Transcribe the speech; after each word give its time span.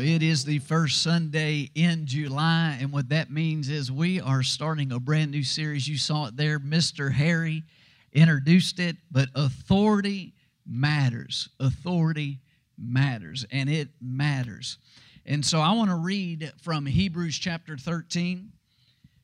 It 0.00 0.22
is 0.22 0.44
the 0.44 0.58
first 0.60 1.02
Sunday 1.02 1.70
in 1.74 2.06
July, 2.06 2.78
and 2.80 2.92
what 2.92 3.10
that 3.10 3.30
means 3.30 3.68
is 3.68 3.92
we 3.92 4.20
are 4.20 4.42
starting 4.42 4.92
a 4.92 4.98
brand 4.98 5.30
new 5.30 5.44
series. 5.44 5.86
You 5.86 5.98
saw 5.98 6.26
it 6.26 6.36
there. 6.36 6.58
Mr. 6.58 7.12
Harry 7.12 7.62
introduced 8.12 8.80
it, 8.80 8.96
but 9.10 9.28
authority 9.34 10.32
matters. 10.66 11.50
Authority 11.60 12.40
matters, 12.78 13.44
and 13.50 13.68
it 13.68 13.88
matters. 14.00 14.78
And 15.26 15.44
so 15.44 15.60
I 15.60 15.72
want 15.72 15.90
to 15.90 15.96
read 15.96 16.52
from 16.62 16.86
Hebrews 16.86 17.38
chapter 17.38 17.76
13. 17.76 18.50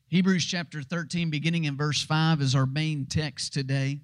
Hebrews 0.09 0.45
chapter 0.45 0.81
13, 0.81 1.29
beginning 1.29 1.65
in 1.65 1.75
verse 1.75 2.03
5, 2.03 2.41
is 2.41 2.55
our 2.55 2.65
main 2.65 3.05
text 3.05 3.53
today. 3.53 3.99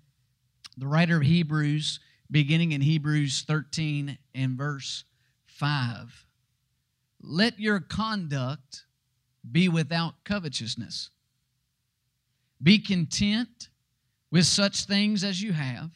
The 0.78 0.88
writer 0.88 1.18
of 1.18 1.24
Hebrews, 1.24 2.00
beginning 2.32 2.72
in 2.72 2.82
Hebrews 2.82 3.46
13 3.48 4.18
and 4.34 4.58
verse 4.58 5.04
5 5.46 6.26
let 7.24 7.60
your 7.60 7.80
conduct 7.80 8.84
be 9.50 9.70
without 9.70 10.16
covetousness. 10.26 11.10
Be 12.62 12.80
content 12.80 13.70
with 14.30 14.46
such 14.46 14.86
things 14.86 15.24
as 15.24 15.42
you 15.42 15.54
have, 15.54 15.92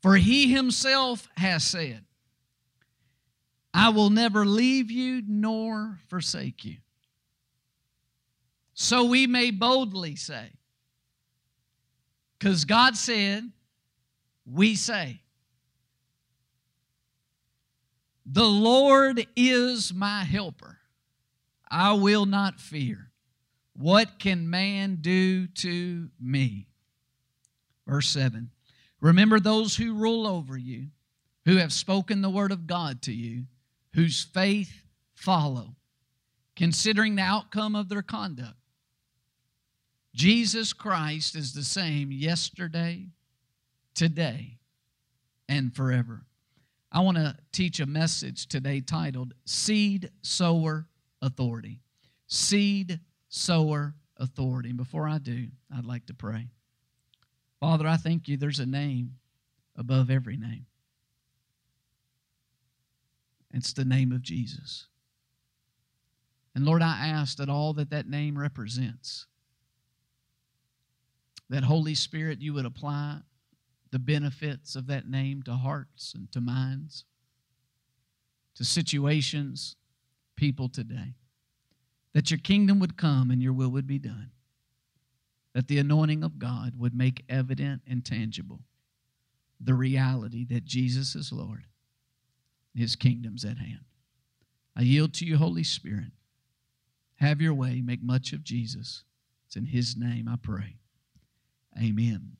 for 0.00 0.16
he 0.16 0.52
himself 0.52 1.28
has 1.36 1.64
said, 1.64 2.04
I 3.74 3.90
will 3.90 4.10
never 4.10 4.46
leave 4.46 4.90
you 4.90 5.22
nor 5.26 5.98
forsake 6.08 6.64
you. 6.64 6.76
So 8.74 9.04
we 9.04 9.26
may 9.26 9.50
boldly 9.50 10.14
say, 10.14 10.50
because 12.38 12.64
God 12.64 12.96
said, 12.96 13.50
we 14.46 14.76
say, 14.76 15.20
the 18.30 18.44
Lord 18.46 19.26
is 19.36 19.94
my 19.94 20.22
helper. 20.24 20.78
I 21.70 21.94
will 21.94 22.26
not 22.26 22.60
fear. 22.60 23.10
What 23.72 24.18
can 24.18 24.50
man 24.50 24.98
do 25.00 25.46
to 25.46 26.10
me? 26.20 26.66
Verse 27.86 28.08
7 28.10 28.50
Remember 29.00 29.40
those 29.40 29.76
who 29.76 29.94
rule 29.94 30.26
over 30.26 30.58
you, 30.58 30.88
who 31.46 31.56
have 31.56 31.72
spoken 31.72 32.20
the 32.20 32.28
word 32.28 32.52
of 32.52 32.66
God 32.66 33.00
to 33.02 33.12
you, 33.12 33.44
whose 33.94 34.24
faith 34.24 34.82
follow, 35.14 35.76
considering 36.54 37.16
the 37.16 37.22
outcome 37.22 37.74
of 37.74 37.88
their 37.88 38.02
conduct. 38.02 38.56
Jesus 40.14 40.72
Christ 40.72 41.34
is 41.34 41.54
the 41.54 41.62
same 41.62 42.10
yesterday, 42.10 43.06
today, 43.94 44.58
and 45.48 45.74
forever. 45.74 46.26
I 46.90 47.00
want 47.00 47.18
to 47.18 47.36
teach 47.52 47.80
a 47.80 47.86
message 47.86 48.46
today 48.46 48.80
titled 48.80 49.34
Seed 49.44 50.10
Sower 50.22 50.86
Authority. 51.20 51.80
Seed 52.26 53.00
Sower 53.28 53.94
Authority. 54.16 54.70
And 54.70 54.78
before 54.78 55.06
I 55.06 55.18
do, 55.18 55.48
I'd 55.74 55.84
like 55.84 56.06
to 56.06 56.14
pray. 56.14 56.48
Father, 57.60 57.86
I 57.86 57.96
thank 57.96 58.28
you 58.28 58.36
there's 58.36 58.60
a 58.60 58.66
name 58.66 59.16
above 59.76 60.10
every 60.10 60.36
name. 60.36 60.66
It's 63.52 63.72
the 63.72 63.84
name 63.84 64.12
of 64.12 64.22
Jesus. 64.22 64.86
And 66.54 66.64
Lord, 66.64 66.82
I 66.82 67.08
ask 67.08 67.36
that 67.38 67.48
all 67.48 67.72
that 67.74 67.90
that 67.90 68.08
name 68.08 68.38
represents, 68.38 69.26
that 71.48 71.64
Holy 71.64 71.94
Spirit, 71.94 72.40
you 72.40 72.54
would 72.54 72.66
apply 72.66 73.20
the 73.90 73.98
benefits 73.98 74.76
of 74.76 74.86
that 74.86 75.08
name 75.08 75.42
to 75.44 75.54
hearts 75.54 76.12
and 76.14 76.30
to 76.32 76.40
minds, 76.40 77.04
to 78.54 78.64
situations, 78.64 79.76
people 80.36 80.68
today. 80.68 81.14
That 82.14 82.30
your 82.30 82.38
kingdom 82.38 82.80
would 82.80 82.96
come 82.96 83.30
and 83.30 83.42
your 83.42 83.52
will 83.52 83.68
would 83.70 83.86
be 83.86 83.98
done. 83.98 84.30
That 85.54 85.68
the 85.68 85.78
anointing 85.78 86.24
of 86.24 86.38
God 86.38 86.72
would 86.76 86.94
make 86.94 87.24
evident 87.28 87.82
and 87.86 88.04
tangible 88.04 88.60
the 89.60 89.74
reality 89.74 90.44
that 90.46 90.64
Jesus 90.64 91.14
is 91.14 91.32
Lord, 91.32 91.64
his 92.74 92.96
kingdom's 92.96 93.44
at 93.44 93.58
hand. 93.58 93.84
I 94.76 94.82
yield 94.82 95.14
to 95.14 95.26
you, 95.26 95.36
Holy 95.36 95.64
Spirit. 95.64 96.12
Have 97.16 97.40
your 97.40 97.54
way, 97.54 97.80
make 97.80 98.02
much 98.02 98.32
of 98.32 98.44
Jesus. 98.44 99.02
It's 99.46 99.56
in 99.56 99.66
his 99.66 99.96
name 99.96 100.28
I 100.28 100.36
pray. 100.40 100.76
Amen. 101.76 102.36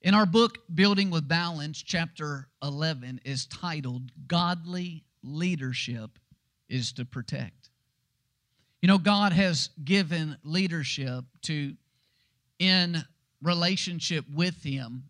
In 0.00 0.14
our 0.14 0.26
book, 0.26 0.58
Building 0.72 1.10
with 1.10 1.26
Balance, 1.26 1.82
chapter 1.82 2.48
11 2.62 3.20
is 3.24 3.46
titled 3.46 4.12
Godly 4.28 5.04
Leadership 5.24 6.20
is 6.68 6.92
to 6.92 7.04
Protect. 7.04 7.70
You 8.80 8.86
know, 8.86 8.98
God 8.98 9.32
has 9.32 9.70
given 9.84 10.36
leadership 10.44 11.24
to, 11.42 11.74
in 12.60 13.02
relationship 13.42 14.24
with 14.32 14.62
Him, 14.62 15.02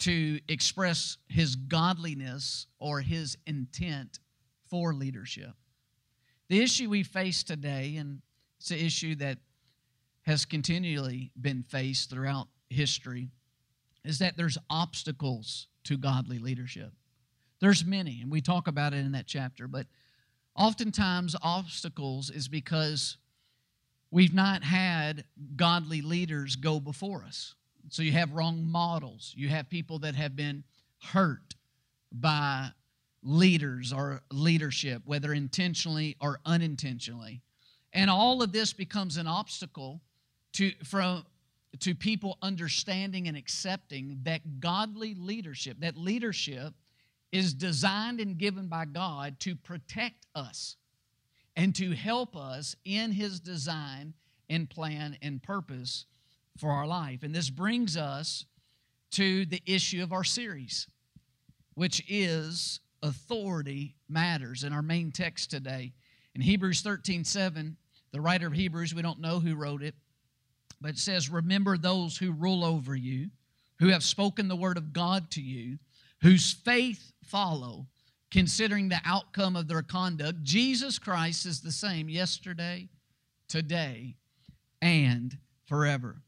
to 0.00 0.40
express 0.48 1.16
His 1.28 1.54
godliness 1.54 2.66
or 2.80 3.00
His 3.00 3.38
intent 3.46 4.18
for 4.68 4.94
leadership. 4.94 5.52
The 6.48 6.60
issue 6.60 6.90
we 6.90 7.04
face 7.04 7.44
today, 7.44 7.94
and 7.96 8.20
it's 8.58 8.72
an 8.72 8.78
issue 8.78 9.14
that 9.16 9.38
has 10.22 10.44
continually 10.44 11.30
been 11.40 11.62
faced 11.62 12.10
throughout 12.10 12.48
history, 12.68 13.30
is 14.08 14.18
that 14.20 14.38
there's 14.38 14.56
obstacles 14.70 15.66
to 15.84 15.98
godly 15.98 16.38
leadership. 16.38 16.92
There's 17.60 17.84
many, 17.84 18.22
and 18.22 18.30
we 18.30 18.40
talk 18.40 18.66
about 18.66 18.94
it 18.94 18.98
in 18.98 19.12
that 19.12 19.26
chapter, 19.26 19.68
but 19.68 19.86
oftentimes 20.56 21.36
obstacles 21.42 22.30
is 22.30 22.48
because 22.48 23.18
we've 24.10 24.32
not 24.32 24.64
had 24.64 25.24
godly 25.56 26.00
leaders 26.00 26.56
go 26.56 26.80
before 26.80 27.22
us. 27.22 27.54
So 27.90 28.02
you 28.02 28.12
have 28.12 28.32
wrong 28.32 28.64
models. 28.64 29.34
You 29.36 29.48
have 29.50 29.68
people 29.68 29.98
that 30.00 30.14
have 30.14 30.34
been 30.34 30.64
hurt 31.02 31.54
by 32.10 32.70
leaders 33.22 33.92
or 33.92 34.22
leadership, 34.32 35.02
whether 35.04 35.34
intentionally 35.34 36.16
or 36.18 36.40
unintentionally. 36.46 37.42
And 37.92 38.08
all 38.08 38.42
of 38.42 38.52
this 38.52 38.72
becomes 38.72 39.18
an 39.18 39.26
obstacle 39.26 40.00
to 40.54 40.70
from 40.84 41.26
to 41.80 41.94
people 41.94 42.38
understanding 42.42 43.28
and 43.28 43.36
accepting 43.36 44.20
that 44.22 44.60
godly 44.60 45.14
leadership, 45.14 45.78
that 45.80 45.96
leadership 45.96 46.74
is 47.30 47.52
designed 47.54 48.20
and 48.20 48.38
given 48.38 48.68
by 48.68 48.84
God 48.84 49.38
to 49.40 49.54
protect 49.54 50.26
us 50.34 50.76
and 51.56 51.74
to 51.74 51.92
help 51.92 52.36
us 52.36 52.74
in 52.84 53.12
His 53.12 53.40
design 53.40 54.14
and 54.48 54.70
plan 54.70 55.18
and 55.20 55.42
purpose 55.42 56.06
for 56.56 56.70
our 56.70 56.86
life. 56.86 57.22
And 57.22 57.34
this 57.34 57.50
brings 57.50 57.96
us 57.96 58.46
to 59.12 59.44
the 59.46 59.62
issue 59.66 60.02
of 60.02 60.12
our 60.12 60.24
series, 60.24 60.86
which 61.74 62.02
is 62.08 62.80
authority 63.02 63.94
matters. 64.08 64.64
In 64.64 64.72
our 64.72 64.82
main 64.82 65.12
text 65.12 65.50
today, 65.50 65.92
in 66.34 66.40
Hebrews 66.40 66.80
13 66.80 67.24
7, 67.24 67.76
the 68.12 68.20
writer 68.20 68.46
of 68.46 68.52
Hebrews, 68.52 68.94
we 68.94 69.02
don't 69.02 69.20
know 69.20 69.38
who 69.38 69.54
wrote 69.54 69.82
it, 69.82 69.94
but 70.80 70.90
it 70.90 70.98
says, 70.98 71.28
Remember 71.28 71.76
those 71.76 72.16
who 72.16 72.32
rule 72.32 72.64
over 72.64 72.94
you, 72.94 73.30
who 73.78 73.88
have 73.88 74.02
spoken 74.02 74.48
the 74.48 74.56
word 74.56 74.76
of 74.76 74.92
God 74.92 75.30
to 75.32 75.42
you, 75.42 75.78
whose 76.22 76.52
faith 76.52 77.12
follow, 77.24 77.86
considering 78.30 78.88
the 78.88 79.00
outcome 79.04 79.56
of 79.56 79.68
their 79.68 79.82
conduct. 79.82 80.42
Jesus 80.42 80.98
Christ 80.98 81.46
is 81.46 81.60
the 81.60 81.72
same 81.72 82.08
yesterday, 82.08 82.88
today, 83.48 84.16
and 84.82 85.36
forever. 85.66 86.22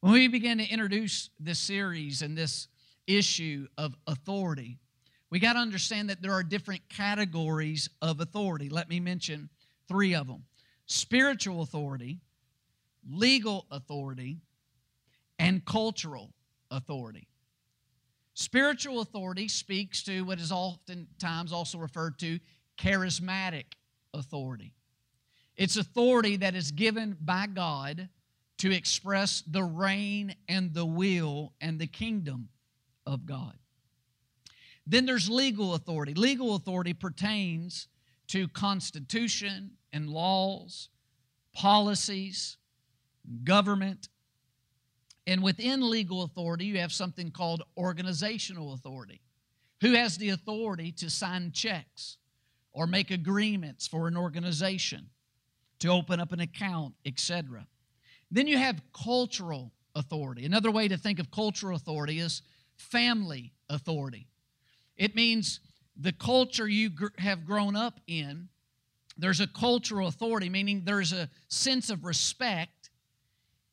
When 0.00 0.12
we 0.12 0.28
began 0.28 0.58
to 0.58 0.68
introduce 0.68 1.30
this 1.40 1.58
series 1.58 2.22
and 2.22 2.36
this 2.36 2.68
issue 3.06 3.66
of 3.76 3.96
authority, 4.06 4.78
we 5.30 5.40
got 5.40 5.54
to 5.54 5.58
understand 5.58 6.08
that 6.10 6.22
there 6.22 6.32
are 6.32 6.42
different 6.42 6.82
categories 6.88 7.90
of 8.00 8.20
authority. 8.20 8.68
Let 8.68 8.88
me 8.88 9.00
mention 9.00 9.48
three 9.88 10.14
of 10.14 10.26
them 10.26 10.44
spiritual 10.86 11.62
authority, 11.62 12.20
legal 13.08 13.66
authority, 13.70 14.38
and 15.38 15.64
cultural 15.64 16.32
authority. 16.70 17.28
Spiritual 18.34 19.00
authority 19.00 19.48
speaks 19.48 20.02
to 20.04 20.22
what 20.22 20.38
is 20.38 20.52
oftentimes 20.52 21.52
also 21.52 21.78
referred 21.78 22.18
to 22.20 22.38
charismatic 22.78 23.64
authority. 24.14 24.74
It's 25.56 25.76
authority 25.76 26.36
that 26.36 26.54
is 26.54 26.70
given 26.70 27.16
by 27.20 27.46
God 27.46 28.08
to 28.58 28.72
express 28.72 29.42
the 29.46 29.64
reign 29.64 30.34
and 30.48 30.72
the 30.72 30.86
will 30.86 31.52
and 31.60 31.80
the 31.80 31.86
kingdom 31.86 32.48
of 33.06 33.26
God. 33.26 33.54
Then 34.86 35.04
there's 35.04 35.28
legal 35.28 35.74
authority. 35.74 36.14
Legal 36.14 36.54
authority 36.54 36.94
pertains 36.94 37.88
to 38.28 38.48
constitution 38.48 39.72
and 39.92 40.08
laws, 40.08 40.90
policies, 41.52 42.57
government. 43.44 44.08
And 45.26 45.42
within 45.42 45.88
legal 45.88 46.22
authority, 46.22 46.64
you 46.64 46.78
have 46.78 46.92
something 46.92 47.30
called 47.30 47.62
organizational 47.76 48.72
authority. 48.72 49.20
Who 49.80 49.92
has 49.92 50.16
the 50.16 50.30
authority 50.30 50.90
to 50.92 51.10
sign 51.10 51.52
checks 51.52 52.16
or 52.72 52.86
make 52.86 53.10
agreements 53.10 53.86
for 53.86 54.08
an 54.08 54.16
organization, 54.16 55.10
to 55.80 55.88
open 55.88 56.20
up 56.20 56.32
an 56.32 56.40
account, 56.40 56.94
etc.? 57.04 57.66
Then 58.30 58.46
you 58.46 58.58
have 58.58 58.80
cultural 58.92 59.72
authority. 59.94 60.44
Another 60.44 60.70
way 60.70 60.88
to 60.88 60.96
think 60.96 61.18
of 61.18 61.30
cultural 61.30 61.76
authority 61.76 62.18
is 62.18 62.42
family 62.76 63.52
authority. 63.68 64.28
It 64.96 65.14
means 65.14 65.60
the 65.96 66.12
culture 66.12 66.68
you 66.68 66.90
gr- 66.90 67.06
have 67.18 67.44
grown 67.44 67.76
up 67.76 68.00
in, 68.06 68.48
there's 69.16 69.40
a 69.40 69.46
cultural 69.46 70.08
authority, 70.08 70.48
meaning 70.48 70.82
there's 70.84 71.12
a 71.12 71.28
sense 71.48 71.90
of 71.90 72.04
respect 72.04 72.77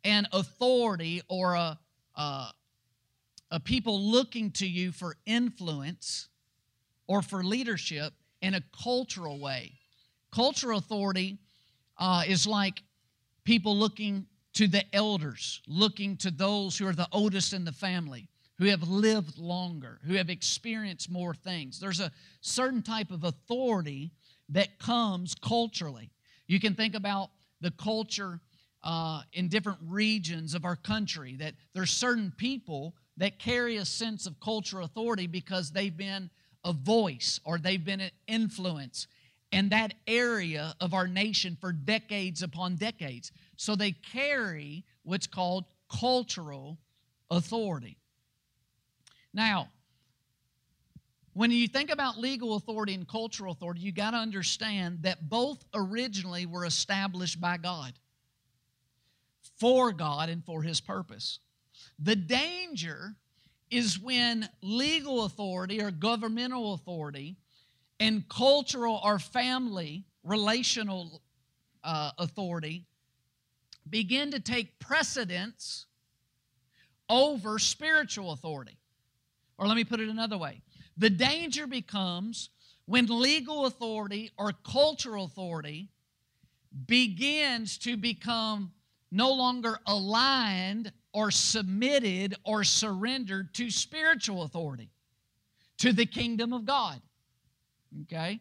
and 0.06 0.28
authority 0.32 1.22
or 1.28 1.56
a, 1.56 1.78
a, 2.16 2.48
a 3.52 3.60
people 3.60 4.00
looking 4.00 4.52
to 4.52 4.68
you 4.68 4.92
for 4.92 5.18
influence 5.26 6.30
or 7.08 7.22
for 7.22 7.44
leadership 7.44 8.14
in 8.42 8.54
a 8.54 8.62
cultural 8.84 9.40
way. 9.40 9.74
Cultural 10.32 10.78
authority 10.78 11.40
uh, 11.98 12.24
is 12.28 12.46
like 12.46 12.84
people 13.44 13.76
looking 13.76 14.28
to 14.54 14.68
the 14.68 14.84
elders, 14.96 15.62
looking 15.68 16.16
to 16.18 16.32
those 16.32 16.78
who 16.78 16.88
are 16.88 16.94
the 16.94 17.08
oldest 17.12 17.52
in 17.52 17.66
the 17.66 17.72
family, 17.72 18.30
who 18.58 18.66
have 18.66 18.88
lived 18.88 19.38
longer, 19.38 20.00
who 20.06 20.14
have 20.14 20.30
experienced 20.30 21.10
more 21.10 21.34
things. 21.34 21.80
There's 21.80 22.00
a 22.00 22.12
certain 22.42 22.82
type 22.82 23.12
of 23.12 23.24
authority 23.24 24.12
that 24.50 24.78
comes 24.78 25.36
culturally. 25.36 26.12
You 26.48 26.60
can 26.60 26.76
think 26.76 26.96
about 26.96 27.32
the 27.60 27.72
culture 27.72 28.40
uh, 28.86 29.22
in 29.34 29.50
different 29.50 29.80
regions 29.82 30.54
of 30.54 30.64
our 30.64 30.76
country, 30.76 31.36
that 31.36 31.56
there's 31.74 31.92
certain 31.92 32.32
people 32.38 32.96
that 33.18 33.40
carry 33.40 33.78
a 33.78 33.86
sense 33.86 34.26
of 34.28 34.40
cultural 34.40 34.86
authority 34.86 35.28
because 35.28 35.72
they've 35.72 35.98
been 35.98 36.30
a 36.64 36.72
voice 36.72 37.40
or 37.44 37.58
they've 37.58 37.84
been 37.84 38.02
an 38.02 38.12
influence 38.28 39.08
in 39.52 39.70
that 39.70 39.94
area 40.08 40.76
of 40.80 40.94
our 40.94 41.08
nation 41.08 41.58
for 41.60 41.72
decades 41.72 42.44
upon 42.44 42.76
decades. 42.76 43.32
So 43.58 43.76
they 43.76 43.92
carry 43.92 44.86
what's 45.04 45.28
called 45.28 45.66
cultural 45.90 46.78
authority. 47.32 47.98
Now, 49.34 49.70
when 51.34 51.52
you 51.52 51.68
think 51.68 51.92
about 51.92 52.18
legal 52.18 52.56
authority 52.56 52.94
and 52.94 53.08
cultural 53.08 53.52
authority, 53.52 53.82
you 53.82 53.92
got 53.92 54.12
to 54.12 54.18
understand 54.18 55.00
that 55.02 55.30
both 55.30 55.64
originally 55.74 56.46
were 56.46 56.66
established 56.66 57.42
by 57.42 57.58
God, 57.58 57.94
for 59.60 59.92
God 59.92 60.30
and 60.30 60.44
for 60.44 60.62
His 60.62 60.82
purpose. 60.82 61.40
The 62.00 62.16
danger 62.16 63.16
is 63.72 64.00
when 64.00 64.48
legal 64.62 65.26
authority 65.26 65.82
or 65.82 65.92
governmental 65.92 66.74
authority 66.74 67.38
and 68.00 68.28
cultural 68.30 69.00
or 69.04 69.20
family 69.20 70.06
relational 70.24 71.22
uh, 71.84 72.12
authority 72.18 72.86
begin 73.90 74.32
to 74.32 74.40
take 74.40 74.80
precedence 74.80 75.86
over 77.10 77.60
spiritual 77.60 78.32
authority. 78.32 78.78
Or 79.58 79.68
let 79.68 79.76
me 79.76 79.84
put 79.84 80.00
it 80.00 80.10
another 80.10 80.38
way 80.38 80.62
the 80.98 81.10
danger 81.10 81.68
becomes 81.68 82.50
when 82.86 83.08
legal 83.08 83.66
authority 83.66 84.32
or 84.38 84.52
cultural 84.64 85.26
authority 85.26 85.90
begins 86.86 87.78
to 87.80 87.98
become 87.98 88.72
no 89.12 89.32
longer 89.32 89.80
aligned 89.86 90.92
or 91.14 91.32
submitted 91.32 92.36
or 92.44 92.64
surrendered 92.64 93.54
to 93.54 93.70
spiritual 93.70 94.44
authority, 94.44 94.90
to 95.78 95.94
the 95.94 96.06
kingdom 96.06 96.54
of 96.54 96.66
God. 96.66 97.02
Okay? 98.04 98.40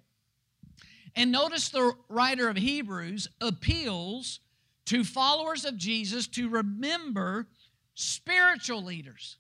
And 1.15 1.31
notice 1.31 1.69
the 1.69 1.93
writer 2.09 2.49
of 2.49 2.57
Hebrews 2.57 3.29
appeals 3.41 4.41
to 4.87 5.05
followers 5.05 5.65
of 5.65 5.77
Jesus 5.77 6.27
to 6.29 6.49
remember 6.49 7.47
spiritual 7.95 8.83
leaders. 8.83 9.39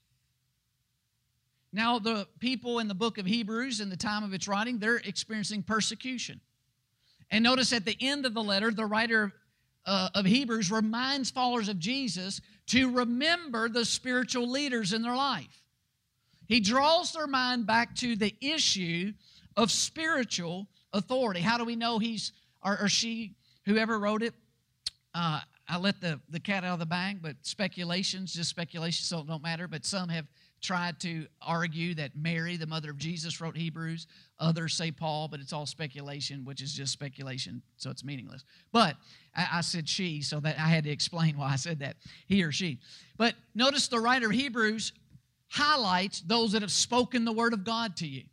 Now, 1.73 1.99
the 1.99 2.29
people 2.39 2.79
in 2.79 2.87
the 2.87 2.95
book 2.95 3.19
of 3.19 3.27
Hebrews, 3.27 3.81
in 3.81 3.91
the 3.91 3.97
time 3.97 4.23
of 4.23 4.33
its 4.33 4.47
writing, 4.47 4.79
they're 4.79 4.99
experiencing 4.99 5.65
persecution. 5.65 6.41
And 7.33 7.43
notice 7.43 7.73
at 7.73 7.85
the 7.85 7.97
end 8.01 8.27
of 8.27 8.35
the 8.35 8.43
letter, 8.43 8.71
the 8.71 8.87
writer 8.87 9.33
uh, 9.87 10.09
of 10.15 10.25
Hebrews 10.25 10.71
reminds 10.71 11.31
followers 11.31 11.69
of 11.69 11.79
Jesus 11.79 12.41
to 12.69 12.91
remember 12.91 13.69
the 13.69 13.85
spiritual 13.85 14.49
leaders 14.49 14.93
in 14.93 15.03
their 15.03 15.17
life. 15.17 15.63
He 16.47 16.61
draws 16.61 17.13
their 17.13 17.27
mind 17.27 17.67
back 17.67 17.95
to 17.97 18.17
the 18.17 18.35
issue 18.41 19.13
of 19.57 19.71
spiritual 19.71 20.67
authority. 20.93 21.41
How 21.41 21.59
do 21.59 21.65
we 21.65 21.77
know 21.77 21.99
he's 21.99 22.33
or, 22.63 22.79
or 22.83 22.89
she, 22.89 23.35
whoever 23.67 23.99
wrote 23.99 24.23
it? 24.23 24.35
Uh, 25.15 25.41
I 25.69 25.79
let 25.79 26.01
the, 26.01 26.21
the 26.29 26.41
cat 26.41 26.65
out 26.65 26.75
of 26.75 26.79
the 26.79 26.87
bag, 26.87 27.21
but 27.23 27.37
speculations, 27.43 28.35
just 28.35 28.51
speculations, 28.51 29.07
so 29.07 29.21
it 29.21 29.27
don't 29.27 29.43
matter. 29.43 29.67
But 29.69 29.85
some 29.85 30.09
have 30.09 30.27
tried 30.65 30.99
to 31.01 31.27
argue 31.43 31.95
that 31.95 32.17
Mary, 32.17 32.57
the 32.57 32.67
mother 32.67 32.91
of 32.91 32.97
Jesus, 32.97 33.41
wrote 33.41 33.57
Hebrews. 33.57 34.07
Others 34.41 34.75
say 34.75 34.91
Paul, 34.91 35.29
but 35.29 35.39
it's 35.39 35.53
all 35.53 35.67
speculation, 35.67 36.45
which 36.45 36.63
is 36.63 36.73
just 36.73 36.93
speculation, 36.93 37.63
so 37.77 37.91
it's 37.91 38.03
meaningless. 38.03 38.45
But 38.73 38.97
I, 39.37 39.47
I, 39.55 39.61
said 39.61 39.89
she, 39.89 40.23
so 40.23 40.41
that 40.41 40.59
I 40.59 40.69
had 40.69 40.85
to 40.85 40.91
explain 40.91 41.37
why 41.37 41.53
I 41.53 41.57
said 41.57 41.81
that, 41.81 41.97
he 42.27 42.43
or 42.43 42.51
she. 42.51 42.79
But 43.19 43.35
notice 43.55 43.89
the 43.89 44.01
writer 44.01 44.27
of 44.27 44.33
Hebrews 44.33 44.93
highlights 45.49 46.23
those 46.23 46.53
that 46.53 46.63
have 46.63 46.73
spoken 46.73 47.25
the 47.25 47.33
word 47.33 47.53
of 47.53 47.65
God 47.65 47.97
to 47.99 48.07
you. 48.07 48.25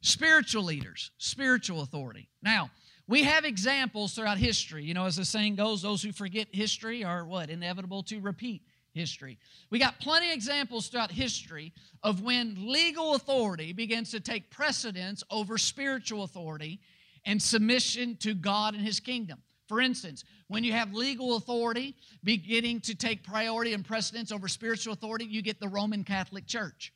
Spiritual 0.00 0.64
leaders, 0.64 1.10
spiritual 1.18 1.82
authority. 1.82 2.28
Now, 2.42 2.70
we 3.06 3.22
have 3.24 3.44
examples 3.44 4.14
throughout 4.14 4.38
history. 4.38 4.84
You 4.84 4.94
know, 4.94 5.04
as 5.04 5.16
the 5.16 5.24
saying 5.24 5.56
goes, 5.56 5.82
those 5.82 6.02
who 6.02 6.10
forget 6.10 6.48
history 6.52 7.04
are 7.04 7.24
what? 7.24 7.50
Inevitable 7.50 8.02
to 8.04 8.18
repeat 8.18 8.62
history. 8.96 9.38
We 9.70 9.78
got 9.78 10.00
plenty 10.00 10.30
of 10.30 10.34
examples 10.34 10.88
throughout 10.88 11.12
history 11.12 11.72
of 12.02 12.22
when 12.22 12.56
legal 12.58 13.14
authority 13.14 13.72
begins 13.72 14.10
to 14.10 14.20
take 14.20 14.50
precedence 14.50 15.22
over 15.30 15.58
spiritual 15.58 16.24
authority 16.24 16.80
and 17.24 17.40
submission 17.40 18.16
to 18.16 18.34
God 18.34 18.74
and 18.74 18.84
His 18.84 18.98
kingdom. 18.98 19.42
For 19.68 19.80
instance, 19.80 20.24
when 20.48 20.64
you 20.64 20.72
have 20.72 20.94
legal 20.94 21.36
authority 21.36 21.96
beginning 22.22 22.80
to 22.82 22.94
take 22.94 23.24
priority 23.24 23.72
and 23.72 23.84
precedence 23.84 24.30
over 24.32 24.48
spiritual 24.48 24.92
authority, 24.92 25.24
you 25.24 25.42
get 25.42 25.60
the 25.60 25.68
Roman 25.68 26.04
Catholic 26.04 26.46
Church. 26.46 26.92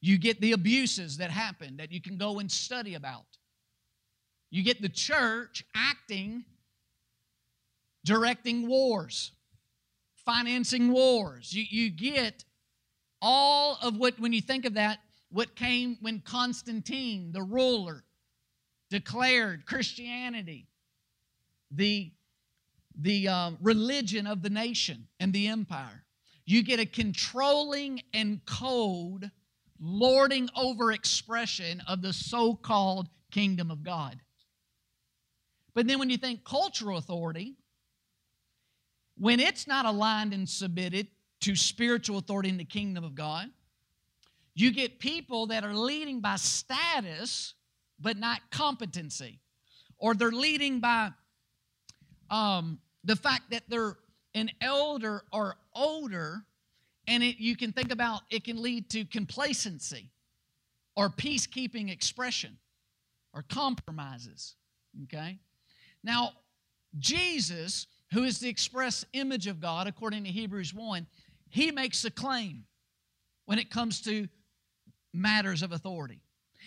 You 0.00 0.18
get 0.18 0.40
the 0.40 0.52
abuses 0.52 1.16
that 1.16 1.30
happen 1.30 1.78
that 1.78 1.90
you 1.90 2.00
can 2.00 2.16
go 2.16 2.38
and 2.38 2.50
study 2.50 2.94
about. 2.94 3.24
You 4.50 4.62
get 4.62 4.80
the 4.80 4.88
church 4.88 5.64
acting 5.74 6.44
directing 8.04 8.66
wars, 8.66 9.32
financing 10.24 10.92
wars. 10.92 11.52
You, 11.52 11.64
you 11.68 11.90
get 11.90 12.44
all 13.20 13.78
of 13.82 13.96
what, 13.96 14.18
when 14.18 14.32
you 14.32 14.40
think 14.40 14.64
of 14.64 14.74
that, 14.74 14.98
what 15.30 15.56
came 15.56 15.96
when 16.00 16.20
Constantine, 16.20 17.32
the 17.32 17.42
ruler, 17.42 18.04
declared 18.90 19.66
Christianity 19.66 20.68
the, 21.70 22.12
the 23.00 23.28
uh, 23.28 23.50
religion 23.60 24.26
of 24.26 24.42
the 24.42 24.50
nation 24.50 25.08
and 25.18 25.32
the 25.32 25.48
empire. 25.48 26.04
You 26.46 26.62
get 26.62 26.78
a 26.78 26.86
controlling 26.86 28.02
and 28.12 28.44
code, 28.44 29.30
lording 29.80 30.48
over 30.56 30.92
expression 30.92 31.82
of 31.88 32.02
the 32.02 32.12
so 32.12 32.54
called 32.54 33.08
kingdom 33.32 33.70
of 33.70 33.82
God. 33.82 34.20
But 35.74 35.86
then 35.88 35.98
when 35.98 36.10
you 36.10 36.18
think 36.18 36.44
cultural 36.44 36.98
authority, 36.98 37.56
when 39.16 39.40
it's 39.40 39.66
not 39.66 39.86
aligned 39.86 40.32
and 40.32 40.48
submitted 40.48 41.08
to 41.40 41.54
spiritual 41.54 42.18
authority 42.18 42.48
in 42.48 42.56
the 42.56 42.64
kingdom 42.64 43.04
of 43.04 43.14
God, 43.14 43.48
you 44.54 44.72
get 44.72 44.98
people 44.98 45.46
that 45.48 45.64
are 45.64 45.74
leading 45.74 46.20
by 46.20 46.36
status 46.36 47.54
but 48.00 48.16
not 48.16 48.40
competency, 48.50 49.40
or 49.98 50.14
they're 50.14 50.30
leading 50.30 50.80
by 50.80 51.10
um, 52.30 52.78
the 53.04 53.16
fact 53.16 53.50
that 53.50 53.62
they're 53.68 53.96
an 54.34 54.50
elder 54.60 55.22
or 55.32 55.56
older, 55.74 56.44
and 57.06 57.22
it, 57.22 57.36
you 57.38 57.56
can 57.56 57.72
think 57.72 57.92
about 57.92 58.22
it 58.30 58.44
can 58.44 58.60
lead 58.60 58.90
to 58.90 59.04
complacency 59.04 60.10
or 60.96 61.08
peacekeeping 61.08 61.90
expression 61.90 62.56
or 63.32 63.44
compromises. 63.48 64.54
Okay? 65.04 65.38
Now, 66.02 66.32
Jesus, 66.98 67.86
who 68.14 68.22
is 68.22 68.38
the 68.38 68.48
express 68.48 69.04
image 69.12 69.48
of 69.48 69.60
God, 69.60 69.88
according 69.88 70.24
to 70.24 70.30
Hebrews 70.30 70.72
1, 70.72 71.06
he 71.50 71.72
makes 71.72 72.04
a 72.04 72.10
claim 72.10 72.64
when 73.46 73.58
it 73.58 73.70
comes 73.70 74.00
to 74.02 74.28
matters 75.12 75.62
of 75.62 75.72
authority. 75.72 76.20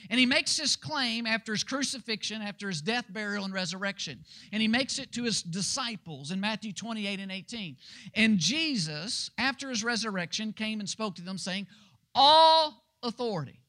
And 0.09 0.19
he 0.19 0.25
makes 0.25 0.57
this 0.57 0.75
claim 0.75 1.25
after 1.25 1.53
his 1.53 1.63
crucifixion, 1.63 2.41
after 2.41 2.67
his 2.67 2.81
death, 2.81 3.05
burial, 3.09 3.45
and 3.45 3.53
resurrection. 3.53 4.23
And 4.51 4.61
he 4.61 4.67
makes 4.67 4.99
it 4.99 5.11
to 5.13 5.23
his 5.23 5.41
disciples 5.41 6.31
in 6.31 6.39
Matthew 6.39 6.73
28 6.73 7.19
and 7.19 7.31
18. 7.31 7.77
And 8.13 8.37
Jesus, 8.37 9.31
after 9.37 9.69
his 9.69 9.83
resurrection, 9.83 10.53
came 10.53 10.81
and 10.81 10.87
spoke 10.87 11.15
to 11.15 11.23
them, 11.23 11.37
saying, 11.37 11.65
All 12.13 12.83
authority. 13.01 13.61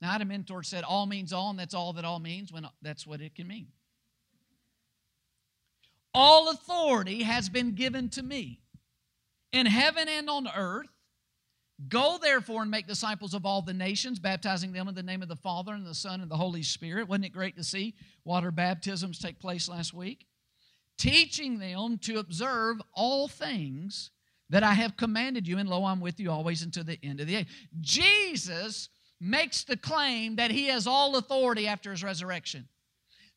Now, 0.00 0.14
Adam 0.14 0.28
Mentor 0.28 0.62
said 0.62 0.82
all 0.82 1.04
means 1.04 1.32
all, 1.32 1.50
and 1.50 1.58
that's 1.58 1.74
all 1.74 1.92
that 1.92 2.06
all 2.06 2.20
means, 2.20 2.52
when 2.52 2.66
that's 2.80 3.06
what 3.06 3.20
it 3.20 3.34
can 3.34 3.46
mean. 3.46 3.68
All 6.12 6.50
authority 6.50 7.22
has 7.22 7.48
been 7.48 7.74
given 7.74 8.08
to 8.10 8.22
me 8.22 8.60
in 9.52 9.66
heaven 9.66 10.08
and 10.08 10.28
on 10.28 10.48
earth. 10.54 10.88
Go 11.88 12.18
therefore 12.20 12.62
and 12.62 12.70
make 12.70 12.86
disciples 12.86 13.32
of 13.32 13.46
all 13.46 13.62
the 13.62 13.72
nations, 13.72 14.18
baptizing 14.18 14.72
them 14.72 14.88
in 14.88 14.94
the 14.94 15.02
name 15.02 15.22
of 15.22 15.28
the 15.28 15.36
Father 15.36 15.72
and 15.72 15.86
the 15.86 15.94
Son 15.94 16.20
and 16.20 16.30
the 16.30 16.36
Holy 16.36 16.62
Spirit. 16.62 17.08
Wasn't 17.08 17.24
it 17.24 17.32
great 17.32 17.56
to 17.56 17.64
see 17.64 17.94
water 18.24 18.50
baptisms 18.50 19.18
take 19.18 19.38
place 19.38 19.68
last 19.68 19.94
week? 19.94 20.26
Teaching 20.98 21.58
them 21.58 21.96
to 22.02 22.18
observe 22.18 22.82
all 22.92 23.28
things 23.28 24.10
that 24.50 24.62
I 24.62 24.74
have 24.74 24.96
commanded 24.96 25.48
you, 25.48 25.56
and 25.56 25.68
lo, 25.68 25.84
I'm 25.84 26.00
with 26.00 26.20
you 26.20 26.30
always 26.30 26.62
until 26.62 26.84
the 26.84 26.98
end 27.02 27.20
of 27.20 27.28
the 27.28 27.36
age. 27.36 27.48
Jesus 27.80 28.90
makes 29.20 29.64
the 29.64 29.76
claim 29.76 30.36
that 30.36 30.50
he 30.50 30.66
has 30.66 30.86
all 30.86 31.16
authority 31.16 31.66
after 31.66 31.92
his 31.92 32.04
resurrection 32.04 32.68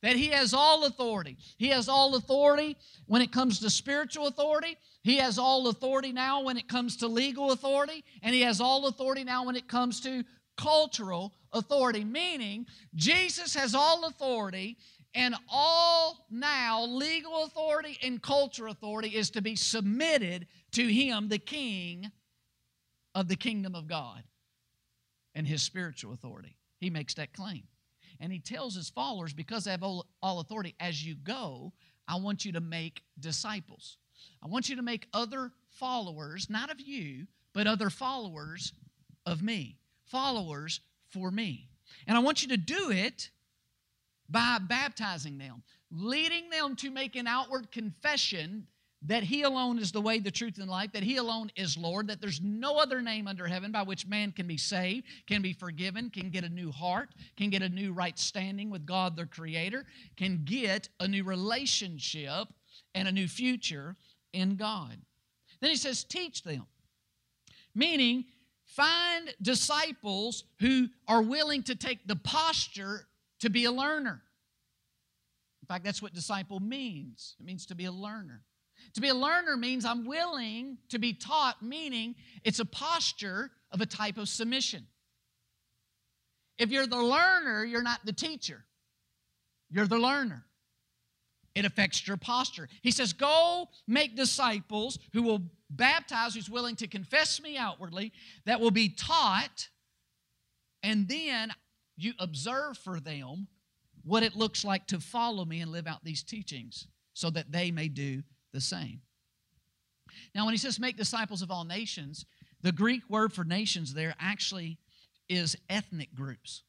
that 0.03 0.17
he 0.17 0.27
has 0.27 0.53
all 0.53 0.83
authority. 0.83 1.37
He 1.57 1.69
has 1.69 1.89
all 1.89 2.15
authority 2.15 2.77
when 3.07 3.21
it 3.21 3.31
comes 3.31 3.59
to 3.59 3.69
spiritual 3.69 4.27
authority. 4.27 4.77
He 5.01 5.17
has 5.17 5.39
all 5.39 5.69
authority 5.69 6.11
now 6.11 6.43
when 6.43 6.57
it 6.57 6.67
comes 6.67 6.97
to 6.97 7.07
legal 7.07 7.51
authority. 7.51 8.03
And 8.21 8.35
he 8.35 8.41
has 8.41 8.61
all 8.61 8.85
authority 8.87 9.23
now 9.23 9.45
when 9.45 9.55
it 9.55 9.67
comes 9.67 10.01
to 10.01 10.25
cultural 10.57 11.33
authority. 11.53 12.03
Meaning, 12.03 12.67
Jesus 12.93 13.55
has 13.55 13.73
all 13.73 14.05
authority, 14.05 14.77
and 15.15 15.35
all 15.49 16.25
now 16.29 16.83
legal 16.83 17.43
authority 17.45 17.97
and 18.03 18.21
cultural 18.21 18.73
authority 18.73 19.09
is 19.09 19.29
to 19.31 19.41
be 19.41 19.55
submitted 19.55 20.47
to 20.73 20.85
him, 20.85 21.29
the 21.29 21.39
king 21.39 22.11
of 23.15 23.29
the 23.29 23.37
kingdom 23.37 23.73
of 23.73 23.87
God, 23.87 24.23
and 25.33 25.47
his 25.47 25.63
spiritual 25.63 26.11
authority. 26.11 26.57
He 26.79 26.89
makes 26.89 27.13
that 27.13 27.31
claim. 27.31 27.63
And 28.23 28.31
he 28.31 28.39
tells 28.39 28.73
his 28.73 28.89
followers, 28.89 29.33
because 29.33 29.67
I 29.67 29.71
have 29.71 29.83
all, 29.83 30.05
all 30.21 30.39
authority, 30.39 30.75
as 30.79 31.05
you 31.05 31.13
go, 31.13 31.73
I 32.07 32.15
want 32.15 32.45
you 32.45 32.53
to 32.53 32.61
make 32.61 33.03
disciples. 33.19 33.97
I 34.41 34.47
want 34.47 34.69
you 34.69 34.77
to 34.77 34.81
make 34.81 35.09
other 35.13 35.51
followers, 35.71 36.49
not 36.49 36.71
of 36.71 36.79
you, 36.79 37.27
but 37.51 37.67
other 37.67 37.89
followers 37.89 38.71
of 39.25 39.43
me, 39.43 39.75
followers 40.05 40.79
for 41.09 41.31
me. 41.31 41.67
And 42.07 42.15
I 42.15 42.21
want 42.21 42.41
you 42.41 42.47
to 42.47 42.57
do 42.57 42.91
it 42.91 43.29
by 44.29 44.57
baptizing 44.57 45.37
them, 45.37 45.61
leading 45.91 46.49
them 46.49 46.77
to 46.77 46.91
make 46.91 47.17
an 47.17 47.27
outward 47.27 47.73
confession 47.73 48.67
that 49.05 49.23
He 49.23 49.43
alone 49.43 49.79
is 49.79 49.91
the 49.91 50.01
way, 50.01 50.19
the 50.19 50.31
truth, 50.31 50.57
and 50.57 50.69
life, 50.69 50.91
that 50.93 51.03
He 51.03 51.17
alone 51.17 51.51
is 51.55 51.77
Lord, 51.77 52.07
that 52.07 52.21
there's 52.21 52.41
no 52.41 52.77
other 52.77 53.01
name 53.01 53.27
under 53.27 53.47
heaven 53.47 53.71
by 53.71 53.83
which 53.83 54.07
man 54.07 54.31
can 54.31 54.47
be 54.47 54.57
saved, 54.57 55.05
can 55.27 55.41
be 55.41 55.53
forgiven, 55.53 56.09
can 56.09 56.29
get 56.29 56.43
a 56.43 56.49
new 56.49 56.71
heart, 56.71 57.09
can 57.35 57.49
get 57.49 57.61
a 57.61 57.69
new 57.69 57.91
right 57.91 58.17
standing 58.17 58.69
with 58.69 58.85
God, 58.85 59.15
their 59.15 59.25
Creator, 59.25 59.85
can 60.15 60.41
get 60.45 60.89
a 60.99 61.07
new 61.07 61.23
relationship 61.23 62.47
and 62.95 63.07
a 63.07 63.11
new 63.11 63.27
future 63.27 63.95
in 64.31 64.55
God. 64.55 64.97
Then 65.59 65.69
He 65.69 65.75
says, 65.75 66.03
teach 66.03 66.43
them, 66.43 66.65
meaning, 67.75 68.25
find 68.65 69.33
disciples 69.41 70.45
who 70.59 70.87
are 71.07 71.21
willing 71.21 71.63
to 71.63 71.75
take 71.75 72.07
the 72.07 72.15
posture 72.15 73.07
to 73.39 73.49
be 73.49 73.65
a 73.65 73.71
learner. 73.71 74.21
In 75.61 75.67
fact, 75.67 75.83
that's 75.83 76.01
what 76.01 76.13
disciple 76.13 76.59
means. 76.59 77.35
It 77.39 77.45
means 77.45 77.65
to 77.67 77.75
be 77.75 77.85
a 77.85 77.91
learner. 77.91 78.43
To 78.93 79.01
be 79.01 79.09
a 79.09 79.15
learner 79.15 79.57
means 79.57 79.85
I'm 79.85 80.05
willing 80.05 80.77
to 80.89 80.99
be 80.99 81.13
taught, 81.13 81.61
meaning 81.61 82.15
it's 82.43 82.59
a 82.59 82.65
posture 82.65 83.51
of 83.71 83.81
a 83.81 83.85
type 83.85 84.17
of 84.17 84.29
submission. 84.29 84.85
If 86.57 86.69
you're 86.69 86.87
the 86.87 87.01
learner, 87.01 87.63
you're 87.63 87.81
not 87.81 88.05
the 88.05 88.13
teacher. 88.13 88.63
You're 89.69 89.87
the 89.87 89.97
learner. 89.97 90.45
It 91.55 91.65
affects 91.65 92.07
your 92.07 92.17
posture. 92.17 92.67
He 92.81 92.91
says, 92.91 93.13
Go 93.13 93.69
make 93.87 94.15
disciples 94.15 94.99
who 95.13 95.23
will 95.23 95.41
baptize, 95.69 96.35
who's 96.35 96.49
willing 96.49 96.75
to 96.77 96.87
confess 96.87 97.41
me 97.41 97.57
outwardly, 97.57 98.11
that 98.45 98.59
will 98.59 98.71
be 98.71 98.89
taught, 98.89 99.69
and 100.81 101.07
then 101.07 101.51
you 101.95 102.13
observe 102.19 102.77
for 102.77 102.99
them 102.99 103.47
what 104.03 104.23
it 104.23 104.35
looks 104.35 104.65
like 104.65 104.87
to 104.87 104.99
follow 104.99 105.45
me 105.45 105.61
and 105.61 105.71
live 105.71 105.87
out 105.87 106.03
these 106.03 106.23
teachings 106.23 106.87
so 107.13 107.29
that 107.29 107.51
they 107.51 107.71
may 107.71 107.87
do 107.87 108.23
the 108.53 108.61
same. 108.61 109.01
Now, 110.33 110.45
when 110.45 110.53
he 110.53 110.57
says 110.57 110.79
make 110.79 110.97
disciples 110.97 111.41
of 111.41 111.51
all 111.51 111.65
nations, 111.65 112.25
the 112.61 112.71
Greek 112.71 113.03
word 113.09 113.33
for 113.33 113.43
nations 113.43 113.93
there 113.93 114.15
actually 114.19 114.77
is 115.27 115.57
ethnic 115.69 116.13
groups. 116.15 116.63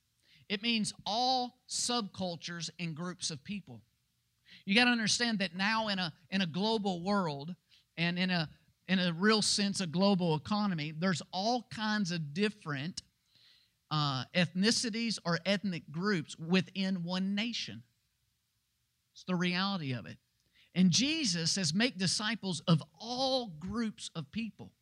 It 0.48 0.62
means 0.62 0.92
all 1.06 1.58
subcultures 1.68 2.70
and 2.78 2.94
groups 2.94 3.30
of 3.30 3.42
people. 3.44 3.80
You 4.64 4.74
got 4.74 4.84
to 4.84 4.90
understand 4.90 5.38
that 5.38 5.54
now 5.54 5.88
in 5.88 5.98
a, 5.98 6.12
in 6.30 6.42
a 6.42 6.46
global 6.46 7.02
world 7.02 7.54
and 7.96 8.18
in 8.18 8.30
a, 8.30 8.48
in 8.88 8.98
a 8.98 9.12
real 9.12 9.42
sense, 9.42 9.80
a 9.80 9.86
global 9.86 10.34
economy, 10.34 10.92
there's 10.96 11.22
all 11.32 11.66
kinds 11.74 12.10
of 12.10 12.34
different 12.34 13.02
uh, 13.90 14.24
ethnicities 14.34 15.18
or 15.24 15.38
ethnic 15.46 15.90
groups 15.90 16.36
within 16.38 17.04
one 17.04 17.34
nation. 17.34 17.82
It's 19.14 19.24
the 19.24 19.36
reality 19.36 19.92
of 19.92 20.06
it. 20.06 20.16
And 20.74 20.90
Jesus 20.90 21.52
says, 21.52 21.72
make 21.72 21.98
disciples 21.98 22.60
of 22.66 22.82
all 23.00 23.52
groups 23.60 24.10
of 24.16 24.30
people. 24.32 24.72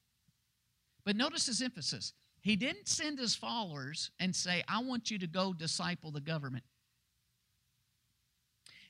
But 1.04 1.16
notice 1.16 1.46
his 1.46 1.60
emphasis. 1.60 2.14
He 2.40 2.56
didn't 2.56 2.88
send 2.88 3.18
his 3.18 3.34
followers 3.34 4.10
and 4.18 4.34
say, 4.34 4.64
I 4.68 4.82
want 4.82 5.10
you 5.10 5.18
to 5.18 5.26
go 5.26 5.52
disciple 5.52 6.10
the 6.10 6.20
government. 6.20 6.64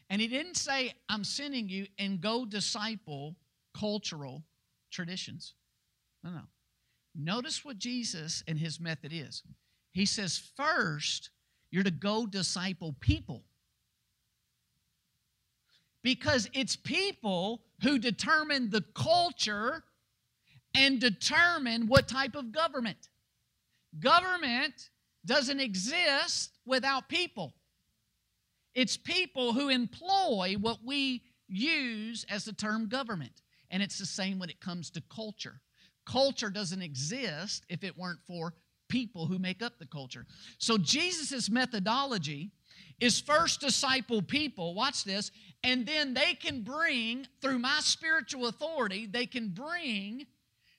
And 0.09 0.21
he 0.21 0.29
didn't 0.29 0.57
say, 0.57 0.93
I'm 1.09 1.25
sending 1.25 1.69
you 1.69 1.87
and 1.99 2.21
go 2.21 2.45
disciple 2.45 3.35
cultural 3.75 4.43
traditions. 4.91 5.55
No, 6.23 6.31
no. 6.31 6.43
Notice 7.15 7.65
what 7.65 7.79
Jesus 7.79 8.43
and 8.47 8.59
his 8.59 8.79
method 8.79 9.13
is. 9.13 9.43
He 9.93 10.07
says, 10.07 10.51
first, 10.57 11.31
you're 11.71 11.83
to 11.83 11.91
go 11.91 12.27
disciple 12.27 12.95
people 13.01 13.43
because 16.03 16.49
it's 16.53 16.77
people 16.77 17.63
who 17.83 17.99
determine 17.99 18.71
the 18.71 18.85
culture 18.95 19.85
and 20.75 21.01
determine 21.01 21.87
what 21.87 22.09
type 22.09 22.35
of 22.35 22.53
government. 22.53 23.09
Government 24.01 24.91
doesn't 25.27 25.61
exist 25.61 26.51
without 26.67 27.09
people. 27.09 27.53
It's 28.75 28.97
people 28.97 29.53
who 29.53 29.69
employ 29.69 30.57
what 30.59 30.79
we 30.85 31.23
use 31.49 32.25
as 32.31 32.45
the 32.45 32.53
term 32.53 32.89
government. 32.89 33.43
And 33.71 33.83
it's 33.83 33.99
the 33.99 34.07
same 34.07 34.39
when 34.39 34.51
it 34.51 34.61
comes 34.61 34.91
to 34.91 35.03
culture. 35.15 35.61
Culture 36.07 36.51
doesn't 36.51 36.83
exist 36.83 37.65
if 37.69 37.85
it 37.85 37.97
weren't 37.97 38.21
for 38.27 38.55
people 38.89 39.27
who 39.27 39.39
make 39.39 39.63
up 39.63 39.79
the 39.79 39.87
culture. 39.87 40.27
So 40.59 40.77
Jesus' 40.77 41.49
methodology 41.49 42.51
is 43.01 43.21
first 43.21 43.61
disciple 43.61 44.21
people, 44.21 44.75
watch 44.75 45.05
this, 45.05 45.31
and 45.65 45.87
then 45.87 46.15
they 46.15 46.35
can 46.35 46.63
bring, 46.63 47.27
through 47.41 47.59
my 47.59 47.79
spiritual 47.81 48.49
authority, 48.49 49.07
they 49.07 49.27
can 49.27 49.49
bring 49.49 50.27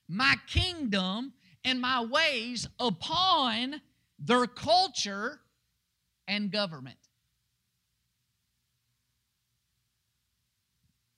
my 0.10 0.36
kingdom 0.48 1.34
and 1.63 1.80
my 1.80 2.04
ways 2.04 2.68
upon 2.80 3.82
their 4.20 4.46
culture 4.46 5.40
and 6.28 6.52
government. 6.52 6.98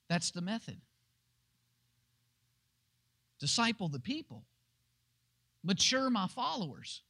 That's 0.07 0.31
the 0.31 0.41
method. 0.41 0.79
Disciple 3.39 3.89
the 3.89 3.99
people, 3.99 4.45
mature 5.63 6.09
my 6.09 6.27
followers 6.27 7.01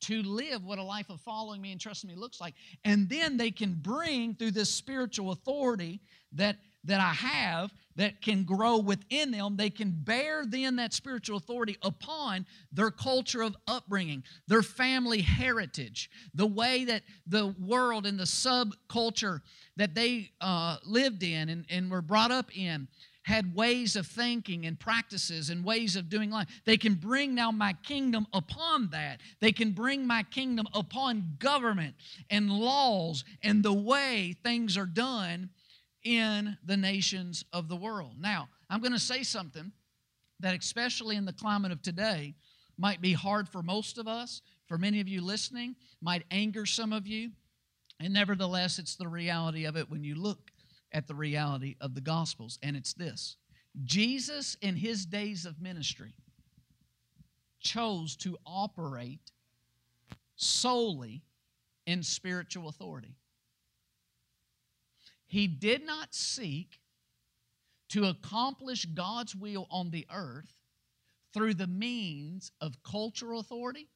to 0.00 0.22
live 0.22 0.64
what 0.64 0.78
a 0.78 0.82
life 0.82 1.10
of 1.10 1.20
following 1.20 1.60
me 1.60 1.72
and 1.72 1.80
trusting 1.80 2.08
me 2.08 2.16
looks 2.16 2.40
like. 2.40 2.54
And 2.84 3.08
then 3.08 3.36
they 3.36 3.50
can 3.50 3.74
bring 3.74 4.34
through 4.34 4.52
this 4.52 4.70
spiritual 4.70 5.32
authority 5.32 6.00
that 6.32 6.56
that 6.84 7.00
I 7.00 7.12
have 7.12 7.72
that 7.96 8.22
can 8.22 8.44
grow 8.44 8.78
within 8.78 9.30
them, 9.32 9.56
they 9.56 9.70
can 9.70 9.90
bear 9.90 10.46
then 10.46 10.76
that 10.76 10.94
spiritual 10.94 11.36
authority 11.36 11.76
upon 11.82 12.46
their 12.72 12.90
culture 12.90 13.42
of 13.42 13.56
upbringing, 13.66 14.22
their 14.46 14.62
family 14.62 15.20
heritage, 15.20 16.08
the 16.34 16.46
way 16.46 16.84
that 16.84 17.02
the 17.26 17.54
world 17.60 18.06
and 18.06 18.18
the 18.18 18.24
subculture 18.24 19.40
that 19.76 19.94
they 19.94 20.30
uh, 20.40 20.76
lived 20.84 21.22
in 21.22 21.48
and, 21.48 21.66
and 21.68 21.90
were 21.90 22.02
brought 22.02 22.30
up 22.30 22.56
in 22.56 22.86
had 23.28 23.54
ways 23.54 23.94
of 23.94 24.06
thinking 24.06 24.64
and 24.64 24.80
practices 24.80 25.50
and 25.50 25.62
ways 25.62 25.96
of 25.96 26.08
doing 26.08 26.30
life. 26.30 26.48
They 26.64 26.78
can 26.78 26.94
bring 26.94 27.34
now 27.34 27.50
my 27.50 27.74
kingdom 27.84 28.26
upon 28.32 28.88
that. 28.90 29.20
They 29.40 29.52
can 29.52 29.72
bring 29.72 30.06
my 30.06 30.22
kingdom 30.22 30.66
upon 30.72 31.36
government 31.38 31.94
and 32.30 32.50
laws 32.50 33.24
and 33.42 33.62
the 33.62 33.72
way 33.72 34.34
things 34.42 34.78
are 34.78 34.86
done 34.86 35.50
in 36.02 36.56
the 36.64 36.78
nations 36.78 37.44
of 37.52 37.68
the 37.68 37.76
world. 37.76 38.14
Now, 38.18 38.48
I'm 38.70 38.80
going 38.80 38.92
to 38.92 38.98
say 38.98 39.22
something 39.22 39.72
that, 40.40 40.58
especially 40.58 41.16
in 41.16 41.26
the 41.26 41.32
climate 41.34 41.70
of 41.70 41.82
today, 41.82 42.34
might 42.78 43.02
be 43.02 43.12
hard 43.12 43.46
for 43.46 43.62
most 43.62 43.98
of 43.98 44.08
us, 44.08 44.40
for 44.68 44.78
many 44.78 45.00
of 45.00 45.08
you 45.08 45.20
listening, 45.20 45.76
might 46.00 46.24
anger 46.30 46.64
some 46.64 46.94
of 46.94 47.06
you. 47.06 47.32
And 48.00 48.14
nevertheless, 48.14 48.78
it's 48.78 48.96
the 48.96 49.08
reality 49.08 49.66
of 49.66 49.76
it 49.76 49.90
when 49.90 50.02
you 50.02 50.14
look 50.14 50.50
at 50.92 51.06
the 51.06 51.14
reality 51.14 51.76
of 51.80 51.94
the 51.94 52.00
Gospels, 52.00 52.58
and 52.62 52.76
it's 52.76 52.94
this 52.94 53.36
Jesus, 53.84 54.56
in 54.60 54.76
his 54.76 55.06
days 55.06 55.46
of 55.46 55.60
ministry, 55.60 56.14
chose 57.60 58.16
to 58.16 58.38
operate 58.46 59.32
solely 60.36 61.22
in 61.86 62.02
spiritual 62.02 62.68
authority. 62.68 63.16
He 65.26 65.46
did 65.46 65.84
not 65.84 66.14
seek 66.14 66.80
to 67.90 68.04
accomplish 68.04 68.84
God's 68.86 69.34
will 69.34 69.66
on 69.70 69.90
the 69.90 70.06
earth 70.12 70.54
through 71.34 71.54
the 71.54 71.66
means 71.66 72.52
of 72.60 72.82
cultural 72.82 73.40
authority 73.40 73.88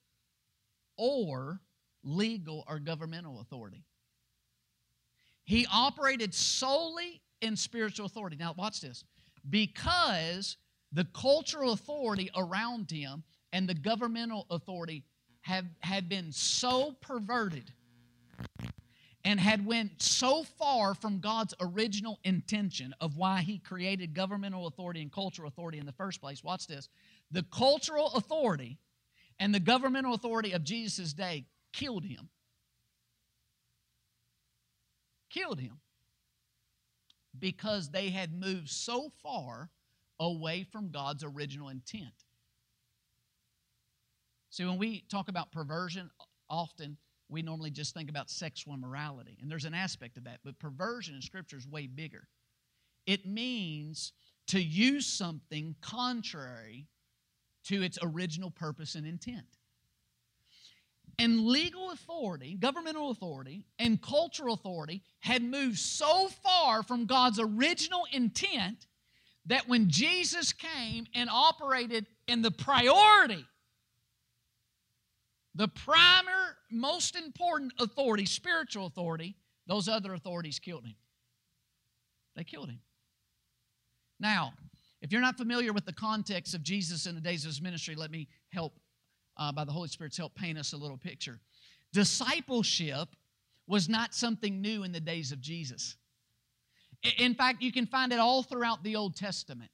or 0.96 1.60
legal 2.02 2.64
or 2.68 2.78
governmental 2.78 3.40
authority. 3.40 3.84
He 5.52 5.66
operated 5.70 6.32
solely 6.32 7.20
in 7.42 7.56
spiritual 7.56 8.06
authority. 8.06 8.36
Now, 8.36 8.54
watch 8.56 8.80
this. 8.80 9.04
Because 9.50 10.56
the 10.92 11.04
cultural 11.12 11.74
authority 11.74 12.30
around 12.34 12.90
him 12.90 13.22
and 13.52 13.68
the 13.68 13.74
governmental 13.74 14.46
authority 14.48 15.04
have, 15.42 15.66
had 15.80 16.08
been 16.08 16.32
so 16.32 16.96
perverted 17.02 17.70
and 19.26 19.38
had 19.38 19.66
went 19.66 20.00
so 20.00 20.42
far 20.42 20.94
from 20.94 21.20
God's 21.20 21.52
original 21.60 22.18
intention 22.24 22.94
of 22.98 23.18
why 23.18 23.42
he 23.42 23.58
created 23.58 24.14
governmental 24.14 24.68
authority 24.68 25.02
and 25.02 25.12
cultural 25.12 25.48
authority 25.48 25.76
in 25.76 25.84
the 25.84 25.92
first 25.92 26.22
place. 26.22 26.42
Watch 26.42 26.66
this. 26.66 26.88
The 27.30 27.44
cultural 27.54 28.10
authority 28.14 28.78
and 29.38 29.54
the 29.54 29.60
governmental 29.60 30.14
authority 30.14 30.52
of 30.52 30.64
Jesus' 30.64 31.12
day 31.12 31.44
killed 31.74 32.04
him 32.04 32.30
killed 35.32 35.60
him 35.60 35.80
because 37.38 37.90
they 37.90 38.10
had 38.10 38.32
moved 38.32 38.68
so 38.68 39.10
far 39.22 39.70
away 40.20 40.64
from 40.70 40.90
God's 40.90 41.24
original 41.24 41.68
intent. 41.68 42.12
See, 44.50 44.64
when 44.64 44.78
we 44.78 45.04
talk 45.08 45.28
about 45.28 45.50
perversion, 45.50 46.10
often 46.50 46.98
we 47.28 47.40
normally 47.40 47.70
just 47.70 47.94
think 47.94 48.10
about 48.10 48.28
sexual 48.28 48.74
immorality, 48.74 49.38
and 49.40 49.50
there's 49.50 49.64
an 49.64 49.74
aspect 49.74 50.18
of 50.18 50.24
that, 50.24 50.40
but 50.44 50.58
perversion 50.58 51.14
in 51.14 51.22
Scripture 51.22 51.56
is 51.56 51.66
way 51.66 51.86
bigger. 51.86 52.28
It 53.06 53.26
means 53.26 54.12
to 54.48 54.60
use 54.62 55.06
something 55.06 55.74
contrary 55.80 56.88
to 57.64 57.82
its 57.82 57.98
original 58.02 58.50
purpose 58.50 58.94
and 58.94 59.06
intent 59.06 59.46
and 61.18 61.46
legal 61.46 61.90
authority, 61.90 62.54
governmental 62.54 63.10
authority, 63.10 63.66
and 63.78 64.00
cultural 64.00 64.54
authority 64.54 65.02
had 65.20 65.42
moved 65.42 65.78
so 65.78 66.28
far 66.42 66.82
from 66.82 67.06
God's 67.06 67.38
original 67.38 68.06
intent 68.12 68.86
that 69.46 69.68
when 69.68 69.90
Jesus 69.90 70.52
came 70.52 71.06
and 71.14 71.28
operated 71.30 72.06
in 72.28 72.42
the 72.42 72.50
priority, 72.50 73.44
the 75.54 75.68
primary, 75.68 76.54
most 76.70 77.16
important 77.16 77.72
authority, 77.78 78.24
spiritual 78.24 78.86
authority, 78.86 79.36
those 79.66 79.88
other 79.88 80.14
authorities 80.14 80.58
killed 80.58 80.84
him. 80.84 80.94
They 82.36 82.44
killed 82.44 82.70
him. 82.70 82.80
Now, 84.18 84.54
if 85.02 85.12
you're 85.12 85.20
not 85.20 85.36
familiar 85.36 85.72
with 85.72 85.84
the 85.84 85.92
context 85.92 86.54
of 86.54 86.62
Jesus 86.62 87.06
in 87.06 87.14
the 87.14 87.20
days 87.20 87.44
of 87.44 87.48
his 87.48 87.60
ministry, 87.60 87.94
let 87.94 88.10
me 88.10 88.28
help 88.50 88.72
uh, 89.36 89.52
by 89.52 89.64
the 89.64 89.72
Holy 89.72 89.88
Spirit's 89.88 90.16
help, 90.16 90.34
paint 90.34 90.58
us 90.58 90.72
a 90.72 90.76
little 90.76 90.96
picture. 90.96 91.40
Discipleship 91.92 93.08
was 93.66 93.88
not 93.88 94.14
something 94.14 94.60
new 94.60 94.82
in 94.82 94.92
the 94.92 95.00
days 95.00 95.32
of 95.32 95.40
Jesus. 95.40 95.96
In 97.18 97.34
fact, 97.34 97.62
you 97.62 97.72
can 97.72 97.86
find 97.86 98.12
it 98.12 98.18
all 98.18 98.42
throughout 98.42 98.82
the 98.84 98.96
Old 98.96 99.16
Testament. 99.16 99.70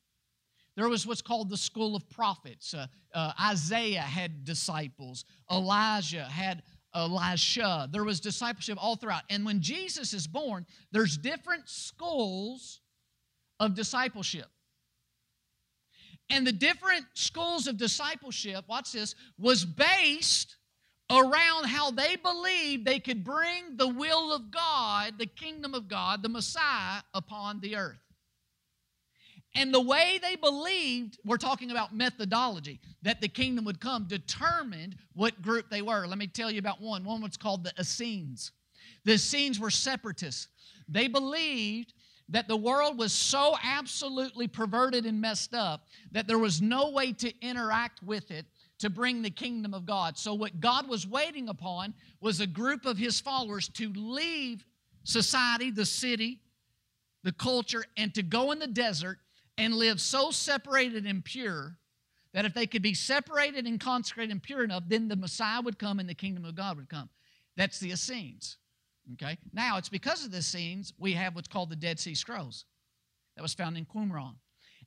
There 0.76 0.88
was 0.88 1.06
what's 1.06 1.22
called 1.22 1.50
the 1.50 1.56
school 1.56 1.96
of 1.96 2.08
prophets. 2.08 2.72
Uh, 2.72 2.86
uh, 3.12 3.32
Isaiah 3.40 4.00
had 4.00 4.44
disciples, 4.44 5.24
Elijah 5.50 6.24
had 6.24 6.62
Elisha. 6.94 7.88
There 7.90 8.04
was 8.04 8.20
discipleship 8.20 8.78
all 8.80 8.96
throughout. 8.96 9.22
And 9.28 9.44
when 9.44 9.60
Jesus 9.60 10.14
is 10.14 10.26
born, 10.26 10.66
there's 10.92 11.16
different 11.18 11.68
schools 11.68 12.80
of 13.60 13.74
discipleship. 13.74 14.46
And 16.30 16.46
the 16.46 16.52
different 16.52 17.06
schools 17.14 17.66
of 17.66 17.78
discipleship, 17.78 18.64
watch 18.68 18.92
this, 18.92 19.14
was 19.38 19.64
based 19.64 20.56
around 21.10 21.64
how 21.64 21.90
they 21.90 22.16
believed 22.16 22.84
they 22.84 23.00
could 23.00 23.24
bring 23.24 23.76
the 23.76 23.88
will 23.88 24.32
of 24.34 24.50
God, 24.50 25.14
the 25.18 25.26
kingdom 25.26 25.74
of 25.74 25.88
God, 25.88 26.22
the 26.22 26.28
Messiah 26.28 27.00
upon 27.14 27.60
the 27.60 27.76
earth. 27.76 27.98
And 29.54 29.72
the 29.72 29.80
way 29.80 30.20
they 30.22 30.36
believed, 30.36 31.18
we're 31.24 31.38
talking 31.38 31.70
about 31.70 31.94
methodology, 31.94 32.80
that 33.02 33.22
the 33.22 33.28
kingdom 33.28 33.64
would 33.64 33.80
come, 33.80 34.04
determined 34.06 34.96
what 35.14 35.40
group 35.40 35.70
they 35.70 35.80
were. 35.80 36.06
Let 36.06 36.18
me 36.18 36.26
tell 36.26 36.50
you 36.50 36.58
about 36.58 36.82
one. 36.82 37.04
One 37.04 37.22
was 37.22 37.38
called 37.38 37.64
the 37.64 37.72
Essenes. 37.80 38.52
The 39.04 39.14
Essenes 39.14 39.58
were 39.58 39.70
separatists. 39.70 40.48
They 40.88 41.08
believed 41.08 41.94
that 42.28 42.48
the 42.48 42.56
world 42.56 42.98
was 42.98 43.12
so 43.12 43.56
absolutely 43.62 44.46
perverted 44.46 45.06
and 45.06 45.20
messed 45.20 45.54
up 45.54 45.86
that 46.12 46.26
there 46.26 46.38
was 46.38 46.60
no 46.60 46.90
way 46.90 47.12
to 47.12 47.32
interact 47.40 48.02
with 48.02 48.30
it 48.30 48.46
to 48.78 48.90
bring 48.90 49.22
the 49.22 49.30
kingdom 49.30 49.74
of 49.74 49.86
God. 49.86 50.16
So, 50.16 50.34
what 50.34 50.60
God 50.60 50.88
was 50.88 51.06
waiting 51.06 51.48
upon 51.48 51.94
was 52.20 52.40
a 52.40 52.46
group 52.46 52.86
of 52.86 52.98
his 52.98 53.20
followers 53.20 53.68
to 53.70 53.92
leave 53.94 54.64
society, 55.04 55.70
the 55.70 55.86
city, 55.86 56.40
the 57.24 57.32
culture, 57.32 57.84
and 57.96 58.14
to 58.14 58.22
go 58.22 58.52
in 58.52 58.58
the 58.58 58.66
desert 58.66 59.18
and 59.56 59.74
live 59.74 60.00
so 60.00 60.30
separated 60.30 61.06
and 61.06 61.24
pure 61.24 61.76
that 62.32 62.44
if 62.44 62.54
they 62.54 62.66
could 62.66 62.82
be 62.82 62.94
separated 62.94 63.66
and 63.66 63.80
consecrated 63.80 64.30
and 64.30 64.42
pure 64.42 64.62
enough, 64.62 64.84
then 64.86 65.08
the 65.08 65.16
Messiah 65.16 65.60
would 65.62 65.78
come 65.78 65.98
and 65.98 66.08
the 66.08 66.14
kingdom 66.14 66.44
of 66.44 66.54
God 66.54 66.76
would 66.76 66.88
come. 66.88 67.08
That's 67.56 67.80
the 67.80 67.90
Essenes. 67.90 68.58
Okay? 69.14 69.38
Now, 69.52 69.78
it's 69.78 69.88
because 69.88 70.24
of 70.24 70.30
the 70.30 70.38
Essenes 70.38 70.92
we 70.98 71.12
have 71.14 71.34
what's 71.34 71.48
called 71.48 71.70
the 71.70 71.76
Dead 71.76 71.98
Sea 71.98 72.14
Scrolls 72.14 72.64
that 73.36 73.42
was 73.42 73.54
found 73.54 73.76
in 73.76 73.86
Qumran. 73.86 74.34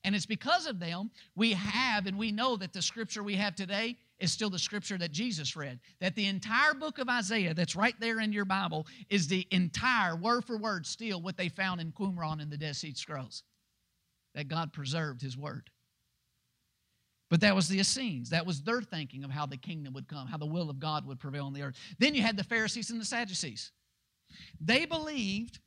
And 0.03 0.15
it's 0.15 0.25
because 0.25 0.65
of 0.65 0.79
them 0.79 1.11
we 1.35 1.53
have 1.53 2.07
and 2.07 2.17
we 2.17 2.31
know 2.31 2.57
that 2.57 2.73
the 2.73 2.81
scripture 2.81 3.23
we 3.23 3.35
have 3.35 3.55
today 3.55 3.97
is 4.19 4.31
still 4.31 4.49
the 4.49 4.59
scripture 4.59 4.97
that 4.97 5.11
Jesus 5.11 5.55
read. 5.55 5.79
That 5.99 6.15
the 6.15 6.27
entire 6.27 6.73
book 6.73 6.97
of 6.97 7.09
Isaiah 7.09 7.53
that's 7.53 7.75
right 7.75 7.95
there 7.99 8.19
in 8.19 8.33
your 8.33 8.45
Bible 8.45 8.87
is 9.09 9.27
the 9.27 9.47
entire, 9.51 10.15
word 10.15 10.45
for 10.45 10.57
word, 10.57 10.85
still 10.85 11.21
what 11.21 11.37
they 11.37 11.49
found 11.49 11.81
in 11.81 11.91
Qumran 11.91 12.41
in 12.41 12.49
the 12.49 12.57
Dead 12.57 12.75
Sea 12.75 12.93
Scrolls. 12.93 13.43
That 14.33 14.47
God 14.47 14.73
preserved 14.73 15.21
His 15.21 15.37
word. 15.37 15.69
But 17.29 17.41
that 17.41 17.55
was 17.55 17.67
the 17.67 17.79
Essenes. 17.79 18.29
That 18.29 18.45
was 18.45 18.61
their 18.61 18.81
thinking 18.81 19.23
of 19.23 19.31
how 19.31 19.45
the 19.45 19.57
kingdom 19.57 19.93
would 19.93 20.07
come, 20.07 20.27
how 20.27 20.37
the 20.37 20.45
will 20.45 20.69
of 20.69 20.79
God 20.79 21.05
would 21.05 21.19
prevail 21.19 21.45
on 21.45 21.53
the 21.53 21.61
earth. 21.61 21.75
Then 21.97 22.13
you 22.13 22.21
had 22.21 22.37
the 22.37 22.43
Pharisees 22.43 22.89
and 22.89 22.99
the 22.99 23.05
Sadducees. 23.05 23.71
They 24.59 24.85
believed 24.85 25.59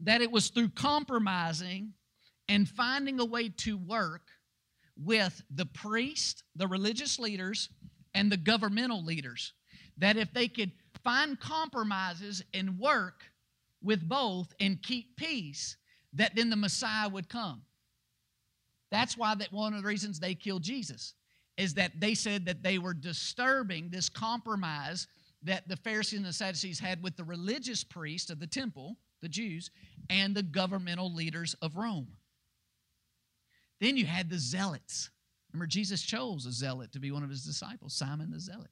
that 0.00 0.20
it 0.20 0.30
was 0.30 0.48
through 0.48 0.70
compromising 0.70 1.92
and 2.48 2.68
finding 2.68 3.20
a 3.20 3.24
way 3.24 3.48
to 3.48 3.78
work 3.78 4.28
with 4.96 5.42
the 5.54 5.66
priest, 5.66 6.42
the 6.56 6.66
religious 6.66 7.18
leaders, 7.18 7.68
and 8.14 8.30
the 8.30 8.36
governmental 8.36 9.04
leaders. 9.04 9.52
That 9.98 10.16
if 10.16 10.32
they 10.32 10.48
could 10.48 10.72
find 11.04 11.38
compromises 11.38 12.42
and 12.52 12.78
work 12.78 13.22
with 13.82 14.08
both 14.08 14.52
and 14.60 14.82
keep 14.82 15.16
peace, 15.16 15.76
that 16.14 16.34
then 16.36 16.50
the 16.50 16.56
Messiah 16.56 17.08
would 17.08 17.28
come. 17.28 17.62
That's 18.90 19.16
why 19.16 19.34
that 19.34 19.52
one 19.52 19.72
of 19.72 19.82
the 19.82 19.88
reasons 19.88 20.20
they 20.20 20.34
killed 20.34 20.62
Jesus 20.62 21.14
is 21.56 21.74
that 21.74 21.98
they 21.98 22.14
said 22.14 22.44
that 22.46 22.62
they 22.62 22.78
were 22.78 22.94
disturbing 22.94 23.88
this 23.88 24.08
compromise 24.08 25.06
that 25.44 25.68
the 25.68 25.76
Pharisees 25.76 26.18
and 26.18 26.26
the 26.26 26.32
Sadducees 26.32 26.78
had 26.78 27.02
with 27.02 27.16
the 27.16 27.24
religious 27.24 27.82
priests 27.82 28.30
of 28.30 28.38
the 28.38 28.46
temple, 28.46 28.96
the 29.20 29.28
Jews, 29.28 29.70
and 30.08 30.34
the 30.34 30.42
governmental 30.42 31.12
leaders 31.12 31.54
of 31.62 31.76
Rome. 31.76 32.08
Then 33.80 33.96
you 33.96 34.06
had 34.06 34.30
the 34.30 34.38
zealots. 34.38 35.10
Remember, 35.52 35.66
Jesus 35.66 36.02
chose 36.02 36.46
a 36.46 36.52
zealot 36.52 36.92
to 36.92 37.00
be 37.00 37.10
one 37.10 37.24
of 37.24 37.30
his 37.30 37.44
disciples, 37.44 37.94
Simon 37.94 38.30
the 38.30 38.40
zealot. 38.40 38.70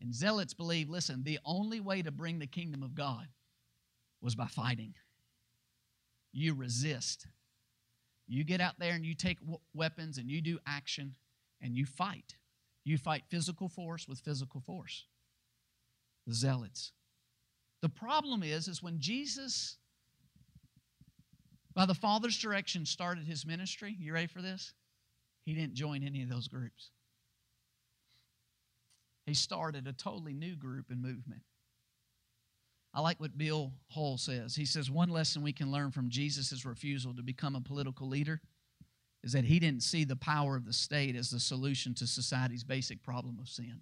And 0.00 0.12
zealots 0.12 0.52
believe 0.52 0.90
listen, 0.90 1.22
the 1.22 1.38
only 1.44 1.78
way 1.78 2.02
to 2.02 2.10
bring 2.10 2.40
the 2.40 2.46
kingdom 2.46 2.82
of 2.82 2.94
God 2.94 3.28
was 4.20 4.34
by 4.34 4.46
fighting. 4.46 4.94
You 6.32 6.54
resist. 6.54 7.26
You 8.26 8.42
get 8.42 8.60
out 8.60 8.78
there 8.78 8.94
and 8.94 9.06
you 9.06 9.14
take 9.14 9.38
weapons 9.74 10.18
and 10.18 10.28
you 10.28 10.40
do 10.40 10.58
action 10.66 11.14
and 11.60 11.76
you 11.76 11.86
fight. 11.86 12.36
You 12.84 12.98
fight 12.98 13.24
physical 13.28 13.68
force 13.68 14.08
with 14.08 14.20
physical 14.20 14.60
force. 14.60 15.04
The 16.26 16.34
zealots. 16.34 16.92
The 17.80 17.88
problem 17.88 18.42
is, 18.42 18.68
is 18.68 18.82
when 18.82 19.00
Jesus, 19.00 19.76
by 21.74 21.84
the 21.84 21.94
Father's 21.94 22.38
direction, 22.38 22.86
started 22.86 23.24
his 23.24 23.44
ministry, 23.44 23.96
you 23.98 24.12
ready 24.12 24.28
for 24.28 24.40
this? 24.40 24.72
He 25.44 25.54
didn't 25.54 25.74
join 25.74 26.04
any 26.04 26.22
of 26.22 26.28
those 26.28 26.46
groups. 26.46 26.90
He 29.26 29.34
started 29.34 29.86
a 29.86 29.92
totally 29.92 30.32
new 30.32 30.56
group 30.56 30.90
and 30.90 31.02
movement. 31.02 31.42
I 32.94 33.00
like 33.00 33.18
what 33.20 33.38
Bill 33.38 33.72
Hull 33.88 34.18
says. 34.18 34.54
He 34.54 34.66
says 34.66 34.90
one 34.90 35.08
lesson 35.08 35.42
we 35.42 35.52
can 35.52 35.72
learn 35.72 35.90
from 35.90 36.10
Jesus' 36.10 36.64
refusal 36.64 37.14
to 37.14 37.22
become 37.22 37.56
a 37.56 37.60
political 37.60 38.06
leader 38.06 38.40
is 39.24 39.32
that 39.32 39.44
he 39.44 39.58
didn't 39.58 39.82
see 39.82 40.04
the 40.04 40.16
power 40.16 40.56
of 40.56 40.66
the 40.66 40.72
state 40.72 41.16
as 41.16 41.30
the 41.30 41.40
solution 41.40 41.94
to 41.94 42.06
society's 42.06 42.64
basic 42.64 43.02
problem 43.02 43.38
of 43.40 43.48
sin. 43.48 43.80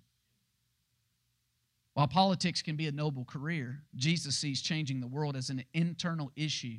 While 1.94 2.06
politics 2.08 2.62
can 2.62 2.76
be 2.76 2.86
a 2.86 2.92
noble 2.92 3.24
career, 3.24 3.82
Jesus 3.96 4.36
sees 4.36 4.62
changing 4.62 5.00
the 5.00 5.08
world 5.08 5.36
as 5.36 5.50
an 5.50 5.64
internal 5.74 6.30
issue 6.36 6.78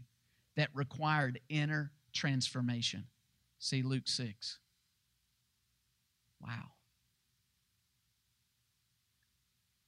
that 0.55 0.69
required 0.73 1.39
inner 1.49 1.91
transformation. 2.13 3.05
See 3.59 3.83
Luke 3.83 4.07
6. 4.07 4.59
Wow. 6.41 6.71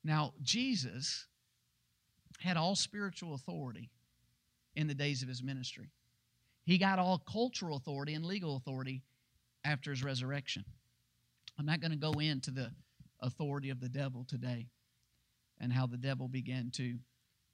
Now, 0.04 0.34
Jesus 0.42 1.26
had 2.40 2.58
all 2.58 2.76
spiritual 2.76 3.34
authority 3.34 3.90
in 4.76 4.88
the 4.88 4.94
days 4.94 5.24
of 5.24 5.30
his 5.30 5.42
ministry. 5.42 5.90
He 6.66 6.78
got 6.78 7.00
all 7.00 7.18
cultural 7.18 7.78
authority 7.78 8.14
and 8.14 8.26
legal 8.26 8.58
authority 8.58 9.04
after 9.64 9.92
his 9.92 10.04
resurrection. 10.04 10.66
I'm 11.58 11.66
not 11.66 11.80
going 11.80 11.92
to 11.92 11.98
go 11.98 12.14
into 12.20 12.52
the 12.52 12.72
authority 13.22 13.70
of 13.70 13.80
the 13.80 13.90
devil 13.90 14.26
today 14.28 14.68
and 15.64 15.72
how 15.72 15.88
the 15.88 15.98
devil 15.98 16.28
began 16.28 16.70
to 16.76 16.98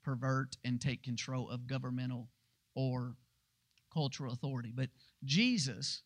pervert 0.04 0.58
and 0.66 0.82
take 0.82 1.04
control 1.04 1.48
of 1.48 1.68
governmental 1.68 2.28
or 2.76 3.14
cultural 3.94 4.34
authority. 4.34 4.74
But 4.76 4.90
Jesus 5.24 6.02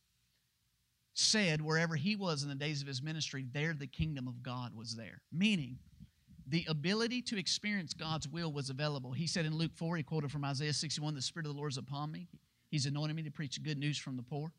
said 1.14 1.62
wherever 1.62 1.96
he 1.96 2.16
was 2.16 2.44
in 2.44 2.50
the 2.50 2.56
days 2.56 2.82
of 2.82 2.88
his 2.88 3.02
ministry, 3.02 3.46
there 3.54 3.74
the 3.74 3.88
kingdom 3.88 4.28
of 4.28 4.44
God 4.44 4.76
was 4.76 4.96
there. 4.96 5.22
Meaning, 5.32 5.78
the 6.46 6.66
ability 6.68 7.22
to 7.22 7.40
experience 7.40 7.94
God's 7.94 8.28
will 8.28 8.52
was 8.52 8.70
available. 8.70 9.14
He 9.14 9.28
said 9.28 9.46
in 9.46 9.56
Luke 9.56 9.72
4, 9.74 9.96
he 9.96 10.04
quoted 10.04 10.30
from 10.30 10.44
Isaiah 10.44 10.74
61, 10.74 11.16
The 11.16 11.22
Spirit 11.22 11.46
of 11.46 11.54
the 11.54 11.58
Lord 11.58 11.72
is 11.72 11.78
upon 11.78 12.12
me. 12.12 12.28
He's 12.70 12.86
anointed 12.86 13.16
me 13.16 13.24
to 13.24 13.32
preach 13.32 13.64
good 13.64 13.78
news 13.78 13.98
from 13.98 14.18
the 14.18 14.24
poor. 14.24 14.52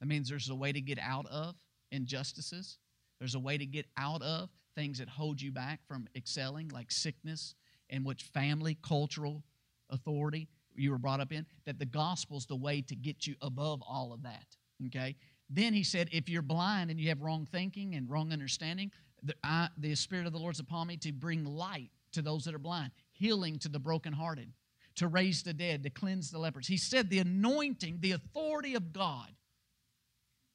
That 0.00 0.06
means 0.06 0.28
there's 0.28 0.50
a 0.50 0.54
way 0.54 0.72
to 0.72 0.80
get 0.80 0.98
out 0.98 1.26
of 1.26 1.54
injustices, 1.90 2.76
there's 3.18 3.34
a 3.34 3.40
way 3.40 3.56
to 3.56 3.64
get 3.64 3.86
out 3.96 4.20
of 4.20 4.50
things 4.76 4.98
that 4.98 5.08
hold 5.08 5.42
you 5.42 5.50
back 5.50 5.80
from 5.88 6.06
excelling, 6.14 6.68
like 6.68 6.92
sickness, 6.92 7.54
and 7.90 8.04
which 8.04 8.22
family, 8.22 8.78
cultural 8.82 9.42
authority 9.90 10.48
you 10.76 10.90
were 10.92 10.98
brought 10.98 11.20
up 11.20 11.32
in. 11.32 11.46
That 11.64 11.78
the 11.80 11.86
gospel's 11.86 12.46
the 12.46 12.56
way 12.56 12.82
to 12.82 12.94
get 12.94 13.26
you 13.26 13.34
above 13.40 13.82
all 13.82 14.12
of 14.12 14.22
that. 14.22 14.46
Okay? 14.86 15.16
Then 15.50 15.72
he 15.72 15.82
said, 15.82 16.08
if 16.12 16.28
you're 16.28 16.42
blind 16.42 16.90
and 16.90 17.00
you 17.00 17.08
have 17.08 17.22
wrong 17.22 17.48
thinking 17.50 17.94
and 17.94 18.08
wrong 18.10 18.32
understanding, 18.32 18.92
the, 19.22 19.34
I, 19.42 19.68
the 19.78 19.94
Spirit 19.94 20.26
of 20.26 20.32
the 20.32 20.38
Lord's 20.38 20.60
upon 20.60 20.88
me 20.88 20.96
to 20.98 21.12
bring 21.12 21.44
light 21.44 21.90
to 22.12 22.22
those 22.22 22.44
that 22.44 22.54
are 22.54 22.58
blind, 22.58 22.92
healing 23.12 23.58
to 23.60 23.68
the 23.68 23.78
brokenhearted, 23.78 24.52
to 24.96 25.08
raise 25.08 25.42
the 25.42 25.52
dead, 25.52 25.82
to 25.82 25.90
cleanse 25.90 26.30
the 26.30 26.38
lepers. 26.38 26.66
He 26.66 26.76
said 26.76 27.10
the 27.10 27.18
anointing, 27.18 27.98
the 28.00 28.12
authority 28.12 28.74
of 28.74 28.92
God 28.92 29.28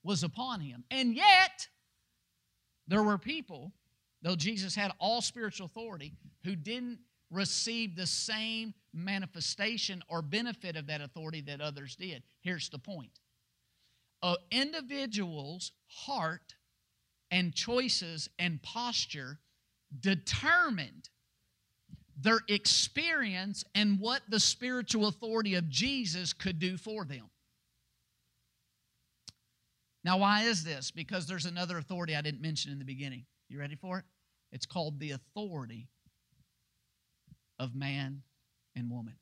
was 0.04 0.24
upon 0.24 0.60
him. 0.60 0.84
And 0.90 1.16
yet, 1.16 1.68
there 2.88 3.04
were 3.04 3.18
people, 3.18 3.72
though 4.22 4.36
Jesus 4.36 4.76
had 4.76 4.92
all 5.00 5.22
spiritual 5.22 5.66
authority, 5.66 6.14
who 6.44 6.56
didn't 6.56 7.00
receive 7.30 7.96
the 7.96 8.08
same 8.08 8.74
manifestation 8.94 10.04
or 10.10 10.22
benefit 10.22 10.76
of 10.76 10.88
that 10.88 11.02
authority 11.02 11.42
that 11.42 11.62
others 11.62 11.96
did. 11.96 12.24
Here's 12.42 12.70
the 12.70 12.80
point 12.80 13.12
an 14.24 14.36
individual's 14.52 15.72
heart 15.88 16.56
and 17.32 17.54
choices 17.56 18.30
and 18.38 18.62
posture 18.62 19.40
determined 20.00 21.10
their 22.20 22.40
experience 22.50 23.64
and 23.74 24.00
what 24.00 24.22
the 24.30 24.40
spiritual 24.40 25.08
authority 25.08 25.56
of 25.56 25.70
Jesus 25.70 26.34
could 26.34 26.60
do 26.60 26.78
for 26.78 27.04
them. 27.04 27.30
Now, 30.04 30.18
why 30.18 30.44
is 30.44 30.64
this? 30.64 30.92
Because 30.92 31.26
there's 31.26 31.46
another 31.46 31.78
authority 31.78 32.16
I 32.16 32.22
didn't 32.22 32.42
mention 32.42 32.72
in 32.72 32.80
the 32.80 32.86
beginning. 32.86 33.26
You 33.52 33.60
ready 33.60 33.76
for 33.76 34.00
it? 34.00 34.06
It's 34.54 34.66
called 34.66 35.00
the 35.00 35.12
authority 35.12 35.90
of 37.60 37.76
man 37.76 38.24
and 38.78 38.90
woman. 38.90 39.16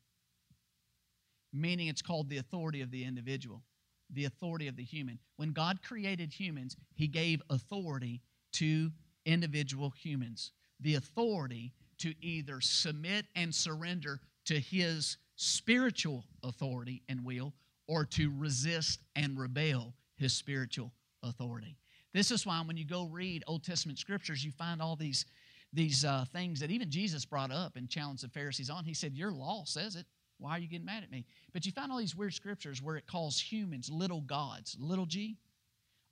Meaning, 1.52 1.88
it's 1.88 2.04
called 2.04 2.30
the 2.30 2.38
authority 2.38 2.82
of 2.82 2.92
the 2.92 3.04
individual 3.04 3.64
the 4.12 4.26
authority 4.26 4.68
of 4.68 4.76
the 4.76 4.84
human. 4.84 5.20
When 5.36 5.52
God 5.52 5.82
created 5.84 6.34
humans, 6.34 6.76
He 6.96 7.08
gave 7.08 7.42
authority 7.50 8.22
to 8.54 8.92
individual 9.26 9.92
humans 9.92 10.52
the 10.80 10.96
authority 10.96 11.74
to 12.00 12.14
either 12.22 12.62
submit 12.62 13.26
and 13.36 13.54
surrender 13.54 14.20
to 14.46 14.60
His 14.60 15.18
spiritual 15.36 16.26
authority 16.44 17.04
and 17.08 17.24
will 17.24 17.54
or 17.88 18.06
to 18.06 18.32
resist 18.36 19.02
and 19.16 19.38
rebel 19.38 19.94
His 20.16 20.34
spiritual 20.34 20.94
authority. 21.22 21.78
This 22.14 22.32
is 22.32 22.46
why 22.46 22.62
when 22.62 22.78
you 22.78 22.86
go 22.86 23.06
read 23.06 23.44
Old 23.46 23.64
Testament 23.64 24.00
scriptures, 24.00 24.44
you 24.44 24.52
find 24.52 24.82
all 24.82 24.96
these, 24.96 25.26
these 25.74 26.04
uh, 26.04 26.26
things 26.34 26.60
that 26.60 26.72
even 26.72 26.90
Jesus 26.90 27.26
brought 27.26 27.52
up 27.52 27.76
and 27.76 27.90
challenged 27.90 28.24
the 28.24 28.30
Pharisees 28.30 28.70
on. 28.70 28.84
He 28.84 28.94
said, 28.94 29.14
Your 29.14 29.32
law 29.32 29.64
says 29.66 29.96
it. 29.96 30.06
Why 30.40 30.52
are 30.52 30.60
you 30.60 30.68
getting 30.68 30.86
mad 30.86 31.04
at 31.04 31.12
me? 31.12 31.26
But 31.54 31.66
you 31.66 31.72
find 31.72 31.92
all 31.92 31.98
these 31.98 32.16
weird 32.16 32.34
scriptures 32.34 32.82
where 32.82 32.96
it 32.96 33.06
calls 33.06 33.40
humans 33.40 33.90
little 33.92 34.22
gods, 34.22 34.78
little 34.80 35.06
g, 35.06 35.38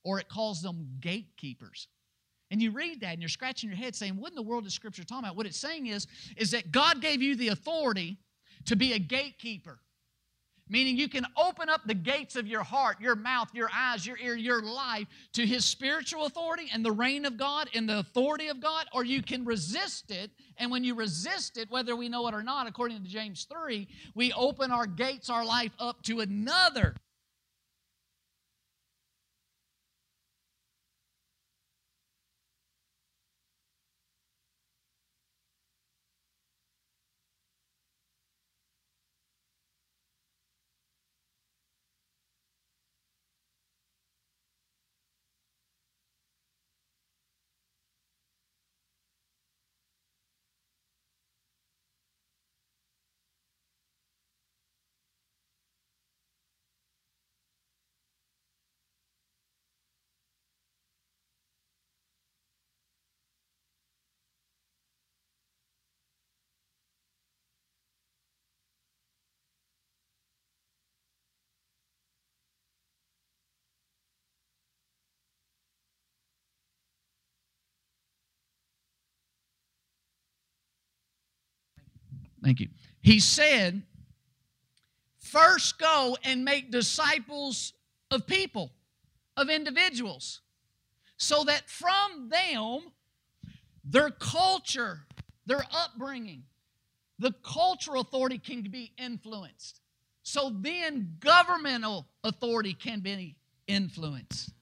or 0.03 0.19
it 0.19 0.27
calls 0.27 0.61
them 0.61 0.87
gatekeepers. 0.99 1.87
And 2.51 2.61
you 2.61 2.71
read 2.71 3.01
that 3.01 3.13
and 3.13 3.21
you're 3.21 3.29
scratching 3.29 3.69
your 3.69 3.77
head 3.77 3.95
saying, 3.95 4.17
What 4.17 4.31
in 4.31 4.35
the 4.35 4.41
world 4.41 4.65
is 4.65 4.73
scripture 4.73 5.03
talking 5.03 5.25
about? 5.25 5.35
What 5.35 5.45
it's 5.45 5.57
saying 5.57 5.87
is, 5.87 6.07
is 6.35 6.51
that 6.51 6.71
God 6.71 7.01
gave 7.01 7.21
you 7.21 7.35
the 7.35 7.49
authority 7.49 8.17
to 8.65 8.75
be 8.75 8.93
a 8.93 8.99
gatekeeper 8.99 9.79
meaning 10.69 10.97
you 10.97 11.09
can 11.09 11.25
open 11.37 11.69
up 11.69 11.81
the 11.85 11.93
gates 11.93 12.35
of 12.35 12.47
your 12.47 12.63
heart, 12.63 12.99
your 13.01 13.15
mouth, 13.15 13.49
your 13.53 13.69
eyes, 13.73 14.05
your 14.05 14.17
ear, 14.17 14.35
your 14.35 14.61
life 14.61 15.07
to 15.33 15.45
His 15.45 15.65
spiritual 15.65 16.25
authority 16.25 16.69
and 16.73 16.83
the 16.83 16.91
reign 16.91 17.25
of 17.25 17.37
God 17.37 17.69
and 17.73 17.87
the 17.87 17.99
authority 17.99 18.47
of 18.47 18.59
God, 18.59 18.85
or 18.93 19.03
you 19.03 19.21
can 19.21 19.45
resist 19.45 20.11
it. 20.11 20.31
And 20.57 20.71
when 20.71 20.83
you 20.83 20.95
resist 20.95 21.57
it, 21.57 21.69
whether 21.69 21.95
we 21.95 22.09
know 22.09 22.27
it 22.27 22.33
or 22.33 22.43
not, 22.43 22.67
according 22.67 23.03
to 23.03 23.09
James 23.09 23.47
3, 23.51 23.87
we 24.15 24.33
open 24.33 24.71
our 24.71 24.87
gates, 24.87 25.29
our 25.29 25.45
life 25.45 25.71
up 25.79 26.01
to 26.03 26.19
another 26.21 26.95
Thank 82.47 82.61
you. 82.61 82.69
He 83.01 83.19
said, 83.19 83.81
first 85.19 85.77
go 85.77 86.17
and 86.23 86.45
make 86.45 86.71
disciples 86.71 87.73
of 88.09 88.25
people, 88.25 88.71
of 89.35 89.49
individuals, 89.49 90.39
so 91.17 91.43
that 91.43 91.69
from 91.69 92.29
them, 92.29 92.93
their 93.83 94.11
culture, 94.11 95.01
their 95.45 95.61
upbringing, 95.75 96.43
the 97.19 97.33
cultural 97.43 97.99
authority 97.99 98.37
can 98.37 98.61
be 98.61 98.93
influenced. 98.97 99.81
So 100.23 100.49
then 100.61 101.17
governmental 101.19 102.07
authority 102.23 102.73
can 102.73 103.01
be 103.01 103.35
influenced. 103.67 104.53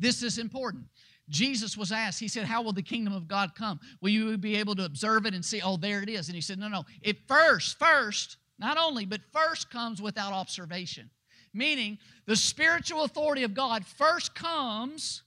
This 0.00 0.24
is 0.24 0.38
important. 0.38 0.86
Jesus 1.30 1.76
was 1.76 1.92
asked, 1.92 2.20
He 2.20 2.28
said, 2.28 2.44
How 2.44 2.60
will 2.60 2.72
the 2.72 2.82
kingdom 2.82 3.14
of 3.14 3.28
God 3.28 3.54
come? 3.54 3.80
Will 4.00 4.10
you 4.10 4.36
be 4.36 4.56
able 4.56 4.74
to 4.74 4.84
observe 4.84 5.26
it 5.26 5.34
and 5.34 5.44
see, 5.44 5.62
oh, 5.64 5.76
there 5.76 6.02
it 6.02 6.08
is? 6.08 6.28
And 6.28 6.34
He 6.34 6.40
said, 6.40 6.58
No, 6.58 6.68
no. 6.68 6.84
It 7.02 7.26
first, 7.26 7.78
first, 7.78 8.36
not 8.58 8.76
only, 8.76 9.06
but 9.06 9.20
first 9.32 9.70
comes 9.70 10.02
without 10.02 10.32
observation. 10.32 11.10
Meaning, 11.54 11.98
the 12.26 12.36
spiritual 12.36 13.04
authority 13.04 13.42
of 13.42 13.54
God 13.54 13.84
first 13.86 14.34
comes 14.34 15.22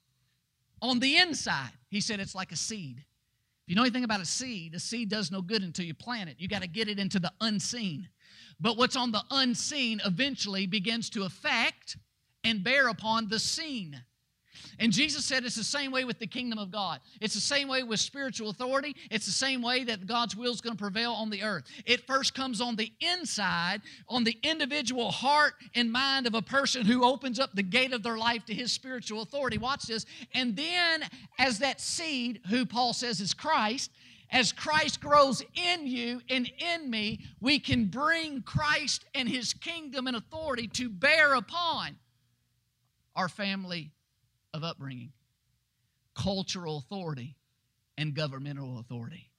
on 0.81 0.99
the 0.99 1.17
inside. 1.17 1.71
He 1.89 2.01
said 2.01 2.19
it's 2.19 2.35
like 2.35 2.51
a 2.51 2.55
seed. 2.55 2.97
If 2.97 3.69
you 3.69 3.75
know 3.75 3.81
anything 3.81 4.03
about 4.03 4.21
a 4.21 4.25
seed, 4.25 4.75
a 4.75 4.79
seed 4.79 5.09
does 5.09 5.31
no 5.31 5.41
good 5.41 5.63
until 5.63 5.85
you 5.85 5.93
plant 5.93 6.29
it. 6.29 6.35
You 6.37 6.47
got 6.47 6.61
to 6.61 6.67
get 6.67 6.89
it 6.89 6.99
into 6.99 7.19
the 7.19 7.31
unseen. 7.41 8.09
But 8.59 8.77
what's 8.77 8.95
on 8.95 9.11
the 9.11 9.23
unseen 9.31 10.01
eventually 10.05 10.67
begins 10.67 11.09
to 11.11 11.23
affect 11.23 11.97
and 12.43 12.63
bear 12.63 12.89
upon 12.89 13.29
the 13.29 13.39
seen. 13.39 14.01
And 14.79 14.91
Jesus 14.91 15.25
said 15.25 15.43
it's 15.43 15.55
the 15.55 15.63
same 15.63 15.91
way 15.91 16.03
with 16.03 16.19
the 16.19 16.27
kingdom 16.27 16.59
of 16.59 16.71
God. 16.71 16.99
It's 17.21 17.33
the 17.35 17.41
same 17.41 17.67
way 17.67 17.83
with 17.83 17.99
spiritual 17.99 18.49
authority. 18.49 18.95
It's 19.11 19.25
the 19.25 19.31
same 19.31 19.61
way 19.61 19.83
that 19.83 20.05
God's 20.05 20.35
will 20.35 20.51
is 20.51 20.61
going 20.61 20.75
to 20.75 20.81
prevail 20.81 21.13
on 21.13 21.29
the 21.29 21.43
earth. 21.43 21.65
It 21.85 22.07
first 22.07 22.33
comes 22.33 22.61
on 22.61 22.75
the 22.75 22.91
inside, 22.99 23.81
on 24.07 24.23
the 24.23 24.37
individual 24.43 25.11
heart 25.11 25.53
and 25.75 25.91
mind 25.91 26.27
of 26.27 26.33
a 26.33 26.41
person 26.41 26.85
who 26.85 27.03
opens 27.03 27.39
up 27.39 27.53
the 27.53 27.63
gate 27.63 27.93
of 27.93 28.03
their 28.03 28.17
life 28.17 28.45
to 28.45 28.53
his 28.53 28.71
spiritual 28.71 29.21
authority. 29.21 29.57
Watch 29.57 29.83
this. 29.83 30.05
And 30.33 30.55
then, 30.55 31.03
as 31.37 31.59
that 31.59 31.79
seed, 31.79 32.41
who 32.49 32.65
Paul 32.65 32.93
says 32.93 33.21
is 33.21 33.33
Christ, 33.33 33.91
as 34.31 34.51
Christ 34.51 34.99
grows 34.99 35.43
in 35.55 35.85
you 35.85 36.19
and 36.27 36.51
in 36.57 36.89
me, 36.89 37.19
we 37.39 37.59
can 37.59 37.85
bring 37.85 38.41
Christ 38.41 39.05
and 39.13 39.29
his 39.29 39.53
kingdom 39.53 40.07
and 40.07 40.17
authority 40.17 40.67
to 40.69 40.89
bear 40.89 41.35
upon 41.35 41.95
our 43.15 43.29
family 43.29 43.91
of 44.53 44.63
upbringing, 44.63 45.11
cultural 46.15 46.77
authority, 46.77 47.35
and 47.97 48.13
governmental 48.13 48.79
authority. 48.79 49.29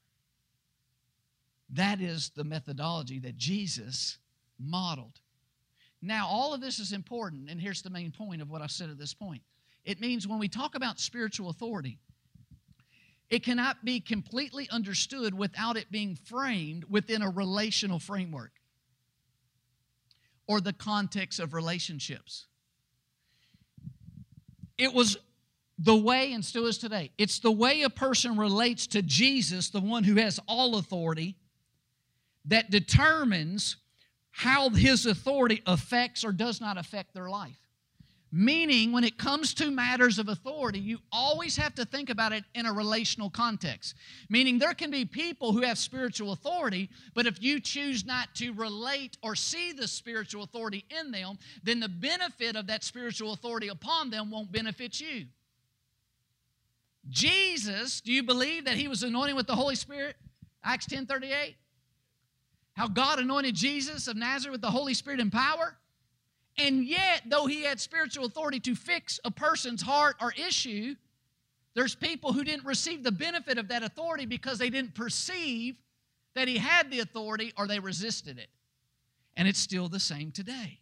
That 1.71 2.01
is 2.01 2.31
the 2.37 2.45
methodology 2.45 3.19
that 3.21 3.37
Jesus 3.37 4.19
modeled. 4.59 5.21
Now, 6.03 6.27
all 6.29 6.53
of 6.53 6.61
this 6.61 6.79
is 6.79 6.93
important, 6.93 7.49
and 7.49 7.61
here's 7.61 7.83
the 7.83 7.91
main 7.91 8.13
point 8.13 8.43
of 8.43 8.51
what 8.51 8.63
I 8.63 8.67
said 8.67 8.91
at 8.91 8.99
this 8.99 9.15
point. 9.15 9.43
It 9.85 10.01
means 10.01 10.27
when 10.27 10.39
we 10.39 10.49
talk 10.49 10.75
about 10.75 11.01
spiritual 11.01 11.49
authority, 11.49 11.99
it 13.31 13.43
cannot 13.43 13.85
be 13.85 14.01
completely 14.01 14.69
understood 14.71 15.35
without 15.35 15.77
it 15.77 15.91
being 15.91 16.15
framed 16.15 16.85
within 16.85 17.23
a 17.23 17.31
relational 17.31 17.99
framework 17.99 18.53
or 20.47 20.61
the 20.61 20.73
context 20.73 21.41
of 21.41 21.55
relationships. 21.55 22.47
It 24.79 24.93
was 24.93 25.17
the 25.79 25.97
way, 25.97 26.33
and 26.33 26.45
still 26.45 26.67
is 26.67 26.79
today, 26.79 27.11
it's 27.19 27.41
the 27.41 27.51
way 27.53 27.83
a 27.83 27.91
person 27.91 28.37
relates 28.37 28.87
to 28.89 29.03
Jesus, 29.03 29.71
the 29.71 29.81
one 29.81 30.05
who 30.05 30.17
has 30.17 30.39
all 30.47 30.77
authority, 30.77 31.37
that 32.45 32.71
determines 32.71 33.77
how 34.31 34.69
his 34.71 35.07
authority 35.07 35.63
affects 35.67 36.25
or 36.25 36.33
does 36.33 36.61
not 36.61 36.77
affect 36.77 37.15
their 37.15 37.29
life. 37.29 37.64
Meaning, 38.37 38.91
when 38.91 39.05
it 39.05 39.17
comes 39.17 39.55
to 39.55 39.71
matters 39.71 40.19
of 40.19 40.29
authority, 40.29 40.81
you 40.81 40.99
always 41.13 41.57
have 41.57 41.73
to 41.77 41.85
think 41.85 42.11
about 42.11 42.33
it 42.33 42.43
in 42.57 42.67
a 42.67 42.73
relational 42.73 43.31
context. 43.31 43.95
Meaning, 44.29 44.59
there 44.59 44.75
can 44.75 44.91
be 44.91 45.05
people 45.05 45.53
who 45.53 45.61
have 45.61 45.79
spiritual 45.79 46.33
authority, 46.33 46.91
but 47.15 47.27
if 47.27 47.41
you 47.41 47.61
choose 47.61 48.05
not 48.05 48.35
to 48.35 48.53
relate 48.55 49.17
or 49.23 49.37
see 49.37 49.71
the 49.71 49.87
spiritual 49.87 50.43
authority 50.43 50.85
in 50.91 51.13
them, 51.13 51.39
then 51.63 51.79
the 51.79 51.89
benefit 51.89 52.57
of 52.57 52.67
that 52.67 52.83
spiritual 52.83 53.35
authority 53.35 53.69
upon 53.69 54.11
them 54.11 54.33
won't 54.33 54.51
benefit 54.51 55.01
you. 55.01 55.27
Jesus, 57.09 58.01
do 58.01 58.11
you 58.13 58.25
believe 58.25 58.65
that 58.65 58.77
he 58.77 58.89
was 58.89 59.05
anointed 59.05 59.37
with 59.37 59.47
the 59.47 59.55
Holy 59.55 59.77
Spirit? 59.77 60.17
Acts 60.65 60.87
10 60.87 61.07
38. 61.07 61.55
How 62.73 62.89
God 62.89 63.21
anointed 63.21 63.55
Jesus 63.55 64.09
of 64.09 64.17
Nazareth 64.17 64.55
with 64.55 64.61
the 64.61 64.73
Holy 64.73 64.95
Spirit 64.95 65.21
and 65.21 65.31
power? 65.31 65.77
And 66.57 66.85
yet, 66.85 67.23
though 67.27 67.47
he 67.47 67.63
had 67.63 67.81
spiritual 67.81 68.27
authority 68.27 68.61
to 68.61 68.75
fix 68.75 69.19
a 69.25 69.31
person's 69.31 69.83
heart 69.83 70.17
or 70.21 70.33
issue, 70.33 70.95
there's 71.75 71.95
people 71.95 72.33
who 72.33 72.45
didn't 72.45 72.65
receive 72.65 73.03
the 73.03 73.11
benefit 73.13 73.59
of 73.59 73.69
that 73.69 73.83
authority 73.83 74.27
because 74.27 74.59
they 74.59 74.71
didn't 74.71 74.95
perceive 74.95 75.77
that 76.35 76.47
he 76.47 76.59
had 76.59 76.91
the 76.91 77.01
authority 77.01 77.53
or 77.59 77.67
they 77.67 77.81
resisted 77.81 78.39
it. 78.39 78.49
And 79.37 79.49
it's 79.49 79.59
still 79.59 79.89
the 79.89 79.99
same 79.99 80.31
today. 80.31 80.79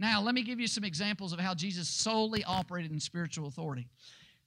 Now, 0.00 0.22
let 0.22 0.34
me 0.34 0.42
give 0.42 0.58
you 0.58 0.66
some 0.66 0.84
examples 0.84 1.32
of 1.32 1.38
how 1.38 1.54
Jesus 1.54 1.88
solely 1.88 2.42
operated 2.44 2.90
in 2.90 3.00
spiritual 3.00 3.46
authority. 3.46 3.86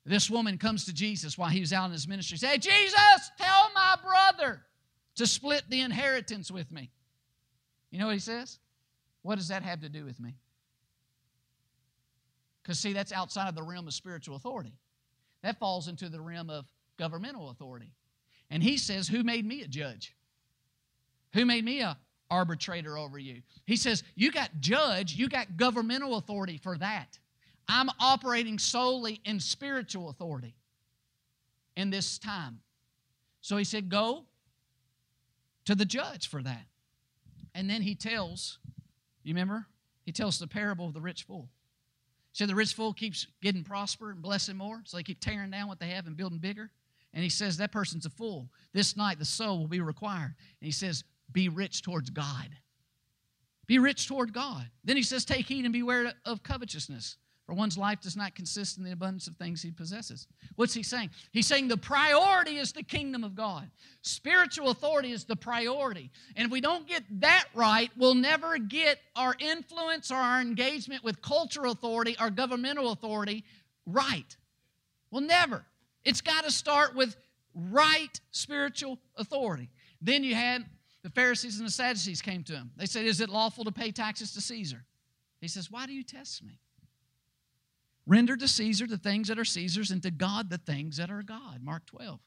This 0.06 0.30
woman 0.30 0.58
comes 0.58 0.86
to 0.86 0.94
Jesus 0.94 1.38
while 1.38 1.50
he 1.50 1.60
was 1.60 1.72
out 1.72 1.86
in 1.86 1.92
his 1.92 2.08
ministry. 2.08 2.38
Say, 2.38 2.58
Jesus, 2.58 3.32
tell 3.38 3.72
my 3.76 3.96
brother 4.02 4.62
to 5.16 5.28
split 5.28 5.64
the 5.70 5.82
inheritance 5.82 6.50
with 6.50 6.72
me. 6.72 6.90
You 7.92 8.00
know 8.00 8.08
what 8.08 8.14
he 8.14 8.20
says? 8.20 8.60
What 9.28 9.38
does 9.38 9.50
that 9.50 9.62
have 9.64 9.82
to 9.82 9.90
do 9.90 10.06
with 10.06 10.22
me? 10.22 10.36
Because, 12.64 12.80
see, 12.80 12.94
that's 12.94 13.12
outside 13.12 13.50
of 13.50 13.56
the 13.56 13.62
realm 13.62 13.86
of 13.86 13.94
spiritual 13.94 14.38
authority. 14.38 14.72
That 15.44 15.60
falls 15.60 15.90
into 15.90 16.08
the 16.08 16.22
realm 16.22 16.50
of 16.50 16.64
governmental 16.98 17.50
authority. 17.50 17.92
And 18.50 18.64
he 18.64 18.78
says, 18.78 19.06
Who 19.06 19.24
made 19.24 19.46
me 19.46 19.64
a 19.64 19.68
judge? 19.68 20.16
Who 21.34 21.46
made 21.46 21.66
me 21.66 21.82
a 21.82 21.98
arbitrator 22.32 22.98
over 22.98 23.20
you? 23.20 23.42
He 23.66 23.76
says, 23.76 24.02
You 24.16 24.32
got 24.32 24.50
judge, 24.62 25.16
you 25.16 25.28
got 25.28 25.58
governmental 25.58 26.16
authority 26.16 26.58
for 26.58 26.78
that. 26.78 27.20
I'm 27.68 27.90
operating 28.00 28.58
solely 28.58 29.20
in 29.26 29.42
spiritual 29.42 30.08
authority 30.08 30.56
in 31.76 31.90
this 31.90 32.18
time. 32.18 32.62
So 33.42 33.58
he 33.58 33.66
said, 33.66 33.90
Go 33.90 34.24
to 35.66 35.76
the 35.76 35.84
judge 35.84 36.30
for 36.30 36.42
that. 36.42 36.64
And 37.54 37.70
then 37.70 37.82
he 37.82 37.94
tells 37.94 38.60
you 39.30 39.36
remember? 39.36 39.66
He 40.06 40.12
tells 40.12 40.40
the 40.40 40.48
parable 40.48 40.88
of 40.88 40.94
the 40.94 41.02
rich 41.02 41.24
fool. 41.24 41.50
Said 42.34 42.50
the 42.50 42.56
rich 42.56 42.74
fool 42.74 42.94
keeps 42.94 43.28
getting 43.42 43.64
prosper 43.64 44.12
and 44.12 44.22
blessing 44.22 44.56
more, 44.56 44.82
so 44.86 44.96
they 44.96 45.04
keep 45.04 45.20
tearing 45.20 45.50
down 45.50 45.68
what 45.68 45.80
they 45.80 45.90
have 45.90 46.06
and 46.06 46.16
building 46.16 46.38
bigger. 46.38 46.70
And 47.14 47.24
he 47.24 47.30
says 47.30 47.58
that 47.58 47.72
person's 47.72 48.06
a 48.06 48.12
fool. 48.12 48.50
This 48.74 48.96
night 48.96 49.18
the 49.18 49.26
soul 49.26 49.60
will 49.60 49.68
be 49.68 49.82
required. 49.82 50.36
And 50.62 50.66
he 50.66 50.72
says, 50.72 51.04
be 51.32 51.50
rich 51.50 51.82
towards 51.82 52.10
God. 52.10 52.50
Be 53.66 53.80
rich 53.80 54.08
toward 54.08 54.34
God. 54.34 54.70
Then 54.84 54.98
he 54.98 55.04
says, 55.04 55.26
take 55.26 55.48
heed 55.48 55.66
and 55.66 55.74
beware 55.74 56.14
of 56.26 56.44
covetousness. 56.44 57.18
For 57.48 57.54
one's 57.54 57.78
life 57.78 58.02
does 58.02 58.18
not 58.18 58.36
consist 58.36 58.78
in 58.78 58.84
the 58.84 58.92
abundance 58.92 59.28
of 59.28 59.38
things 59.38 59.62
he 59.62 59.72
possesses. 59.72 60.28
What's 60.58 60.74
he 60.74 60.84
saying? 60.84 61.12
He's 61.32 61.48
saying 61.48 61.70
the 61.70 61.78
priority 61.78 62.58
is 62.58 62.74
the 62.74 62.84
kingdom 62.84 63.24
of 63.24 63.36
God. 63.36 63.72
Spiritual 64.02 64.70
authority 64.70 65.14
is 65.14 65.24
the 65.24 65.38
priority. 65.38 66.12
And 66.36 66.46
if 66.46 66.52
we 66.52 66.60
don't 66.60 66.86
get 66.86 67.04
that 67.22 67.46
right, 67.56 67.90
we'll 67.96 68.16
never 68.16 68.58
get 68.58 69.00
our 69.16 69.34
influence 69.40 70.12
or 70.12 70.18
our 70.18 70.42
engagement 70.42 71.06
with 71.06 71.22
cultural 71.22 71.72
authority 71.72 72.18
or 72.20 72.30
governmental 72.30 72.92
authority 72.92 73.46
right. 73.86 74.36
We'll 75.10 75.22
never. 75.22 75.64
It's 76.04 76.20
got 76.20 76.44
to 76.44 76.52
start 76.52 76.96
with 76.96 77.16
right 77.56 78.20
spiritual 78.32 79.00
authority. 79.16 79.70
Then 80.02 80.26
you 80.26 80.36
had 80.36 80.66
the 81.02 81.10
Pharisees 81.12 81.60
and 81.60 81.68
the 81.68 81.72
Sadducees 81.72 82.22
came 82.22 82.44
to 82.44 82.54
him. 82.54 82.72
They 82.76 82.88
said, 82.88 83.06
Is 83.06 83.22
it 83.22 83.30
lawful 83.30 83.64
to 83.64 83.72
pay 83.72 83.92
taxes 83.92 84.34
to 84.34 84.42
Caesar? 84.42 84.84
He 85.40 85.48
says, 85.48 85.72
Why 85.72 85.86
do 85.86 85.94
you 85.94 86.04
test 86.04 86.44
me? 86.44 86.60
Render 88.08 88.38
to 88.38 88.48
Caesar 88.48 88.88
the 88.88 88.98
things 88.98 89.28
that 89.28 89.38
are 89.38 89.46
Caesar's 89.46 89.92
and 89.92 90.02
to 90.02 90.12
God 90.12 90.50
the 90.50 90.58
things 90.58 90.98
that 90.98 91.12
are 91.12 91.22
God. 91.22 91.62
Mark 91.62 91.86
12. 91.88 92.20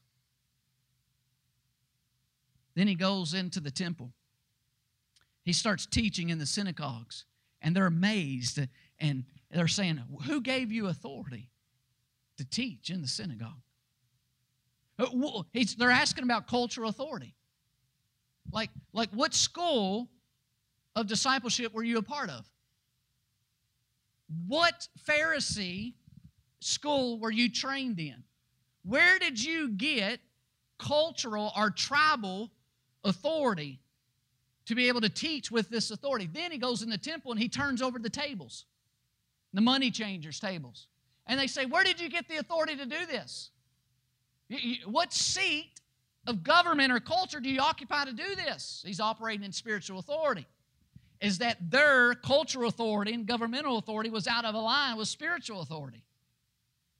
Then 2.75 2.87
he 2.87 2.95
goes 2.95 3.33
into 3.33 3.59
the 3.59 3.71
temple. 3.71 4.13
He 5.43 5.53
starts 5.53 5.87
teaching 5.87 6.29
in 6.29 6.37
the 6.37 6.45
synagogues, 6.45 7.25
and 7.61 7.75
they're 7.75 7.87
amazed 7.87 8.59
and 8.99 9.25
they're 9.49 9.67
saying, 9.67 9.99
Who 10.27 10.39
gave 10.39 10.71
you 10.71 10.87
authority 10.87 11.49
to 12.37 12.45
teach 12.45 12.91
in 12.91 13.01
the 13.01 13.07
synagogue? 13.07 13.59
Uh, 14.99 15.07
they're 15.77 15.89
asking 15.89 16.23
about 16.23 16.47
cultural 16.47 16.89
authority. 16.89 17.33
Like, 18.51 18.69
like 18.93 19.09
what 19.11 19.33
school 19.33 20.09
of 20.95 21.07
discipleship 21.07 21.73
were 21.73 21.83
you 21.83 21.97
a 21.97 22.03
part 22.03 22.29
of? 22.29 22.47
What 24.47 24.87
Pharisee 25.07 25.93
school 26.59 27.19
were 27.19 27.31
you 27.31 27.49
trained 27.49 27.99
in? 27.99 28.23
Where 28.83 29.19
did 29.19 29.43
you 29.43 29.69
get 29.69 30.19
cultural 30.77 31.51
or 31.55 31.69
tribal 31.69 32.51
authority 33.03 33.79
to 34.65 34.75
be 34.75 34.87
able 34.87 35.01
to 35.01 35.09
teach 35.09 35.51
with 35.51 35.69
this 35.69 35.91
authority. 35.91 36.29
Then 36.31 36.51
he 36.51 36.57
goes 36.57 36.81
in 36.81 36.89
the 36.89 36.97
temple 36.97 37.31
and 37.31 37.39
he 37.39 37.49
turns 37.49 37.81
over 37.81 37.99
the 37.99 38.09
tables, 38.09 38.65
the 39.53 39.61
money 39.61 39.91
changers' 39.91 40.39
tables. 40.39 40.87
And 41.27 41.39
they 41.39 41.47
say, 41.47 41.65
Where 41.65 41.83
did 41.83 41.99
you 41.99 42.09
get 42.09 42.27
the 42.27 42.37
authority 42.37 42.75
to 42.75 42.85
do 42.85 43.05
this? 43.05 43.49
What 44.85 45.13
seat 45.13 45.79
of 46.27 46.43
government 46.43 46.91
or 46.91 46.99
culture 46.99 47.39
do 47.39 47.49
you 47.49 47.61
occupy 47.61 48.05
to 48.05 48.13
do 48.13 48.35
this? 48.35 48.83
He's 48.85 48.99
operating 48.99 49.43
in 49.43 49.51
spiritual 49.51 49.99
authority. 49.99 50.45
Is 51.21 51.37
that 51.37 51.57
their 51.69 52.15
cultural 52.15 52.67
authority 52.67 53.13
and 53.13 53.27
governmental 53.27 53.77
authority 53.77 54.09
was 54.09 54.27
out 54.27 54.43
of 54.43 54.55
line 54.55 54.97
with 54.97 55.07
spiritual 55.07 55.61
authority. 55.61 56.03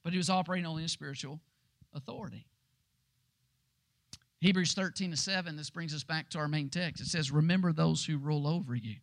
But 0.04 0.12
he 0.12 0.18
was 0.18 0.30
operating 0.30 0.66
only 0.66 0.84
in 0.84 0.88
spiritual 0.88 1.40
authority. 1.92 2.46
Hebrews 4.40 4.74
13 4.74 5.12
to 5.12 5.16
7, 5.16 5.56
this 5.56 5.70
brings 5.70 5.94
us 5.94 6.02
back 6.02 6.28
to 6.30 6.38
our 6.38 6.48
main 6.48 6.68
text. 6.68 7.00
It 7.00 7.06
says, 7.06 7.30
Remember 7.30 7.72
those 7.72 8.04
who 8.04 8.18
rule 8.18 8.48
over 8.48 8.74
you, 8.74 8.96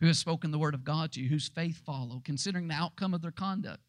who 0.00 0.06
have 0.06 0.16
spoken 0.16 0.50
the 0.50 0.58
word 0.58 0.74
of 0.74 0.84
God 0.84 1.12
to 1.12 1.20
you, 1.20 1.28
whose 1.28 1.48
faith 1.48 1.80
follow, 1.86 2.20
considering 2.22 2.68
the 2.68 2.74
outcome 2.74 3.14
of 3.14 3.22
their 3.22 3.30
conduct. 3.30 3.80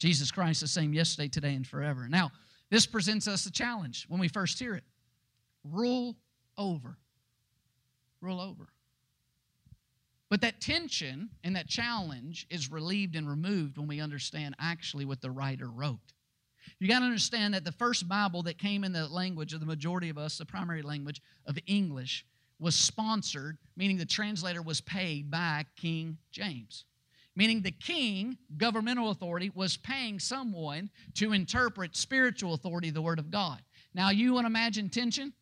Jesus 0.00 0.32
Christ, 0.32 0.60
the 0.60 0.68
same 0.68 0.92
yesterday, 0.92 1.28
today, 1.28 1.54
and 1.54 1.66
forever. 1.66 2.08
Now, 2.08 2.32
this 2.70 2.86
presents 2.86 3.28
us 3.28 3.46
a 3.46 3.52
challenge 3.52 4.06
when 4.08 4.20
we 4.20 4.28
first 4.28 4.58
hear 4.58 4.74
it. 4.74 4.84
Rule 5.64 6.16
over. 6.56 6.96
Rule 8.20 8.40
over. 8.40 8.68
But 10.30 10.42
that 10.42 10.60
tension 10.60 11.30
and 11.42 11.56
that 11.56 11.68
challenge 11.68 12.46
is 12.50 12.70
relieved 12.70 13.16
and 13.16 13.28
removed 13.28 13.78
when 13.78 13.88
we 13.88 14.00
understand 14.00 14.54
actually 14.58 15.04
what 15.04 15.22
the 15.22 15.30
writer 15.30 15.68
wrote. 15.68 16.12
You 16.78 16.88
got 16.88 16.98
to 16.98 17.06
understand 17.06 17.54
that 17.54 17.64
the 17.64 17.72
first 17.72 18.08
Bible 18.08 18.42
that 18.42 18.58
came 18.58 18.84
in 18.84 18.92
the 18.92 19.08
language 19.08 19.54
of 19.54 19.60
the 19.60 19.66
majority 19.66 20.10
of 20.10 20.18
us, 20.18 20.36
the 20.36 20.44
primary 20.44 20.82
language 20.82 21.22
of 21.46 21.58
English, 21.66 22.26
was 22.58 22.74
sponsored, 22.74 23.56
meaning 23.76 23.96
the 23.96 24.04
translator 24.04 24.60
was 24.60 24.80
paid 24.80 25.30
by 25.30 25.64
King 25.76 26.18
James 26.30 26.84
meaning 27.38 27.62
the 27.62 27.70
king, 27.70 28.36
governmental 28.56 29.10
authority, 29.10 29.52
was 29.54 29.76
paying 29.76 30.18
someone 30.18 30.90
to 31.14 31.32
interpret 31.32 31.96
spiritual 31.96 32.52
authority, 32.52 32.90
the 32.90 33.00
Word 33.00 33.20
of 33.20 33.30
God. 33.30 33.60
Now, 33.94 34.10
you 34.10 34.34
want 34.34 34.42
to 34.44 34.48
imagine 34.48 34.90
tension? 34.90 35.32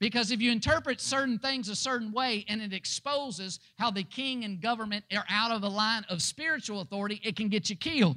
Because 0.00 0.30
if 0.30 0.40
you 0.40 0.52
interpret 0.52 1.00
certain 1.00 1.38
things 1.38 1.68
a 1.68 1.74
certain 1.74 2.12
way 2.12 2.44
and 2.48 2.62
it 2.62 2.72
exposes 2.72 3.58
how 3.78 3.90
the 3.90 4.04
king 4.04 4.44
and 4.44 4.60
government 4.60 5.04
are 5.12 5.24
out 5.28 5.50
of 5.50 5.60
the 5.60 5.70
line 5.70 6.04
of 6.08 6.22
spiritual 6.22 6.80
authority, 6.80 7.20
it 7.24 7.34
can 7.34 7.48
get 7.48 7.68
you 7.68 7.76
killed 7.76 8.16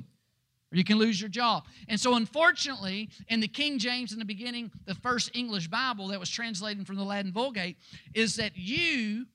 or 0.72 0.78
you 0.78 0.84
can 0.84 0.98
lose 0.98 1.20
your 1.20 1.30
job. 1.30 1.66
And 1.88 2.00
so, 2.00 2.16
unfortunately, 2.16 3.10
in 3.28 3.40
the 3.40 3.48
King 3.48 3.78
James 3.78 4.14
in 4.14 4.20
the 4.20 4.26
beginning, 4.26 4.72
the 4.86 4.96
first 4.96 5.32
English 5.34 5.68
Bible 5.68 6.08
that 6.10 6.20
was 6.20 6.30
translated 6.30 6.88
from 6.88 6.96
the 6.96 7.04
Latin 7.04 7.34
Vulgate, 7.34 7.78
is 8.14 8.36
that 8.38 8.56
you 8.56 9.26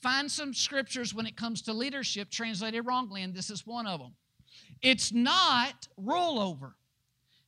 find 0.00 0.30
some 0.30 0.52
scriptures 0.52 1.14
when 1.14 1.26
it 1.26 1.36
comes 1.36 1.62
to 1.62 1.72
leadership 1.72 2.30
translated 2.30 2.84
wrongly, 2.84 3.22
and 3.22 3.34
this 3.34 3.50
is 3.50 3.66
one 3.66 3.86
of 3.86 4.00
them. 4.00 4.14
It's 4.82 5.12
not 5.12 5.86
rule 5.96 6.40
over. 6.40 6.74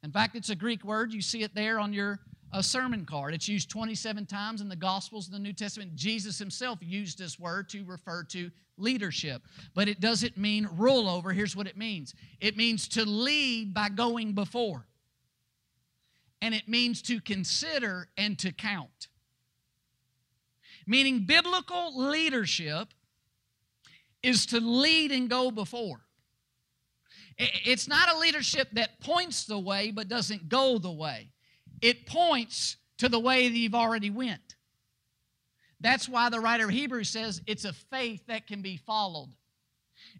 In 0.05 0.13
fact, 0.13 0.37
it's 0.37 0.51
a 0.51 0.55
Greek 0.55 0.85
word. 0.85 1.13
You 1.13 1.21
see 1.21 1.43
it 1.43 1.55
there 1.55 1.81
on 1.81 1.93
your 1.93 2.21
uh, 2.55 2.62
sermon 2.62 3.05
card. 3.05 3.35
It's 3.35 3.49
used 3.49 3.69
27 3.69 4.25
times 4.27 4.61
in 4.61 4.69
the 4.69 4.77
Gospels 4.77 5.27
in 5.27 5.33
the 5.33 5.38
New 5.38 5.53
Testament. 5.53 5.95
Jesus 5.95 6.38
himself 6.38 6.79
used 6.81 7.19
this 7.19 7.38
word 7.38 7.69
to 7.71 7.85
refer 7.85 8.23
to 8.31 8.51
leadership. 8.79 9.43
But 9.75 9.88
it 9.88 10.01
doesn't 10.01 10.38
mean 10.38 10.69
rule 10.77 11.09
over. 11.09 11.33
Here's 11.33 11.57
what 11.57 11.67
it 11.67 11.77
means 11.77 12.14
it 12.40 12.57
means 12.57 12.88
to 12.88 13.05
lead 13.05 13.75
by 13.75 13.90
going 13.90 14.33
before, 14.33 14.87
and 16.40 16.55
it 16.55 16.69
means 16.69 17.03
to 17.03 17.21
consider 17.21 18.09
and 18.17 18.38
to 18.38 18.53
count 18.53 19.09
meaning 20.87 21.25
biblical 21.27 22.09
leadership 22.09 22.88
is 24.23 24.47
to 24.47 24.61
lead 24.61 25.12
and 25.12 25.29
go 25.29 25.51
before. 25.51 26.01
It's 27.37 27.88
not 27.88 28.12
a 28.14 28.19
leadership 28.19 28.69
that 28.73 29.01
points 29.01 29.45
the 29.45 29.59
way 29.59 29.90
but 29.90 30.09
doesn't 30.09 30.49
go 30.49 30.79
the 30.79 30.93
way. 30.93 31.31
It 31.85 32.07
points 32.07 32.79
to 32.97 33.11
the 33.11 33.20
way 33.20 33.47
that 33.47 33.55
you've 33.55 33.75
already 33.75 34.09
went. 34.09 34.57
That's 35.81 36.09
why 36.09 36.31
the 36.31 36.40
writer 36.40 36.64
of 36.64 36.70
Hebrews 36.70 37.11
says 37.11 37.42
it's 37.47 37.66
a 37.66 37.75
faith 37.75 38.23
that 38.27 38.47
can 38.47 38.62
be 38.62 38.79
followed. 38.79 39.35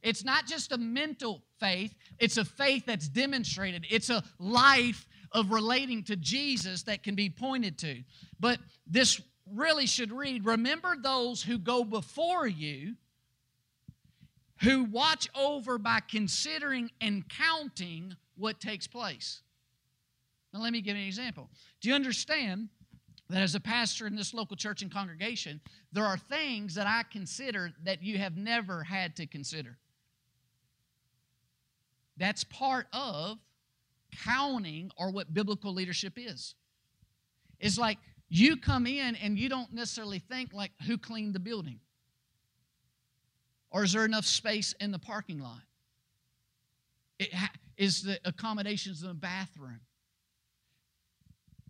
It's 0.03 0.25
not 0.25 0.47
just 0.47 0.73
a 0.73 0.77
mental 0.77 1.43
faith, 1.59 1.95
it's 2.19 2.37
a 2.37 2.45
faith 2.45 2.85
that's 2.85 3.09
demonstrated. 3.09 3.87
It's 3.89 4.11
a 4.11 4.23
life 4.39 5.07
of 5.33 5.53
relating 5.53 6.05
to 6.05 6.17
Jesus 6.17 6.83
that 6.83 7.03
can 7.03 7.15
be 7.15 7.31
pointed 7.31 7.79
to. 7.79 8.03
But 8.39 8.59
this 8.87 9.23
really 9.51 9.87
should 9.87 10.13
read 10.13 10.45
Remember 10.45 10.97
those 11.03 11.43
who 11.43 11.57
go 11.57 11.83
before 11.83 12.47
you, 12.47 12.97
who 14.61 14.85
watch 14.85 15.31
over 15.35 15.79
by 15.79 16.01
considering 16.01 16.91
and 17.01 17.27
counting 17.27 18.17
what 18.37 18.61
takes 18.61 18.87
place. 18.87 19.41
Now, 20.55 20.61
let 20.61 20.73
me 20.73 20.81
give 20.81 20.97
you 20.97 21.03
an 21.03 21.09
example. 21.09 21.51
Do 21.81 21.89
you 21.89 21.97
understand 21.97 22.69
that 23.29 23.43
as 23.43 23.57
a 23.57 23.61
pastor 23.61 24.07
in 24.07 24.15
this 24.15 24.33
local 24.33 24.57
church 24.57 24.83
and 24.83 24.93
congregation, 24.93 25.61
there 25.93 26.05
are 26.05 26.17
things 26.17 26.77
that 26.77 26.87
I 26.87 27.03
consider 27.11 27.73
that 27.83 28.05
you 28.05 28.19
have 28.19 28.37
never 28.37 28.85
had 28.85 29.17
to 29.17 29.27
consider? 29.27 29.77
That's 32.17 32.45
part 32.45 32.87
of 32.93 33.39
counting 34.25 34.93
or 34.97 35.11
what 35.11 35.35
biblical 35.35 35.75
leadership 35.75 36.13
is. 36.17 36.55
It's 37.59 37.77
like 37.77 37.99
you 38.29 38.57
come 38.57 38.87
in 38.87 39.17
and 39.17 39.37
you 39.37 39.49
don't 39.49 39.73
necessarily 39.73 40.21
think 40.21 40.53
like 40.53 40.71
who 40.87 40.97
cleaned 40.97 41.35
the 41.35 41.41
building? 41.41 41.81
Or 43.73 43.83
is 43.83 43.93
there 43.93 44.05
enough 44.05 44.25
space 44.25 44.73
in 44.79 44.93
the 44.93 45.01
parking 45.01 45.41
lot? 45.41 45.63
Is 47.77 48.03
the 48.03 48.21
accommodations 48.25 49.03
in 49.03 49.09
the 49.09 49.15
bathroom? 49.15 49.81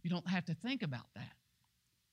You 0.05 0.11
don't 0.11 0.29
have 0.29 0.45
to 0.45 0.55
think 0.55 0.83
about 0.83 1.07
that. 1.17 1.33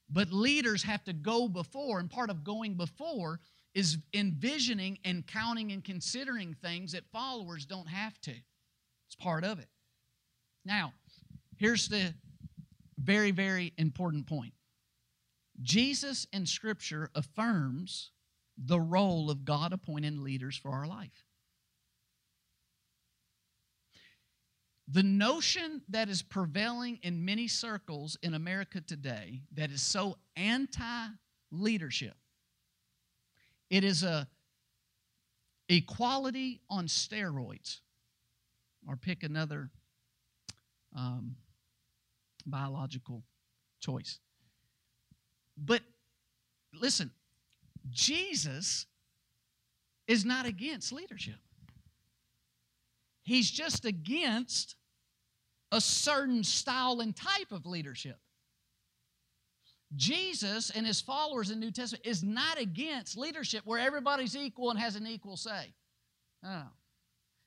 But 0.10 0.32
leaders 0.32 0.82
have 0.84 1.04
to 1.04 1.14
go 1.14 1.48
before, 1.48 2.00
and 2.00 2.10
part 2.10 2.30
of 2.30 2.44
going 2.44 2.74
before 2.74 3.40
is 3.74 3.98
envisioning 4.14 4.98
and 5.06 5.28
counting 5.28 5.72
and 5.72 5.84
considering 5.84 6.56
things 6.56 6.94
that 6.94 7.04
followers 7.12 7.66
don't 7.66 7.88
have 7.88 8.20
to. 8.22 8.32
It's 8.32 9.16
part 9.20 9.44
of 9.44 9.60
it. 9.60 9.68
Now, 10.66 10.94
here's 11.58 11.88
the 11.88 12.14
very, 12.98 13.32
very 13.32 13.74
important 13.78 14.26
point. 14.26 14.54
Jesus 15.62 16.26
in 16.34 16.46
Scripture 16.46 17.10
affirms 17.14 18.12
the 18.58 18.80
role 18.80 19.30
of 19.30 19.46
God 19.46 19.74
appointed 19.74 20.18
leaders 20.18 20.58
for 20.58 20.72
our 20.72 20.88
life. 20.88 21.26
The 24.94 25.04
notion 25.04 25.82
that 25.90 26.10
is 26.10 26.22
prevailing 26.22 27.00
in 27.02 27.24
many 27.24 27.48
circles 27.48 28.18
in 28.22 28.34
America 28.34 28.82
today 28.82 29.42
that 29.54 29.72
is 29.72 29.82
so 29.82 30.18
anti 30.36 31.08
leadership, 31.52 32.16
it 33.70 33.84
is 33.86 34.04
a 34.04 34.28
equality 35.70 36.62
on 36.70 36.88
steroids. 36.88 37.80
Or 38.88 38.96
pick 38.96 39.22
another 39.22 39.70
um, 40.98 41.36
biological 42.48 43.24
choice. 43.80 44.18
But 45.56 45.82
listen, 46.74 47.12
Jesus 47.92 48.88
is 50.08 50.26
not 50.26 50.48
against 50.48 50.92
leadership. 50.92 51.36
He's 53.22 53.52
just 53.52 53.86
against 53.86 54.76
a 55.72 55.80
certain 55.80 56.44
style 56.44 57.00
and 57.00 57.16
type 57.16 57.52
of 57.52 57.66
leadership. 57.66 58.18
Jesus 59.96 60.70
and 60.70 60.86
his 60.86 61.02
followers 61.02 61.50
in 61.50 61.60
the 61.60 61.66
New 61.66 61.72
Testament 61.72 62.06
is 62.06 62.24
not 62.24 62.60
against 62.60 63.18
leadership 63.18 63.62
where 63.66 63.80
everybody's 63.80 64.38
equal 64.38 64.70
and 64.70 64.80
has 64.80 64.96
an 64.96 65.06
equal 65.06 65.36
say. 65.36 65.74
No. 66.44 66.64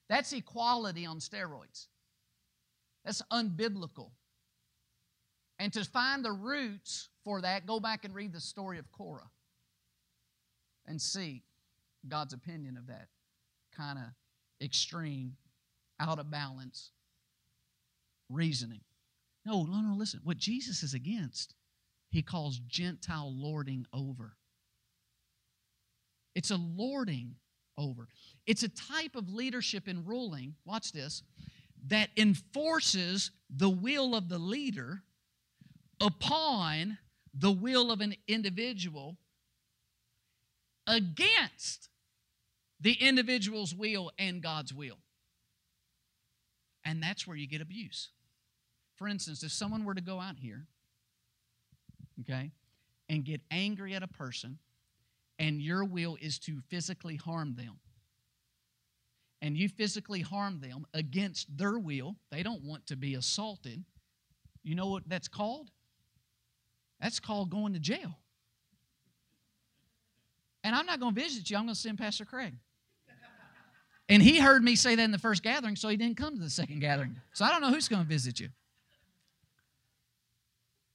That's 0.09 0.33
equality 0.33 1.07
on 1.07 1.19
steroids. 1.19 1.87
That's 3.05 3.23
unbiblical. 3.33 4.11
And 5.59 5.73
to 5.73 5.85
find 5.85 6.25
the 6.25 6.33
roots 6.33 7.09
for 7.25 7.41
that, 7.41 7.67
go 7.67 7.81
back 7.81 8.05
and 8.05 8.15
read 8.15 8.33
the 8.33 8.41
story 8.41 8.79
of 8.79 8.91
Korah 8.93 9.31
and 10.87 11.01
see 11.01 11.43
God's 12.07 12.35
opinion 12.35 12.77
of 12.77 12.89
that 12.89 13.09
kind 13.75 13.99
of 13.99 14.05
extreme, 14.63 15.37
out 16.01 16.19
of 16.19 16.31
balance 16.31 16.91
reasoning. 18.29 18.81
No, 19.47 19.65
no, 19.65 19.81
no, 19.81 19.95
listen. 19.95 20.21
What 20.25 20.39
Jesus 20.39 20.83
is 20.83 20.95
against, 20.95 21.55
he 22.11 22.23
calls 22.23 22.59
Gentile 22.59 23.33
lording 23.35 23.87
over. 23.93 24.37
It's 26.35 26.51
a 26.51 26.57
lording 26.57 27.37
over. 27.77 28.09
It's 28.47 28.63
a 28.63 28.69
type 28.69 29.15
of 29.15 29.29
leadership 29.29 29.87
and 29.87 30.07
ruling, 30.07 30.55
watch 30.65 30.93
this, 30.93 31.23
that 31.89 32.11
enforces 32.17 33.31
the 33.51 33.71
will 33.71 34.15
of 34.15 34.29
the 34.29 34.39
leader 34.39 35.03
upon 36.01 36.99
the 37.35 37.53
will 37.53 37.91
of 37.91 38.01
an 38.01 38.15
individual 38.27 39.17
against 40.87 41.89
the 42.81 42.93
individual's 42.93 43.75
will 43.75 44.13
and 44.19 44.43
God's 44.43 44.73
will. 44.73 44.99
And 46.85 47.03
that's 47.03 47.27
where 47.27 47.37
you 47.37 47.47
get 47.47 47.61
abuse. 47.61 48.11
For 48.97 49.09
instance, 49.09 49.43
if 49.43 49.53
someone 49.53 49.85
were 49.85 49.95
to 49.95 50.01
go 50.01 50.21
out 50.21 50.37
here, 50.39 50.67
okay, 52.21 52.51
and 53.09 53.25
get 53.25 53.41
angry 53.51 53.95
at 53.95 54.03
a 54.03 54.09
person, 54.09 54.59
and 55.39 55.61
your 55.61 55.85
will 55.85 56.17
is 56.21 56.39
to 56.41 56.61
physically 56.69 57.17
harm 57.17 57.55
them, 57.57 57.81
and 59.43 59.57
you 59.57 59.69
physically 59.69 60.21
harm 60.21 60.61
them 60.61 60.87
against 60.95 61.57
their 61.57 61.79
will, 61.79 62.17
they 62.31 62.43
don't 62.43 62.63
want 62.63 62.87
to 62.87 62.97
be 62.97 63.15
assaulted. 63.15 63.85
You 64.63 64.75
know 64.75 64.89
what 64.89 65.03
that's 65.07 65.29
called? 65.29 65.71
That's 67.01 67.21
called 67.21 67.51
going 67.51 67.75
to 67.75 67.81
jail. 67.81 68.19
And 70.63 70.75
I'm 70.75 70.87
not 70.87 70.99
going 70.99 71.15
to 71.15 71.21
visit 71.21 71.51
you, 71.51 71.59
I'm 71.59 71.65
going 71.65 71.75
to 71.75 71.81
send 71.81 71.99
Pastor 71.99 72.25
Craig. 72.25 72.55
And 74.09 74.23
he 74.23 74.39
heard 74.39 74.63
me 74.63 74.77
say 74.77 74.95
that 74.95 75.03
in 75.03 75.11
the 75.11 75.19
first 75.19 75.43
gathering, 75.43 75.77
so 75.77 75.89
he 75.89 75.97
didn't 75.97 76.17
come 76.17 76.37
to 76.37 76.43
the 76.43 76.51
second 76.51 76.81
gathering. 76.81 77.17
So 77.33 77.45
I 77.45 77.51
don't 77.51 77.63
know 77.63 77.71
who's 77.71 77.89
going 77.89 78.03
to 78.03 78.09
visit 78.09 78.39
you. 78.39 78.49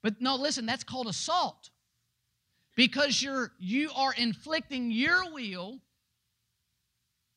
But 0.04 0.22
no, 0.22 0.36
listen, 0.36 0.66
that's 0.66 0.84
called 0.84 1.08
assault. 1.08 1.72
Because 2.76 3.22
you're 3.22 3.52
you 3.60 3.90
are 3.96 4.14
inflicting 4.14 4.92
your 4.92 5.34
will 5.34 5.80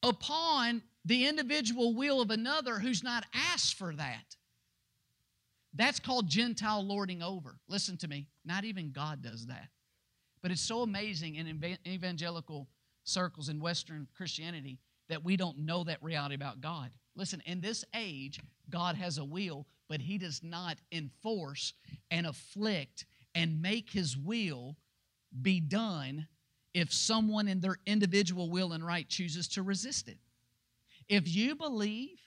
upon 0.03 0.83
the 1.05 1.27
individual 1.27 1.95
will 1.95 2.21
of 2.21 2.31
another 2.31 2.79
who's 2.79 3.03
not 3.03 3.25
asked 3.35 3.75
for 3.75 3.95
that. 3.95 4.37
That's 5.75 5.99
called 5.99 6.29
Gentile 6.29 6.85
lording 6.85 7.23
over. 7.23 7.57
Listen 7.67 7.97
to 7.99 8.09
me, 8.09 8.29
not 8.45 8.65
even 8.65 8.93
God 8.93 9.23
does 9.23 9.47
that. 9.47 9.69
But 10.43 10.51
it's 10.51 10.61
so 10.61 10.83
amazing 10.83 11.37
in 11.37 11.61
evangelical 11.87 12.69
circles 13.05 13.49
in 13.49 13.59
Western 13.59 14.07
Christianity 14.15 14.79
that 15.13 15.23
we 15.23 15.37
don't 15.37 15.59
know 15.59 15.85
that 15.85 16.03
reality 16.03 16.35
about 16.35 16.63
God. 16.63 16.91
Listen, 17.15 17.43
in 17.45 17.61
this 17.61 17.85
age, 17.95 18.41
God 18.71 18.97
has 18.97 19.19
a 19.19 19.25
will, 19.25 19.67
but 19.87 20.01
He 20.01 20.17
does 20.17 20.43
not 20.43 20.79
enforce 20.91 21.75
and 22.11 22.27
afflict 22.27 23.05
and 23.35 23.61
make 23.61 23.91
His 23.91 24.17
will 24.17 24.75
be 25.43 25.61
done 25.61 26.27
if 26.73 26.95
someone 26.95 27.47
in 27.47 27.61
their 27.61 27.77
individual 27.85 28.49
will 28.49 28.73
and 28.73 28.87
right 28.87 29.07
chooses 29.07 29.49
to 29.49 29.63
resist 29.63 30.09
it. 30.09 30.17
If 31.11 31.29
you 31.29 31.57
believe 31.57 32.19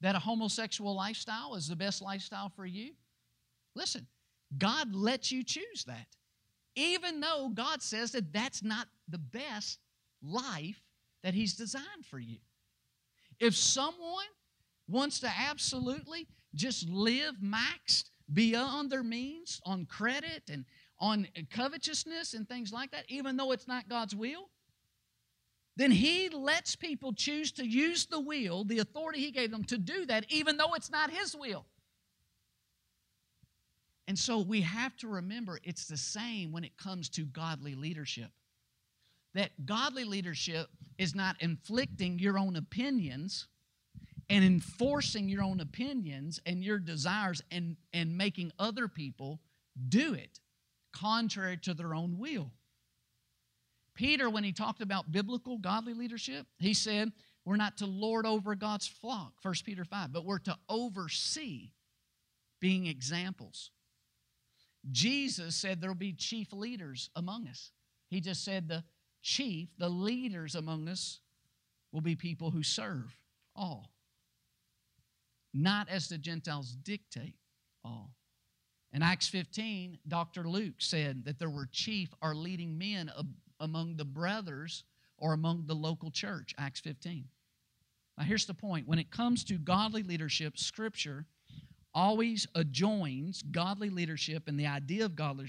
that 0.00 0.16
a 0.16 0.18
homosexual 0.18 0.96
lifestyle 0.96 1.54
is 1.54 1.68
the 1.68 1.76
best 1.76 2.02
lifestyle 2.02 2.48
for 2.48 2.66
you, 2.66 2.94
listen, 3.76 4.08
God 4.58 4.92
lets 4.92 5.30
you 5.30 5.44
choose 5.44 5.84
that. 5.86 6.08
Even 6.74 7.20
though 7.20 7.52
God 7.54 7.80
says 7.80 8.10
that 8.10 8.32
that's 8.32 8.64
not 8.64 8.88
the 9.08 9.18
best 9.18 9.78
life 10.20 10.80
that 11.22 11.34
He's 11.34 11.54
designed 11.54 12.06
for 12.08 12.18
you. 12.18 12.38
If 13.38 13.56
someone 13.56 14.26
wants 14.88 15.20
to 15.20 15.28
absolutely 15.28 16.28
just 16.54 16.88
live 16.88 17.36
maxed 17.42 18.10
beyond 18.32 18.90
their 18.90 19.02
means 19.02 19.60
on 19.64 19.86
credit 19.86 20.42
and 20.50 20.64
on 20.98 21.26
covetousness 21.50 22.34
and 22.34 22.48
things 22.48 22.72
like 22.72 22.92
that, 22.92 23.04
even 23.08 23.36
though 23.36 23.52
it's 23.52 23.66
not 23.66 23.88
God's 23.88 24.14
will, 24.14 24.48
then 25.76 25.90
He 25.90 26.28
lets 26.28 26.76
people 26.76 27.12
choose 27.12 27.52
to 27.52 27.66
use 27.66 28.06
the 28.06 28.20
will, 28.20 28.64
the 28.64 28.78
authority 28.78 29.20
He 29.20 29.30
gave 29.30 29.50
them 29.50 29.64
to 29.64 29.78
do 29.78 30.06
that, 30.06 30.26
even 30.28 30.56
though 30.56 30.74
it's 30.74 30.90
not 30.90 31.10
His 31.10 31.34
will. 31.34 31.66
And 34.08 34.18
so 34.18 34.40
we 34.40 34.60
have 34.62 34.96
to 34.98 35.08
remember 35.08 35.58
it's 35.64 35.86
the 35.86 35.96
same 35.96 36.52
when 36.52 36.64
it 36.64 36.76
comes 36.76 37.08
to 37.10 37.22
godly 37.22 37.74
leadership. 37.74 38.30
That 39.34 39.66
godly 39.66 40.04
leadership 40.04 40.68
is 40.98 41.14
not 41.14 41.40
inflicting 41.40 42.18
your 42.18 42.38
own 42.38 42.56
opinions 42.56 43.48
and 44.28 44.44
enforcing 44.44 45.28
your 45.28 45.42
own 45.42 45.60
opinions 45.60 46.40
and 46.46 46.62
your 46.62 46.78
desires 46.78 47.42
and, 47.50 47.76
and 47.92 48.16
making 48.16 48.52
other 48.58 48.88
people 48.88 49.40
do 49.88 50.14
it 50.14 50.40
contrary 50.92 51.56
to 51.58 51.74
their 51.74 51.94
own 51.94 52.18
will. 52.18 52.50
Peter, 53.94 54.30
when 54.30 54.44
he 54.44 54.52
talked 54.52 54.80
about 54.80 55.12
biblical 55.12 55.58
godly 55.58 55.94
leadership, 55.94 56.46
he 56.58 56.72
said, 56.72 57.12
We're 57.44 57.56
not 57.56 57.78
to 57.78 57.86
lord 57.86 58.26
over 58.26 58.54
God's 58.54 58.86
flock, 58.86 59.34
1 59.42 59.54
Peter 59.64 59.84
5, 59.84 60.12
but 60.12 60.24
we're 60.24 60.38
to 60.38 60.56
oversee 60.68 61.70
being 62.60 62.86
examples. 62.86 63.70
Jesus 64.90 65.54
said 65.54 65.80
there'll 65.80 65.94
be 65.94 66.12
chief 66.12 66.52
leaders 66.52 67.10
among 67.14 67.46
us. 67.48 67.70
He 68.08 68.20
just 68.20 68.44
said 68.44 68.68
the 68.68 68.84
chief, 69.22 69.68
the 69.78 69.88
leaders 69.88 70.54
among 70.54 70.88
us, 70.88 71.20
will 71.92 72.00
be 72.00 72.16
people 72.16 72.50
who 72.50 72.62
serve 72.62 73.16
all, 73.54 73.90
not 75.54 75.88
as 75.88 76.08
the 76.08 76.18
Gentiles 76.18 76.76
dictate 76.82 77.36
all. 77.84 78.14
In 78.92 79.02
Acts 79.02 79.28
15, 79.28 79.98
Dr. 80.08 80.48
Luke 80.48 80.74
said 80.78 81.24
that 81.24 81.38
there 81.38 81.50
were 81.50 81.68
chief 81.70 82.12
or 82.20 82.34
leading 82.34 82.76
men 82.76 83.10
among 83.60 83.96
the 83.96 84.04
brothers 84.04 84.84
or 85.16 85.32
among 85.32 85.66
the 85.66 85.74
local 85.74 86.10
church. 86.10 86.54
Acts 86.58 86.80
15. 86.80 87.24
Now, 88.18 88.24
here's 88.24 88.46
the 88.46 88.54
point 88.54 88.86
when 88.86 88.98
it 88.98 89.10
comes 89.10 89.44
to 89.44 89.54
godly 89.54 90.02
leadership, 90.02 90.58
Scripture 90.58 91.26
always 91.94 92.46
adjoins 92.54 93.42
godly 93.50 93.90
leadership 93.90 94.44
and 94.46 94.58
the 94.58 94.66
idea 94.66 95.04
of 95.04 95.14
godly 95.14 95.48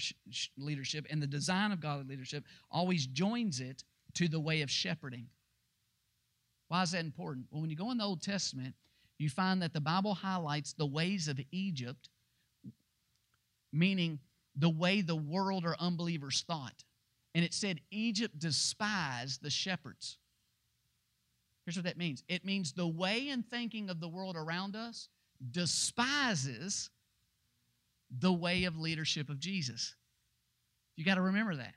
leadership 0.58 1.06
and 1.10 1.22
the 1.22 1.28
design 1.28 1.72
of 1.72 1.80
godly 1.80 2.06
leadership, 2.06 2.44
always 2.70 3.08
joins 3.08 3.60
it 3.60 3.84
to 4.14 4.28
the 4.28 4.40
way 4.40 4.62
of 4.62 4.70
shepherding. 4.70 5.28
Why 6.68 6.84
is 6.84 6.92
that 6.92 7.06
important? 7.06 7.48
Well, 7.52 7.62
when 7.62 7.70
you 7.70 7.76
go 7.76 7.92
in 7.92 7.98
the 7.98 8.04
Old 8.04 8.22
Testament, 8.22 8.76
you 9.18 9.30
find 9.30 9.62
that 9.62 9.74
the 9.74 9.82
Bible 9.82 10.14
highlights 10.14 10.74
the 10.74 10.86
ways 10.86 11.28
of 11.28 11.40
Egypt, 11.52 12.10
meaning 13.72 14.20
the 14.56 14.70
way 14.70 15.02
the 15.02 15.16
world 15.16 15.66
or 15.66 15.76
unbelievers 15.80 16.44
thought. 16.48 16.84
And 17.36 17.44
it 17.44 17.54
said 17.54 17.80
Egypt 17.92 18.38
despised 18.38 19.42
the 19.42 19.50
shepherds. 19.50 20.18
Here's 21.66 21.78
what 21.78 21.86
that 21.86 21.98
means 21.98 22.24
it 22.28 22.44
means 22.44 22.74
the 22.74 22.88
way 22.88 23.30
and 23.30 23.48
thinking 23.48 23.90
of 23.90 24.00
the 24.00 24.10
world 24.10 24.36
around 24.36 24.76
us 24.76 25.10
despises 25.52 26.90
the 28.20 28.32
way 28.32 28.66
of 28.66 28.78
leadership 28.78 29.30
of 29.30 29.40
Jesus. 29.40 29.96
You 30.96 31.06
got 31.06 31.16
to 31.16 31.22
remember 31.22 31.56
that. 31.56 31.74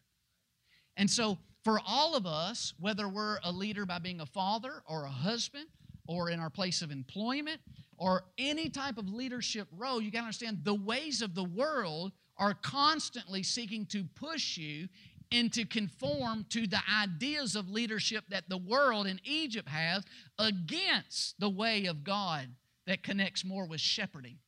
And 0.97 1.11
so, 1.11 1.39
for 1.64 1.81
all 1.87 2.14
of 2.14 2.27
us, 2.27 2.75
whether 2.79 3.09
we're 3.09 3.39
a 3.43 3.51
leader 3.51 3.87
by 3.87 3.99
being 3.99 4.21
a 4.21 4.27
father 4.27 4.83
or 4.89 5.05
a 5.05 5.11
husband 5.11 5.67
or 6.07 6.31
in 6.31 6.39
our 6.39 6.51
place 6.51 6.81
of 6.81 6.93
employment 6.93 7.61
or 7.99 8.23
any 8.39 8.69
type 8.69 8.99
of 8.99 9.09
leadership 9.09 9.67
role, 9.77 10.01
you 10.01 10.11
got 10.11 10.21
to 10.21 10.25
understand 10.27 10.61
the 10.62 10.75
ways 10.75 11.23
of 11.23 11.35
the 11.35 11.45
world 11.45 12.12
are 12.39 12.55
constantly 12.55 13.43
seeking 13.43 13.85
to 13.87 14.05
push 14.14 14.57
you 14.57 14.89
and 15.33 15.53
to 15.53 15.64
conform 15.64 16.47
to 16.51 16.67
the 16.67 16.79
ideas 17.03 17.57
of 17.57 17.69
leadership 17.69 18.25
that 18.29 18.49
the 18.49 18.59
world 18.59 19.07
in 19.07 19.21
Egypt 19.25 19.69
has 19.69 20.05
against 20.39 21.39
the 21.41 21.51
way 21.51 21.87
of 21.87 22.05
God 22.05 22.47
that 22.87 23.03
connects 23.03 23.45
more 23.45 23.66
with 23.66 23.80
shepherding. 23.80 24.39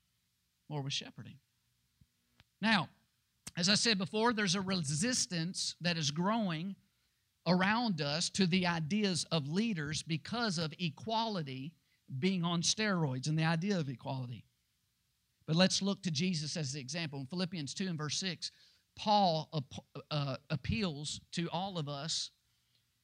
More 0.69 0.83
with 0.83 0.93
shepherding. 0.93 1.37
Now, 2.61 2.89
as 3.57 3.69
I 3.69 3.75
said 3.75 3.99
before, 3.99 4.33
there's 4.33 4.55
a 4.55 4.61
resistance 4.61 5.75
that 5.81 5.97
is 5.97 6.11
growing 6.11 6.77
around 7.47 8.01
us 8.01 8.29
to 8.31 8.47
the 8.47 8.67
ideas 8.67 9.25
of 9.33 9.49
leaders 9.49 10.03
because 10.03 10.59
of 10.59 10.73
equality 10.79 11.73
being 12.19 12.45
on 12.45 12.63
steroids 12.63 13.27
and 13.29 13.39
the 13.39 13.45
idea 13.45 13.79
of 13.79 13.89
equality. 13.89 14.45
But 15.47 15.57
let's 15.57 15.81
look 15.81 16.03
to 16.03 16.11
Jesus 16.11 16.57
as 16.57 16.73
the 16.73 16.81
example. 16.81 17.21
In 17.21 17.27
Philippians 17.27 17.73
2 17.75 17.87
and 17.87 17.99
verse 17.99 18.19
6, 18.19 18.51
Paul 18.97 19.49
uh, 20.11 20.37
appeals 20.51 21.21
to 21.33 21.49
all 21.51 21.79
of 21.79 21.89
us 21.89 22.31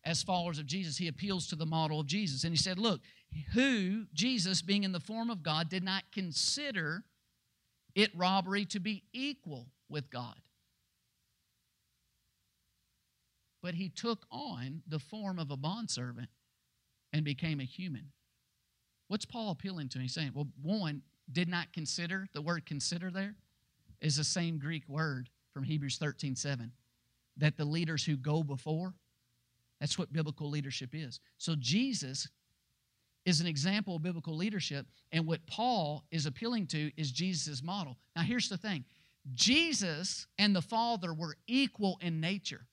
as 0.05 0.23
followers 0.23 0.59
of 0.59 0.67
Jesus. 0.67 0.99
He 0.99 1.09
appeals 1.09 1.47
to 1.49 1.57
the 1.57 1.65
model 1.65 2.01
of 2.01 2.07
Jesus. 2.07 2.45
And 2.45 2.53
he 2.53 2.59
said, 2.59 2.79
Look, 2.79 3.01
who, 3.53 4.07
Jesus, 4.15 4.63
being 4.63 4.85
in 4.85 4.93
the 4.93 5.01
form 5.01 5.31
of 5.31 5.43
God, 5.43 5.69
did 5.69 5.83
not 5.83 6.05
consider 6.13 7.05
it 7.95 8.11
robbery 8.17 8.65
to 8.67 8.81
be 8.81 9.05
equal 9.13 9.67
with 9.89 10.11
God. 10.11 10.37
But 13.63 13.75
he 13.75 13.89
took 13.89 14.27
on 14.31 14.83
the 14.87 14.99
form 14.99 15.39
of 15.39 15.51
a 15.51 15.57
bondservant 15.57 16.29
and 17.13 17.25
became 17.25 17.61
a 17.61 17.65
human. 17.65 18.11
What's 19.09 19.25
Paul 19.25 19.51
appealing 19.51 19.89
to? 19.91 19.99
He's 20.01 20.13
saying, 20.15 20.33
well, 20.35 20.49
one, 20.61 21.03
did 21.31 21.49
not 21.49 21.73
consider, 21.73 22.27
the 22.35 22.43
word 22.43 22.67
consider 22.67 23.11
there 23.11 23.35
is 24.01 24.17
the 24.17 24.25
same 24.25 24.59
Greek 24.59 24.83
word 24.89 25.31
from 25.53 25.63
Hebrews 25.63 25.99
13 25.99 26.37
7. 26.37 26.71
That 27.37 27.57
the 27.57 27.65
leaders 27.65 28.05
who 28.05 28.17
go 28.17 28.43
before, 28.43 28.95
that's 29.81 29.99
what 29.99 30.13
biblical 30.13 30.51
leadership 30.51 30.91
is. 30.93 31.21
So 31.39 31.55
Jesus 31.59 32.29
is 33.25 33.41
an 33.41 33.47
example 33.47 33.97
of 33.97 34.03
biblical 34.03 34.37
leadership, 34.37 34.87
and 35.13 35.27
what 35.27 35.47
Paul 35.47 36.05
is 36.11 36.27
appealing 36.27 36.67
to 36.69 36.91
is 36.97 37.11
Jesus' 37.11 37.63
model. 37.63 37.97
Now, 38.15 38.23
here's 38.23 38.49
the 38.49 38.57
thing 38.57 38.85
Jesus 39.35 40.27
and 40.39 40.55
the 40.55 40.63
Father 40.63 41.15
were 41.15 41.37
equal 41.47 41.99
in 42.03 42.21
nature. 42.21 42.67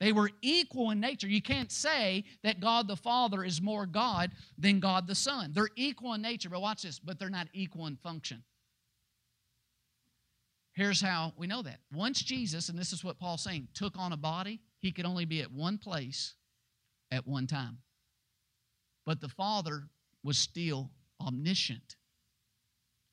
They 0.00 0.12
were 0.12 0.30
equal 0.42 0.90
in 0.90 1.00
nature. 1.00 1.28
You 1.28 1.40
can't 1.40 1.72
say 1.72 2.24
that 2.42 2.60
God 2.60 2.88
the 2.88 2.96
Father 2.96 3.42
is 3.42 3.62
more 3.62 3.86
God 3.86 4.32
than 4.58 4.80
God 4.80 5.06
the 5.06 5.14
Son. 5.14 5.52
They're 5.54 5.68
equal 5.76 6.14
in 6.14 6.20
nature, 6.20 6.50
but 6.50 6.60
watch 6.60 6.82
this, 6.82 6.98
but 6.98 7.18
they're 7.18 7.30
not 7.30 7.48
equal 7.54 7.86
in 7.86 7.96
function. 7.96 8.42
Here's 10.74 11.00
how 11.00 11.32
we 11.38 11.46
know 11.46 11.62
that. 11.62 11.78
Once 11.92 12.20
Jesus, 12.20 12.68
and 12.68 12.78
this 12.78 12.92
is 12.92 13.04
what 13.04 13.18
Paul's 13.18 13.44
saying, 13.44 13.68
took 13.72 13.96
on 13.96 14.12
a 14.12 14.16
body, 14.16 14.60
he 14.80 14.90
could 14.90 15.06
only 15.06 15.24
be 15.24 15.40
at 15.40 15.50
one 15.50 15.78
place 15.78 16.34
at 17.12 17.26
one 17.26 17.46
time. 17.46 17.78
But 19.04 19.20
the 19.20 19.28
Father 19.28 19.88
was 20.22 20.38
still 20.38 20.90
omniscient, 21.20 21.96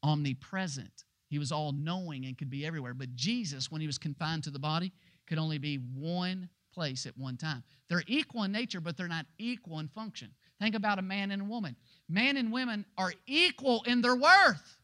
omnipresent. 0.03 1.03
He 1.27 1.39
was 1.39 1.51
all 1.51 1.71
knowing 1.71 2.25
and 2.25 2.37
could 2.37 2.49
be 2.49 2.65
everywhere. 2.65 2.93
But 2.93 3.15
Jesus, 3.15 3.71
when 3.71 3.81
he 3.81 3.87
was 3.87 3.97
confined 3.97 4.43
to 4.43 4.51
the 4.51 4.59
body, 4.59 4.91
could 5.27 5.37
only 5.37 5.57
be 5.57 5.75
one 5.75 6.49
place 6.73 7.05
at 7.05 7.17
one 7.17 7.37
time. 7.37 7.63
They're 7.89 8.03
equal 8.07 8.43
in 8.43 8.51
nature, 8.51 8.81
but 8.81 8.97
they're 8.97 9.07
not 9.07 9.25
equal 9.37 9.79
in 9.79 9.87
function. 9.89 10.29
Think 10.59 10.75
about 10.75 10.99
a 10.99 11.01
man 11.01 11.31
and 11.31 11.41
a 11.41 11.45
woman. 11.45 11.75
Man 12.07 12.37
and 12.37 12.51
women 12.51 12.85
are 12.97 13.13
equal 13.25 13.83
in 13.83 14.01
their 14.01 14.15
worth. 14.15 14.77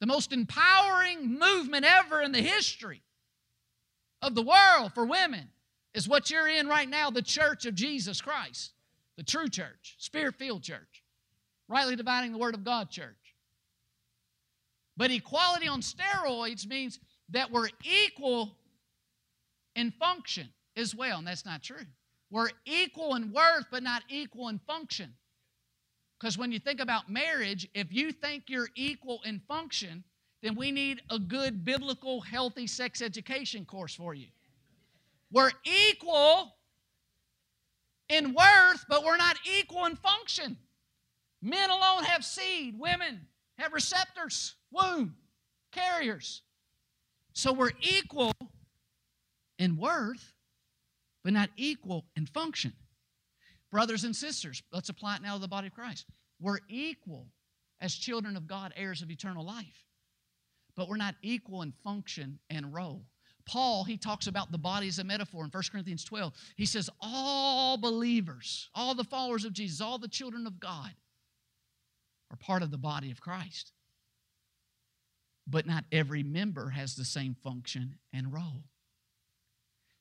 The 0.00 0.06
most 0.06 0.32
empowering 0.32 1.38
movement 1.38 1.84
ever 1.84 2.20
in 2.20 2.32
the 2.32 2.42
history 2.42 3.02
of 4.22 4.34
the 4.34 4.42
world 4.42 4.92
for 4.94 5.06
women 5.06 5.48
is 5.94 6.08
what 6.08 6.30
you're 6.30 6.48
in 6.48 6.68
right 6.68 6.88
now 6.88 7.10
the 7.10 7.22
church 7.22 7.64
of 7.64 7.74
Jesus 7.74 8.20
Christ, 8.20 8.72
the 9.16 9.22
true 9.22 9.48
church, 9.48 9.96
spirit 9.98 10.34
filled 10.36 10.62
church, 10.62 11.02
rightly 11.68 11.96
dividing 11.96 12.32
the 12.32 12.38
word 12.38 12.54
of 12.54 12.64
God 12.64 12.90
church. 12.90 13.16
But 14.96 15.10
equality 15.10 15.68
on 15.68 15.80
steroids 15.80 16.66
means 16.66 17.00
that 17.30 17.50
we're 17.50 17.68
equal 17.84 18.56
in 19.74 19.90
function 19.90 20.48
as 20.76 20.94
well, 20.94 21.18
and 21.18 21.26
that's 21.26 21.44
not 21.44 21.62
true. 21.62 21.84
We're 22.30 22.50
equal 22.64 23.14
in 23.14 23.32
worth, 23.32 23.66
but 23.70 23.82
not 23.82 24.02
equal 24.08 24.48
in 24.48 24.58
function. 24.66 25.12
Because 26.18 26.38
when 26.38 26.50
you 26.50 26.58
think 26.58 26.80
about 26.80 27.10
marriage, 27.10 27.68
if 27.74 27.92
you 27.92 28.10
think 28.10 28.44
you're 28.48 28.70
equal 28.74 29.20
in 29.24 29.40
function, 29.46 30.02
then 30.42 30.54
we 30.54 30.72
need 30.72 31.02
a 31.10 31.18
good 31.18 31.64
biblical, 31.64 32.20
healthy 32.20 32.66
sex 32.66 33.02
education 33.02 33.64
course 33.64 33.94
for 33.94 34.14
you. 34.14 34.28
We're 35.30 35.52
equal 35.64 36.55
in 38.08 38.34
worth, 38.34 38.84
but 38.88 39.04
we're 39.04 39.16
not 39.16 39.36
equal 39.44 39.84
in 39.86 39.96
function. 39.96 40.56
Men 41.42 41.70
alone 41.70 42.04
have 42.04 42.24
seed, 42.24 42.78
women 42.78 43.26
have 43.58 43.72
receptors, 43.72 44.54
womb, 44.70 45.14
carriers. 45.72 46.42
So 47.32 47.52
we're 47.52 47.72
equal 47.80 48.32
in 49.58 49.76
worth, 49.76 50.32
but 51.22 51.32
not 51.32 51.50
equal 51.56 52.06
in 52.16 52.26
function. 52.26 52.72
Brothers 53.70 54.04
and 54.04 54.14
sisters, 54.14 54.62
let's 54.72 54.88
apply 54.88 55.16
it 55.16 55.22
now 55.22 55.34
to 55.34 55.40
the 55.40 55.48
body 55.48 55.66
of 55.66 55.74
Christ. 55.74 56.06
We're 56.40 56.60
equal 56.68 57.26
as 57.80 57.94
children 57.94 58.36
of 58.36 58.46
God, 58.46 58.72
heirs 58.76 59.02
of 59.02 59.10
eternal 59.10 59.44
life, 59.44 59.84
but 60.76 60.88
we're 60.88 60.96
not 60.96 61.14
equal 61.22 61.62
in 61.62 61.72
function 61.84 62.38
and 62.48 62.72
role. 62.72 63.02
Paul, 63.46 63.84
he 63.84 63.96
talks 63.96 64.26
about 64.26 64.50
the 64.50 64.58
body 64.58 64.88
as 64.88 64.98
a 64.98 65.04
metaphor 65.04 65.44
in 65.44 65.50
1 65.50 65.62
Corinthians 65.70 66.04
12. 66.04 66.32
He 66.56 66.66
says, 66.66 66.90
All 67.00 67.76
believers, 67.76 68.68
all 68.74 68.94
the 68.94 69.04
followers 69.04 69.44
of 69.44 69.52
Jesus, 69.52 69.80
all 69.80 69.98
the 69.98 70.08
children 70.08 70.46
of 70.46 70.58
God 70.58 70.90
are 72.30 72.36
part 72.36 72.62
of 72.62 72.70
the 72.70 72.78
body 72.78 73.10
of 73.12 73.20
Christ. 73.20 73.72
But 75.46 75.66
not 75.66 75.84
every 75.92 76.24
member 76.24 76.70
has 76.70 76.96
the 76.96 77.04
same 77.04 77.36
function 77.44 77.98
and 78.12 78.32
role. 78.32 78.64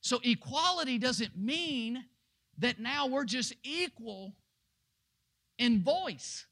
So, 0.02 0.20
equality 0.24 0.98
doesn't 0.98 1.38
mean 1.38 2.04
that 2.58 2.80
now 2.80 3.08
we're 3.08 3.26
just 3.26 3.54
equal 3.64 4.34
in 5.60 5.84
voice 5.84 6.48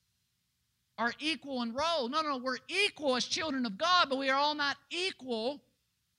or 1.00 1.14
equal 1.20 1.64
in 1.64 1.74
role. 1.74 2.08
No, 2.08 2.22
no, 2.22 2.38
we're 2.38 2.58
equal 2.68 3.16
as 3.16 3.26
children 3.26 3.66
of 3.66 3.78
God, 3.80 4.08
but 4.10 4.20
we 4.20 4.30
are 4.30 4.38
all 4.38 4.56
not 4.56 4.78
equal 4.92 5.62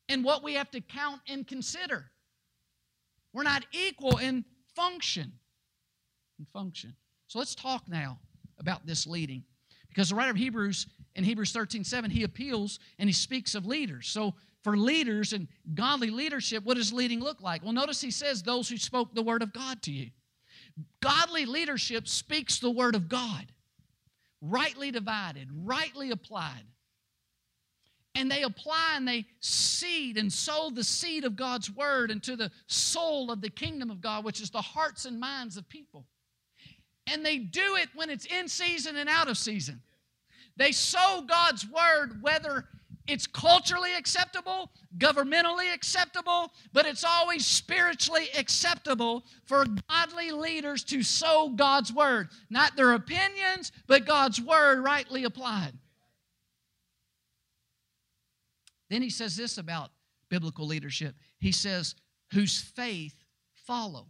in 0.08 0.22
what 0.22 0.42
we 0.42 0.54
have 0.54 0.70
to 0.72 0.80
count 0.80 1.20
and 1.28 1.46
consider. 1.46 2.10
We're 3.32 3.42
not 3.42 3.64
equal 3.72 4.18
in 4.18 4.44
function. 4.74 5.32
In 6.38 6.46
function. 6.52 6.94
So 7.26 7.38
let's 7.38 7.54
talk 7.54 7.88
now 7.88 8.18
about 8.58 8.86
this 8.86 9.06
leading. 9.06 9.44
Because 9.88 10.10
the 10.10 10.14
writer 10.16 10.30
of 10.30 10.36
Hebrews, 10.36 10.86
in 11.14 11.24
Hebrews 11.24 11.52
13 11.52 11.84
7, 11.84 12.10
he 12.10 12.24
appeals 12.24 12.78
and 12.98 13.08
he 13.08 13.12
speaks 13.12 13.54
of 13.54 13.66
leaders. 13.66 14.08
So 14.08 14.34
for 14.62 14.76
leaders 14.76 15.32
and 15.32 15.46
godly 15.74 16.10
leadership, 16.10 16.64
what 16.64 16.76
does 16.76 16.92
leading 16.92 17.20
look 17.20 17.40
like? 17.40 17.62
Well, 17.62 17.72
notice 17.72 18.00
he 18.00 18.10
says, 18.10 18.42
those 18.42 18.68
who 18.68 18.76
spoke 18.76 19.14
the 19.14 19.22
word 19.22 19.42
of 19.42 19.52
God 19.52 19.82
to 19.82 19.92
you. 19.92 20.10
Godly 21.00 21.46
leadership 21.46 22.08
speaks 22.08 22.58
the 22.58 22.70
word 22.70 22.94
of 22.94 23.08
God, 23.08 23.46
rightly 24.40 24.90
divided, 24.90 25.48
rightly 25.52 26.10
applied. 26.10 26.64
And 28.14 28.30
they 28.30 28.42
apply 28.42 28.92
and 28.94 29.08
they 29.08 29.26
seed 29.40 30.16
and 30.18 30.32
sow 30.32 30.70
the 30.70 30.84
seed 30.84 31.24
of 31.24 31.34
God's 31.34 31.70
word 31.70 32.10
into 32.10 32.36
the 32.36 32.50
soul 32.66 33.30
of 33.30 33.40
the 33.40 33.50
kingdom 33.50 33.90
of 33.90 34.00
God, 34.00 34.24
which 34.24 34.40
is 34.40 34.50
the 34.50 34.62
hearts 34.62 35.04
and 35.04 35.18
minds 35.18 35.56
of 35.56 35.68
people. 35.68 36.06
And 37.06 37.24
they 37.24 37.38
do 37.38 37.76
it 37.76 37.88
when 37.94 38.10
it's 38.10 38.26
in 38.26 38.48
season 38.48 38.96
and 38.96 39.08
out 39.08 39.28
of 39.28 39.36
season. 39.36 39.82
They 40.56 40.72
sow 40.72 41.24
God's 41.26 41.66
word 41.68 42.22
whether 42.22 42.66
it's 43.06 43.26
culturally 43.26 43.94
acceptable, 43.94 44.70
governmentally 44.96 45.72
acceptable, 45.74 46.52
but 46.72 46.86
it's 46.86 47.04
always 47.04 47.44
spiritually 47.44 48.28
acceptable 48.38 49.24
for 49.44 49.66
godly 49.90 50.30
leaders 50.30 50.82
to 50.84 51.02
sow 51.02 51.50
God's 51.50 51.92
word. 51.92 52.28
Not 52.48 52.76
their 52.76 52.94
opinions, 52.94 53.72
but 53.86 54.06
God's 54.06 54.40
word 54.40 54.82
rightly 54.82 55.24
applied. 55.24 55.72
Then 58.94 59.02
he 59.02 59.10
says 59.10 59.36
this 59.36 59.58
about 59.58 59.90
biblical 60.28 60.68
leadership. 60.68 61.16
He 61.40 61.50
says, 61.50 61.96
whose 62.30 62.60
faith 62.60 63.24
follow. 63.66 64.06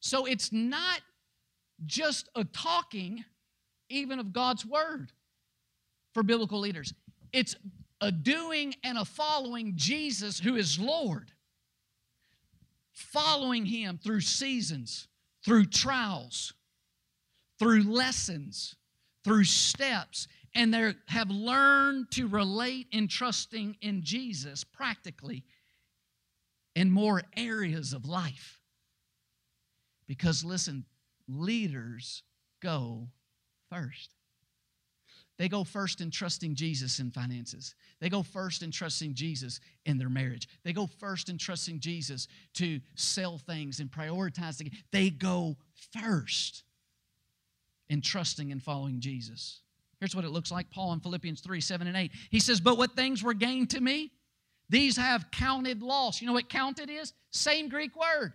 So 0.00 0.26
it's 0.26 0.52
not 0.52 1.00
just 1.86 2.28
a 2.34 2.42
talking, 2.42 3.24
even 3.88 4.18
of 4.18 4.32
God's 4.32 4.66
word 4.66 5.12
for 6.12 6.24
biblical 6.24 6.58
leaders. 6.58 6.92
It's 7.32 7.54
a 8.00 8.10
doing 8.10 8.74
and 8.82 8.98
a 8.98 9.04
following 9.04 9.74
Jesus 9.76 10.40
who 10.40 10.56
is 10.56 10.80
Lord. 10.80 11.30
Following 12.94 13.64
Him 13.64 14.00
through 14.02 14.22
seasons, 14.22 15.06
through 15.44 15.66
trials, 15.66 16.52
through 17.60 17.84
lessons, 17.84 18.74
through 19.22 19.44
steps, 19.44 20.26
and 20.54 20.72
they 20.72 20.94
have 21.08 21.30
learned 21.30 22.10
to 22.12 22.26
relate 22.28 22.86
in 22.92 23.08
trusting 23.08 23.76
in 23.80 24.02
Jesus 24.02 24.64
practically 24.64 25.44
in 26.74 26.90
more 26.90 27.22
areas 27.36 27.92
of 27.92 28.06
life. 28.06 28.60
Because 30.06 30.44
listen, 30.44 30.84
leaders 31.28 32.22
go 32.60 33.08
first. 33.70 34.14
They 35.38 35.48
go 35.48 35.62
first 35.62 36.00
in 36.00 36.10
trusting 36.10 36.56
Jesus 36.56 36.98
in 36.98 37.12
finances. 37.12 37.76
They 38.00 38.08
go 38.08 38.24
first 38.24 38.64
in 38.64 38.72
trusting 38.72 39.14
Jesus 39.14 39.60
in 39.86 39.96
their 39.96 40.08
marriage. 40.08 40.48
They 40.64 40.72
go 40.72 40.86
first 40.86 41.28
in 41.28 41.38
trusting 41.38 41.78
Jesus 41.78 42.26
to 42.54 42.80
sell 42.96 43.38
things 43.38 43.78
and 43.78 43.88
prioritize. 43.88 44.60
They 44.90 45.10
go 45.10 45.56
first 45.92 46.64
in 47.88 48.00
trusting 48.00 48.50
and 48.50 48.60
following 48.60 49.00
Jesus. 49.00 49.60
Here's 50.00 50.14
what 50.14 50.24
it 50.24 50.30
looks 50.30 50.50
like 50.52 50.70
Paul 50.70 50.92
in 50.92 51.00
Philippians 51.00 51.40
3 51.40 51.60
7 51.60 51.86
and 51.86 51.96
8. 51.96 52.12
He 52.30 52.40
says, 52.40 52.60
But 52.60 52.78
what 52.78 52.94
things 52.94 53.22
were 53.22 53.34
gained 53.34 53.70
to 53.70 53.80
me, 53.80 54.12
these 54.68 54.96
have 54.96 55.30
counted 55.30 55.82
loss. 55.82 56.20
You 56.20 56.26
know 56.26 56.34
what 56.34 56.48
counted 56.48 56.90
is? 56.90 57.12
Same 57.30 57.68
Greek 57.68 57.92
word. 57.96 58.32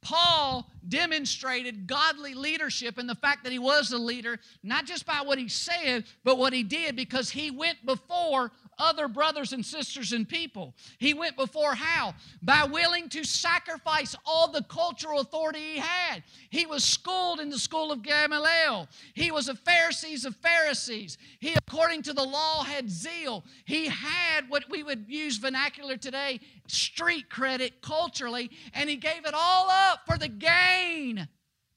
Paul 0.00 0.70
demonstrated 0.86 1.86
godly 1.86 2.34
leadership 2.34 2.98
and 2.98 3.08
the 3.08 3.16
fact 3.16 3.42
that 3.44 3.52
he 3.52 3.58
was 3.58 3.90
a 3.92 3.98
leader, 3.98 4.38
not 4.62 4.86
just 4.86 5.04
by 5.04 5.22
what 5.24 5.38
he 5.38 5.48
said, 5.48 6.04
but 6.22 6.38
what 6.38 6.52
he 6.52 6.62
did 6.62 6.94
because 6.94 7.30
he 7.30 7.50
went 7.50 7.84
before 7.84 8.52
other 8.78 9.08
brothers 9.08 9.52
and 9.52 9.64
sisters 9.64 10.12
and 10.12 10.28
people. 10.28 10.74
He 10.98 11.14
went 11.14 11.36
before 11.36 11.74
how? 11.74 12.14
By 12.42 12.64
willing 12.64 13.08
to 13.10 13.24
sacrifice 13.24 14.14
all 14.24 14.50
the 14.50 14.62
cultural 14.64 15.20
authority 15.20 15.74
he 15.74 15.78
had. 15.78 16.22
He 16.50 16.66
was 16.66 16.84
schooled 16.84 17.40
in 17.40 17.50
the 17.50 17.58
school 17.58 17.92
of 17.92 18.02
Gamaliel. 18.02 18.88
He 19.14 19.30
was 19.30 19.48
a 19.48 19.54
Pharisees 19.54 20.24
of 20.24 20.36
Pharisees. 20.36 21.18
He, 21.40 21.54
according 21.54 22.02
to 22.02 22.12
the 22.12 22.24
law, 22.24 22.62
had 22.62 22.90
zeal. 22.90 23.44
He 23.64 23.86
had 23.86 24.48
what 24.48 24.64
we 24.70 24.82
would 24.82 25.06
use 25.08 25.38
vernacular 25.38 25.96
today 25.96 26.40
street 26.66 27.30
credit 27.30 27.80
culturally, 27.80 28.50
and 28.74 28.90
he 28.90 28.96
gave 28.96 29.24
it 29.24 29.34
all 29.34 29.68
up 29.70 30.00
for 30.06 30.18
the 30.18 30.28
gain 30.28 31.28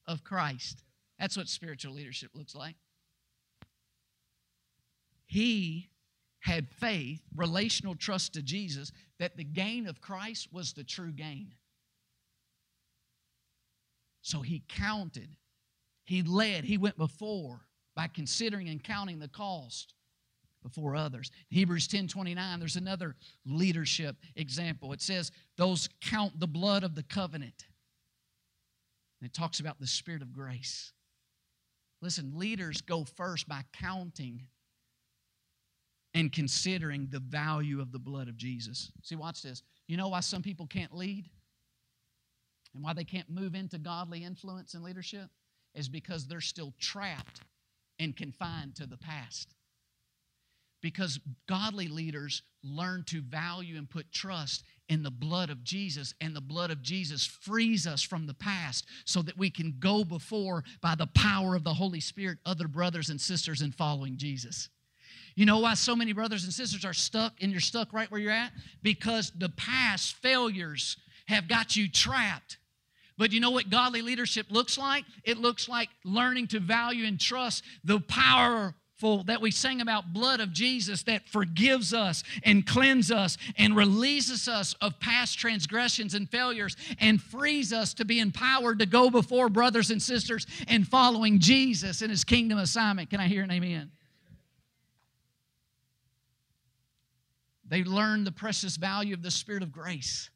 of 0.06 0.22
Christ. 0.24 0.82
That's 1.18 1.36
what 1.36 1.48
spiritual 1.48 1.94
leadership 1.94 2.30
looks 2.34 2.54
like. 2.54 2.74
He 5.26 5.88
had 6.42 6.68
faith, 6.68 7.22
relational 7.36 7.94
trust 7.94 8.34
to 8.34 8.42
Jesus, 8.42 8.90
that 9.20 9.36
the 9.36 9.44
gain 9.44 9.86
of 9.86 10.00
Christ 10.00 10.48
was 10.52 10.72
the 10.72 10.82
true 10.82 11.12
gain. 11.12 11.54
So 14.22 14.40
he 14.40 14.64
counted, 14.68 15.36
he 16.04 16.22
led, 16.22 16.64
he 16.64 16.78
went 16.78 16.98
before 16.98 17.60
by 17.94 18.08
considering 18.08 18.68
and 18.68 18.82
counting 18.82 19.20
the 19.20 19.28
cost 19.28 19.94
before 20.64 20.96
others. 20.96 21.30
Hebrews 21.48 21.86
10 21.86 22.08
29, 22.08 22.58
there's 22.58 22.76
another 22.76 23.14
leadership 23.46 24.16
example. 24.34 24.92
It 24.92 25.00
says, 25.00 25.30
Those 25.56 25.88
count 26.00 26.38
the 26.40 26.48
blood 26.48 26.82
of 26.82 26.96
the 26.96 27.04
covenant. 27.04 27.66
And 29.20 29.28
it 29.28 29.34
talks 29.34 29.60
about 29.60 29.78
the 29.78 29.86
spirit 29.86 30.22
of 30.22 30.32
grace. 30.32 30.92
Listen, 32.00 32.32
leaders 32.34 32.80
go 32.80 33.04
first 33.04 33.48
by 33.48 33.62
counting 33.72 34.48
and 36.14 36.32
considering 36.32 37.08
the 37.10 37.20
value 37.20 37.80
of 37.80 37.92
the 37.92 37.98
blood 37.98 38.28
of 38.28 38.36
Jesus. 38.36 38.90
See, 39.02 39.16
watch 39.16 39.42
this. 39.42 39.62
You 39.88 39.96
know 39.96 40.08
why 40.08 40.20
some 40.20 40.42
people 40.42 40.66
can't 40.66 40.94
lead? 40.94 41.28
And 42.74 42.82
why 42.82 42.92
they 42.92 43.04
can't 43.04 43.30
move 43.30 43.54
into 43.54 43.78
godly 43.78 44.24
influence 44.24 44.74
and 44.74 44.82
leadership? 44.82 45.28
Is 45.74 45.88
because 45.88 46.26
they're 46.26 46.40
still 46.40 46.74
trapped 46.78 47.40
and 47.98 48.16
confined 48.16 48.76
to 48.76 48.86
the 48.86 48.98
past 48.98 49.54
because 50.82 51.20
godly 51.48 51.88
leaders 51.88 52.42
learn 52.62 53.04
to 53.04 53.22
value 53.22 53.78
and 53.78 53.88
put 53.88 54.12
trust 54.12 54.64
in 54.88 55.02
the 55.02 55.10
blood 55.10 55.48
of 55.48 55.64
Jesus, 55.64 56.12
and 56.20 56.36
the 56.36 56.40
blood 56.40 56.70
of 56.70 56.82
Jesus 56.82 57.24
frees 57.24 57.86
us 57.86 58.02
from 58.02 58.26
the 58.26 58.34
past 58.34 58.84
so 59.06 59.22
that 59.22 59.38
we 59.38 59.48
can 59.48 59.76
go 59.78 60.04
before, 60.04 60.64
by 60.82 60.94
the 60.94 61.06
power 61.14 61.54
of 61.54 61.64
the 61.64 61.72
Holy 61.72 62.00
Spirit, 62.00 62.38
other 62.44 62.68
brothers 62.68 63.08
and 63.08 63.20
sisters 63.20 63.62
in 63.62 63.72
following 63.72 64.18
Jesus. 64.18 64.68
You 65.34 65.46
know 65.46 65.58
why 65.58 65.74
so 65.74 65.96
many 65.96 66.12
brothers 66.12 66.44
and 66.44 66.52
sisters 66.52 66.84
are 66.84 66.92
stuck 66.92 67.34
and 67.40 67.50
you're 67.50 67.60
stuck 67.60 67.92
right 67.92 68.10
where 68.10 68.20
you're 68.20 68.32
at? 68.32 68.52
Because 68.82 69.32
the 69.36 69.48
past 69.50 70.16
failures 70.16 70.96
have 71.26 71.48
got 71.48 71.76
you 71.76 71.88
trapped. 71.88 72.58
But 73.18 73.32
you 73.32 73.40
know 73.40 73.50
what 73.50 73.70
godly 73.70 74.02
leadership 74.02 74.46
looks 74.50 74.76
like? 74.76 75.04
It 75.24 75.38
looks 75.38 75.68
like 75.68 75.88
learning 76.04 76.48
to 76.48 76.60
value 76.60 77.06
and 77.06 77.20
trust 77.20 77.62
the 77.84 78.00
power 78.00 78.74
that 79.26 79.40
we 79.40 79.50
sang 79.50 79.80
about 79.80 80.12
blood 80.12 80.38
of 80.38 80.52
Jesus 80.52 81.02
that 81.02 81.28
forgives 81.28 81.92
us 81.92 82.22
and 82.44 82.64
cleanses 82.64 83.10
us 83.10 83.36
and 83.58 83.74
releases 83.74 84.46
us 84.46 84.74
of 84.80 84.98
past 85.00 85.40
transgressions 85.40 86.14
and 86.14 86.30
failures 86.30 86.76
and 87.00 87.20
frees 87.20 87.72
us 87.72 87.94
to 87.94 88.04
be 88.04 88.20
empowered 88.20 88.78
to 88.78 88.86
go 88.86 89.10
before 89.10 89.48
brothers 89.48 89.90
and 89.90 90.00
sisters 90.00 90.46
and 90.68 90.86
following 90.86 91.40
Jesus 91.40 92.00
in 92.00 92.10
his 92.10 92.22
kingdom 92.22 92.58
assignment. 92.58 93.10
Can 93.10 93.18
I 93.18 93.26
hear 93.26 93.42
an 93.42 93.50
amen? 93.50 93.90
They 97.72 97.84
learned 97.84 98.26
the 98.26 98.32
precious 98.32 98.76
value 98.76 99.14
of 99.14 99.22
the 99.22 99.30
Spirit 99.30 99.62
of 99.62 99.72
grace. 99.72 100.28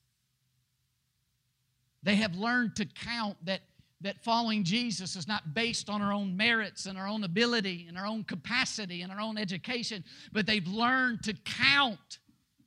They 2.02 2.14
have 2.14 2.34
learned 2.34 2.76
to 2.76 2.86
count 2.86 3.36
that 3.44 3.60
that 4.00 4.24
following 4.24 4.64
Jesus 4.64 5.16
is 5.16 5.28
not 5.28 5.52
based 5.52 5.90
on 5.90 6.00
our 6.00 6.14
own 6.14 6.34
merits 6.34 6.86
and 6.86 6.96
our 6.96 7.06
own 7.06 7.24
ability 7.24 7.84
and 7.88 7.98
our 7.98 8.06
own 8.06 8.24
capacity 8.24 9.02
and 9.02 9.12
our 9.12 9.20
own 9.20 9.36
education, 9.36 10.02
but 10.32 10.46
they've 10.46 10.66
learned 10.66 11.24
to 11.24 11.34
count 11.44 12.18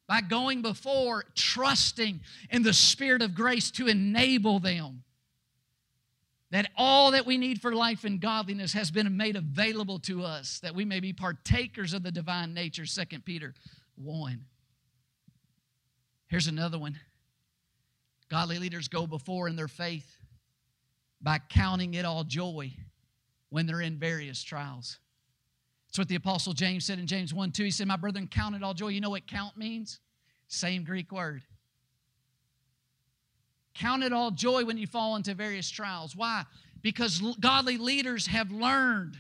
by 0.08 0.22
going 0.22 0.62
before, 0.62 1.24
trusting 1.34 2.20
in 2.52 2.62
the 2.62 2.74
Spirit 2.74 3.24
of 3.24 3.34
grace 3.34 3.72
to 3.72 3.88
enable 3.88 4.60
them. 4.60 5.04
That 6.52 6.70
all 6.76 7.12
that 7.12 7.26
we 7.26 7.40
need 7.40 7.60
for 7.60 7.74
life 7.74 8.04
and 8.04 8.22
godliness 8.22 8.74
has 8.74 8.92
been 8.92 9.18
made 9.18 9.36
available 9.36 9.98
to 10.02 10.24
us, 10.24 10.60
that 10.60 10.76
we 10.76 10.86
may 10.86 11.00
be 11.00 11.12
partakers 11.12 11.94
of 11.94 12.04
the 12.04 12.12
divine 12.12 12.54
nature, 12.54 12.86
2 12.86 13.20
Peter 13.22 13.56
1. 13.96 14.46
Here's 16.30 16.48
another 16.48 16.80
one. 16.80 16.98
Godly 18.30 18.60
leaders 18.60 18.88
go 18.88 19.08
before 19.08 19.48
in 19.48 19.56
their 19.56 19.68
faith 19.68 20.18
by 21.22 21.40
counting 21.50 21.96
it 21.96 22.06
all 22.06 22.24
joy 22.24 22.72
when 23.50 23.66
they're 23.66 23.82
in 23.82 23.98
various 23.98 24.44
trials. 24.44 25.00
That's 25.88 25.98
what 25.98 26.08
the 26.08 26.16
Apostle 26.16 26.54
James 26.54 26.86
said 26.86 27.00
in 27.00 27.08
James 27.08 27.34
1 27.34 27.52
2. 27.52 27.64
He 27.64 27.72
said, 27.72 27.88
My 27.88 27.98
brethren, 27.98 28.28
count 28.28 28.56
it 28.56 28.62
all 28.62 28.76
joy. 28.76 28.90
You 28.90 29.02
know 29.02 29.10
what 29.10 29.26
count 29.26 29.58
means? 29.58 30.00
Same 30.48 30.84
Greek 30.84 31.12
word. 31.12 31.42
Count 33.74 34.04
it 34.04 34.14
all 34.14 34.30
joy 34.30 34.66
when 34.66 34.78
you 34.78 34.86
fall 34.86 35.16
into 35.16 35.34
various 35.34 35.70
trials. 35.70 36.16
Why? 36.16 36.44
Because 36.82 37.22
godly 37.40 37.78
leaders 37.78 38.28
have 38.28 38.52
learned 38.52 39.18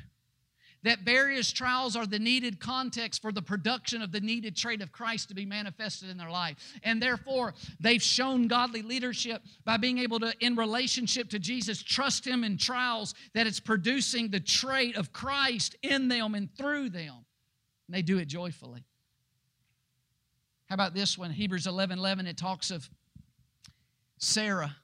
that 0.83 0.99
various 0.99 1.51
trials 1.51 1.95
are 1.95 2.05
the 2.05 2.19
needed 2.19 2.59
context 2.59 3.21
for 3.21 3.31
the 3.31 3.41
production 3.41 4.01
of 4.01 4.11
the 4.11 4.21
needed 4.21 4.55
trait 4.55 4.81
of 4.81 4.91
Christ 4.91 5.29
to 5.29 5.35
be 5.35 5.45
manifested 5.45 6.09
in 6.09 6.17
their 6.17 6.29
life. 6.29 6.55
And 6.83 7.01
therefore, 7.01 7.53
they've 7.79 8.01
shown 8.01 8.47
godly 8.47 8.81
leadership 8.81 9.41
by 9.65 9.77
being 9.77 9.97
able 9.97 10.19
to, 10.21 10.33
in 10.39 10.55
relationship 10.55 11.29
to 11.31 11.39
Jesus, 11.39 11.83
trust 11.83 12.25
Him 12.25 12.43
in 12.43 12.57
trials 12.57 13.13
that 13.33 13.47
it's 13.47 13.59
producing 13.59 14.29
the 14.29 14.39
trait 14.39 14.95
of 14.95 15.11
Christ 15.11 15.75
in 15.83 16.07
them 16.07 16.35
and 16.35 16.49
through 16.57 16.89
them. 16.89 17.25
And 17.87 17.95
they 17.95 18.01
do 18.01 18.17
it 18.17 18.27
joyfully. 18.27 18.85
How 20.67 20.75
about 20.75 20.93
this 20.93 21.17
one? 21.17 21.31
Hebrews 21.31 21.65
11 21.65 21.97
11, 21.97 22.27
it 22.27 22.37
talks 22.37 22.69
of 22.71 22.87
Sarah, 24.19 24.75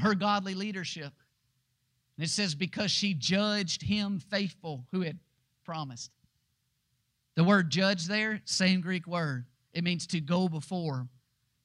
her 0.00 0.14
godly 0.14 0.54
leadership. 0.54 1.12
And 2.18 2.24
it 2.24 2.30
says, 2.30 2.56
because 2.56 2.90
she 2.90 3.14
judged 3.14 3.80
him 3.80 4.18
faithful 4.18 4.84
who 4.90 5.02
had 5.02 5.20
promised. 5.64 6.10
The 7.36 7.44
word 7.44 7.70
judge 7.70 8.06
there, 8.06 8.42
same 8.44 8.80
Greek 8.80 9.06
word. 9.06 9.44
It 9.72 9.84
means 9.84 10.04
to 10.08 10.20
go 10.20 10.48
before, 10.48 11.06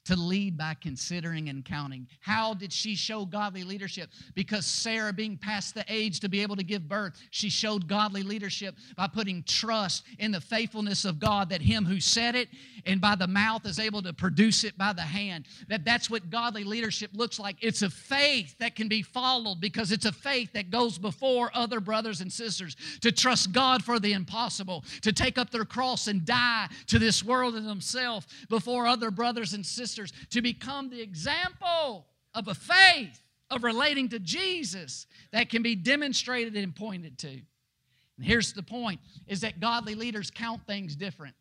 to 0.05 0.15
lead 0.15 0.57
by 0.57 0.75
considering 0.81 1.49
and 1.49 1.63
counting. 1.63 2.07
How 2.19 2.53
did 2.53 2.73
she 2.73 2.95
show 2.95 3.25
godly 3.25 3.63
leadership? 3.63 4.09
Because 4.35 4.65
Sarah, 4.65 5.13
being 5.13 5.37
past 5.37 5.75
the 5.75 5.85
age 5.87 6.19
to 6.21 6.29
be 6.29 6.41
able 6.41 6.55
to 6.57 6.63
give 6.63 6.89
birth, 6.89 7.13
she 7.31 7.49
showed 7.49 7.87
godly 7.87 8.23
leadership 8.23 8.75
by 8.97 9.07
putting 9.07 9.43
trust 9.43 10.03
in 10.19 10.31
the 10.31 10.41
faithfulness 10.41 11.05
of 11.05 11.19
God 11.19 11.49
that 11.49 11.61
Him 11.61 11.85
who 11.85 11.99
said 11.99 12.35
it 12.35 12.49
and 12.85 12.99
by 12.99 13.15
the 13.15 13.27
mouth 13.27 13.65
is 13.65 13.79
able 13.79 14.01
to 14.01 14.11
produce 14.11 14.65
it 14.65 14.77
by 14.77 14.91
the 14.91 15.01
hand. 15.01 15.45
That 15.69 15.85
that's 15.85 16.09
what 16.09 16.29
godly 16.29 16.65
leadership 16.65 17.11
looks 17.13 17.39
like. 17.39 17.55
It's 17.61 17.81
a 17.81 17.89
faith 17.89 18.57
that 18.59 18.75
can 18.75 18.89
be 18.89 19.01
followed 19.01 19.61
because 19.61 19.91
it's 19.91 20.05
a 20.05 20.11
faith 20.11 20.51
that 20.53 20.69
goes 20.69 20.97
before 20.97 21.49
other 21.53 21.79
brothers 21.79 22.19
and 22.19 22.31
sisters 22.31 22.75
to 23.01 23.11
trust 23.11 23.53
God 23.53 23.83
for 23.83 23.99
the 23.99 24.11
impossible, 24.11 24.83
to 25.01 25.13
take 25.13 25.37
up 25.37 25.49
their 25.49 25.65
cross 25.65 26.07
and 26.07 26.25
die 26.25 26.67
to 26.87 26.99
this 26.99 27.23
world 27.23 27.55
and 27.55 27.65
themselves 27.65 28.27
before 28.49 28.85
other 28.85 29.09
brothers 29.09 29.53
and 29.53 29.65
sisters 29.65 29.92
sisters 29.93 30.13
to 30.31 30.41
become 30.41 30.89
the 30.89 31.01
example 31.01 32.07
of 32.33 32.47
a 32.47 32.55
faith 32.55 33.21
of 33.51 33.63
relating 33.63 34.09
to 34.09 34.19
Jesus 34.19 35.05
that 35.31 35.49
can 35.49 35.61
be 35.61 35.75
demonstrated 35.75 36.55
and 36.55 36.75
pointed 36.75 37.17
to. 37.19 37.27
And 37.27 38.25
here's 38.25 38.53
the 38.53 38.63
point 38.63 38.99
is 39.27 39.41
that 39.41 39.59
godly 39.59 39.95
leaders 39.95 40.31
count 40.31 40.65
things 40.65 40.95
different. 40.95 41.35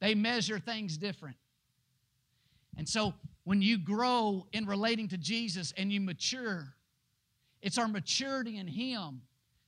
They 0.00 0.14
measure 0.14 0.58
things 0.58 0.96
different. 0.96 1.36
And 2.76 2.88
so 2.88 3.14
when 3.44 3.60
you 3.60 3.78
grow 3.78 4.46
in 4.52 4.66
relating 4.66 5.08
to 5.08 5.16
Jesus 5.16 5.72
and 5.76 5.92
you 5.92 6.00
mature, 6.00 6.68
it's 7.60 7.78
our 7.78 7.88
maturity 7.88 8.58
in 8.58 8.68
Him 8.68 9.22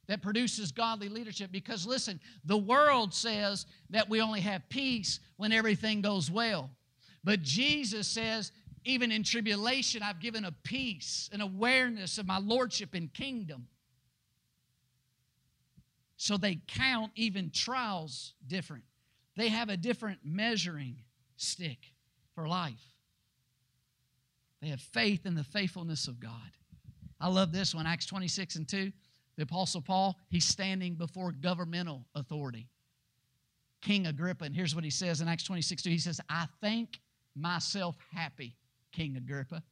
that 0.07 0.23
produces 0.23 0.71
godly 0.71 1.09
leadership. 1.09 1.51
Because 1.51 1.87
listen, 1.87 2.21
the 2.45 2.57
world 2.57 3.13
says 3.13 3.67
that 3.91 4.09
we 4.09 4.21
only 4.21 4.41
have 4.41 4.69
peace 4.69 5.19
when 5.37 5.51
everything 5.53 6.01
goes 6.01 6.31
well. 6.31 6.71
But 7.23 7.43
Jesus 7.43 8.09
says, 8.09 8.53
even 8.85 9.13
in 9.13 9.23
tribulation, 9.23 10.03
I've 10.03 10.21
given 10.21 10.45
a 10.45 10.53
peace, 10.53 11.29
an 11.33 11.41
awareness 11.41 12.19
of 12.19 12.27
my 12.27 12.39
lordship 12.39 12.95
and 12.95 13.13
kingdom. 13.13 13.67
So 16.17 16.37
they 16.37 16.61
count 16.67 17.13
even 17.15 17.51
trials 17.51 18.35
different. 18.47 18.85
They 19.37 19.49
have 19.49 19.69
a 19.69 19.77
different 19.77 20.21
measuring 20.25 20.97
stick 21.37 21.79
for 22.35 22.49
life. 22.49 22.95
They 24.61 24.69
have 24.69 24.81
faith 24.81 25.25
in 25.25 25.35
the 25.35 25.45
faithfulness 25.45 26.09
of 26.09 26.21
God. 26.21 26.51
I 27.21 27.29
love 27.29 27.53
this 27.53 27.75
one, 27.75 27.87
Acts 27.87 28.07
26 28.07 28.57
and 28.57 28.69
2. 28.69 28.93
The 29.37 29.43
Apostle 29.43 29.81
Paul, 29.81 30.17
he's 30.29 30.45
standing 30.45 30.95
before 30.95 31.33
governmental 31.33 32.05
authority. 32.15 32.69
King 33.81 34.07
Agrippa, 34.07 34.45
and 34.45 34.55
here's 34.55 34.75
what 34.75 34.85
he 34.85 34.91
says 34.91 35.21
in 35.21 35.29
Acts 35.29 35.45
26 35.45 35.83
2. 35.83 35.91
He 35.91 35.99
says, 35.99 36.21
I 36.29 36.47
thank 36.61 37.01
myself 37.37 37.97
happy, 38.13 38.57
King 38.93 39.17
Agrippa. 39.17 39.63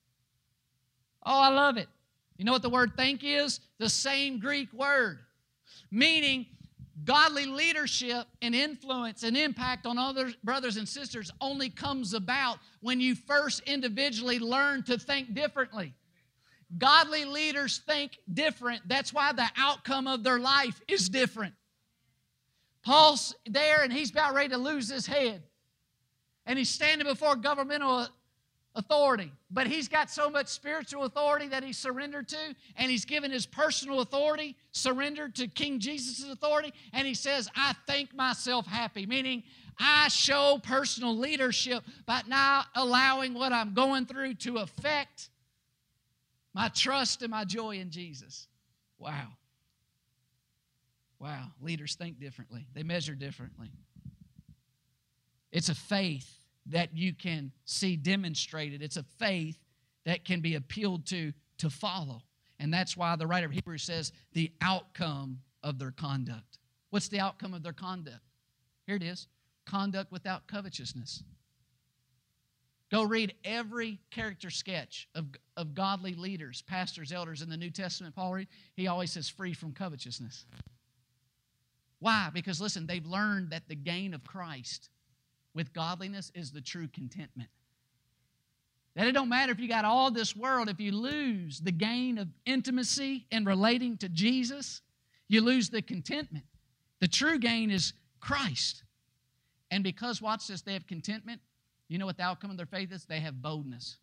Oh, 1.24 1.40
I 1.40 1.48
love 1.48 1.76
it. 1.76 1.88
You 2.36 2.44
know 2.44 2.52
what 2.52 2.62
the 2.62 2.70
word 2.70 2.92
think 2.96 3.22
is? 3.24 3.60
The 3.78 3.88
same 3.88 4.38
Greek 4.38 4.72
word, 4.72 5.18
meaning 5.90 6.46
godly 7.04 7.46
leadership 7.46 8.26
and 8.42 8.54
influence 8.54 9.22
and 9.22 9.36
impact 9.36 9.86
on 9.86 9.98
other 9.98 10.32
brothers 10.44 10.76
and 10.76 10.88
sisters 10.88 11.30
only 11.40 11.70
comes 11.70 12.14
about 12.14 12.58
when 12.80 13.00
you 13.00 13.14
first 13.14 13.60
individually 13.66 14.38
learn 14.38 14.82
to 14.84 14.98
think 14.98 15.34
differently. 15.34 15.94
Godly 16.76 17.24
leaders 17.24 17.82
think 17.86 18.18
different. 18.32 18.82
That's 18.86 19.12
why 19.12 19.32
the 19.32 19.48
outcome 19.56 20.06
of 20.06 20.22
their 20.22 20.38
life 20.38 20.80
is 20.86 21.08
different. 21.08 21.54
Paul's 22.84 23.34
there 23.46 23.82
and 23.82 23.92
he's 23.92 24.10
about 24.10 24.34
ready 24.34 24.50
to 24.50 24.58
lose 24.58 24.88
his 24.88 25.06
head. 25.06 25.42
And 26.48 26.58
he's 26.58 26.70
standing 26.70 27.06
before 27.06 27.36
governmental 27.36 28.08
authority. 28.74 29.30
But 29.50 29.66
he's 29.66 29.86
got 29.86 30.10
so 30.10 30.30
much 30.30 30.48
spiritual 30.48 31.04
authority 31.04 31.48
that 31.48 31.62
he's 31.62 31.76
surrendered 31.76 32.28
to, 32.28 32.54
and 32.76 32.90
he's 32.90 33.04
given 33.04 33.30
his 33.30 33.44
personal 33.44 34.00
authority, 34.00 34.56
surrendered 34.72 35.34
to 35.36 35.46
King 35.46 35.78
Jesus' 35.78 36.24
authority, 36.30 36.72
and 36.92 37.06
he 37.06 37.14
says, 37.14 37.48
I 37.54 37.74
think 37.86 38.14
myself 38.14 38.66
happy, 38.66 39.04
meaning 39.04 39.42
I 39.78 40.08
show 40.08 40.58
personal 40.62 41.16
leadership 41.16 41.84
by 42.06 42.22
not 42.26 42.66
allowing 42.74 43.34
what 43.34 43.52
I'm 43.52 43.74
going 43.74 44.06
through 44.06 44.34
to 44.34 44.58
affect 44.58 45.28
my 46.54 46.68
trust 46.68 47.22
and 47.22 47.30
my 47.30 47.44
joy 47.44 47.76
in 47.76 47.90
Jesus. 47.90 48.48
Wow. 48.98 49.28
Wow. 51.18 51.48
Leaders 51.60 51.94
think 51.94 52.18
differently, 52.18 52.66
they 52.74 52.82
measure 52.82 53.14
differently. 53.14 53.70
It's 55.52 55.68
a 55.68 55.74
faith 55.74 56.44
that 56.66 56.96
you 56.96 57.14
can 57.14 57.52
see 57.64 57.96
demonstrated. 57.96 58.82
It's 58.82 58.96
a 58.96 59.02
faith 59.02 59.58
that 60.04 60.24
can 60.24 60.40
be 60.40 60.54
appealed 60.54 61.06
to 61.06 61.32
to 61.58 61.70
follow. 61.70 62.22
And 62.60 62.72
that's 62.72 62.96
why 62.96 63.14
the 63.16 63.26
writer 63.26 63.46
of 63.46 63.52
Hebrews 63.52 63.84
says 63.84 64.12
the 64.32 64.50
outcome 64.60 65.40
of 65.62 65.78
their 65.78 65.90
conduct. 65.90 66.58
What's 66.90 67.08
the 67.08 67.20
outcome 67.20 67.54
of 67.54 67.62
their 67.62 67.72
conduct? 67.72 68.20
Here 68.86 68.96
it 68.96 69.02
is 69.02 69.28
conduct 69.66 70.10
without 70.10 70.46
covetousness. 70.46 71.22
Go 72.90 73.02
read 73.02 73.34
every 73.44 74.00
character 74.10 74.48
sketch 74.48 75.08
of, 75.14 75.26
of 75.58 75.74
godly 75.74 76.14
leaders, 76.14 76.62
pastors, 76.62 77.12
elders 77.12 77.42
in 77.42 77.50
the 77.50 77.56
New 77.56 77.68
Testament. 77.68 78.14
Paul 78.14 78.32
read, 78.32 78.48
he 78.76 78.86
always 78.86 79.12
says 79.12 79.28
free 79.28 79.52
from 79.52 79.74
covetousness. 79.74 80.46
Why? 81.98 82.30
Because 82.32 82.62
listen, 82.62 82.86
they've 82.86 83.04
learned 83.04 83.50
that 83.50 83.68
the 83.68 83.74
gain 83.74 84.14
of 84.14 84.24
Christ 84.24 84.88
with 85.58 85.72
godliness 85.72 86.30
is 86.36 86.52
the 86.52 86.60
true 86.60 86.86
contentment. 86.86 87.50
That 88.94 89.08
it 89.08 89.12
don't 89.12 89.28
matter 89.28 89.50
if 89.50 89.58
you 89.58 89.66
got 89.66 89.84
all 89.84 90.08
this 90.12 90.36
world, 90.36 90.68
if 90.68 90.78
you 90.78 90.92
lose 90.92 91.58
the 91.58 91.72
gain 91.72 92.16
of 92.16 92.28
intimacy 92.46 93.26
and 93.32 93.44
relating 93.44 93.96
to 93.96 94.08
Jesus, 94.08 94.82
you 95.26 95.40
lose 95.40 95.68
the 95.68 95.82
contentment. 95.82 96.44
The 97.00 97.08
true 97.08 97.40
gain 97.40 97.72
is 97.72 97.92
Christ. 98.20 98.84
And 99.72 99.82
because, 99.82 100.22
watch 100.22 100.46
this, 100.46 100.62
they 100.62 100.74
have 100.74 100.86
contentment, 100.86 101.40
you 101.88 101.98
know 101.98 102.06
what 102.06 102.18
the 102.18 102.22
outcome 102.22 102.52
of 102.52 102.56
their 102.56 102.64
faith 102.64 102.92
is? 102.92 103.04
They 103.04 103.18
have 103.18 103.42
boldness. 103.42 103.96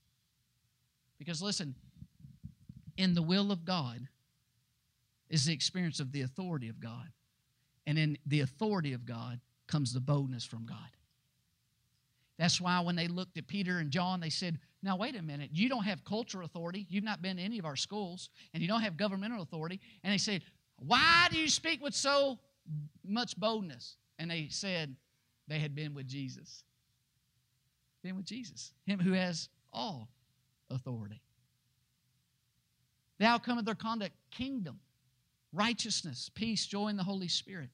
Because 1.18 1.42
listen, 1.42 1.74
in 2.98 3.14
the 3.14 3.22
will 3.22 3.50
of 3.50 3.64
God 3.64 4.10
is 5.30 5.46
the 5.46 5.54
experience 5.54 6.02
of 6.02 6.12
the 6.12 6.24
authority 6.24 6.68
of 6.68 6.82
God. 6.82 7.08
And 7.88 7.98
in 7.98 8.18
the 8.26 8.42
authority 8.42 8.92
of 8.92 9.06
God 9.06 9.40
comes 9.68 9.94
the 9.94 10.02
boldness 10.02 10.44
from 10.44 10.66
God. 10.66 10.90
That's 12.38 12.60
why 12.60 12.80
when 12.82 12.96
they 12.96 13.08
looked 13.08 13.38
at 13.38 13.48
Peter 13.48 13.80
and 13.80 13.90
John, 13.90 14.20
they 14.20 14.30
said, 14.30 14.60
Now, 14.84 14.98
wait 14.98 15.16
a 15.16 15.22
minute. 15.22 15.52
You 15.54 15.70
don't 15.70 15.86
have 15.86 16.04
cultural 16.04 16.46
authority. 16.46 16.86
You've 16.90 17.04
not 17.04 17.22
been 17.22 17.38
to 17.38 17.44
any 17.44 17.60
of 17.60 17.66
our 17.66 17.76
schools, 17.76 18.30
and 18.54 18.62
you 18.62 18.68
don't 18.68 18.82
have 18.82 18.98
governmental 18.98 19.42
authority. 19.42 19.80
And 20.04 20.12
they 20.12 20.18
said, 20.18 20.42
Why 20.78 21.28
do 21.32 21.38
you 21.38 21.50
speak 21.50 21.82
with 21.82 21.94
so 21.94 22.40
much 23.06 23.38
boldness? 23.38 23.96
And 24.20 24.30
they 24.30 24.48
said, 24.50 24.96
They 25.48 25.60
had 25.60 25.76
been 25.76 25.94
with 25.94 26.08
Jesus. 26.08 26.64
Been 28.04 28.18
with 28.18 28.26
Jesus, 28.26 28.74
Him 28.86 29.00
who 29.00 29.14
has 29.14 29.50
all 29.72 30.10
authority. 30.70 31.22
The 33.18 33.26
outcome 33.26 33.58
of 33.58 33.66
their 33.66 33.76
conduct 33.76 34.14
kingdom, 34.30 34.80
righteousness, 35.54 36.30
peace, 36.36 36.66
joy 36.66 36.90
in 36.90 36.98
the 36.98 37.04
Holy 37.04 37.30
Spirit. 37.30 37.70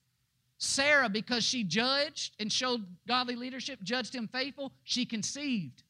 Sarah, 0.64 1.09
because 1.09 1.43
she 1.43 1.64
judged 1.64 2.36
and 2.39 2.53
showed 2.53 2.86
godly 3.07 3.36
leadership, 3.36 3.80
judged 3.82 4.14
him 4.14 4.28
faithful, 4.28 4.72
she 4.84 5.05
conceived. 5.05 5.82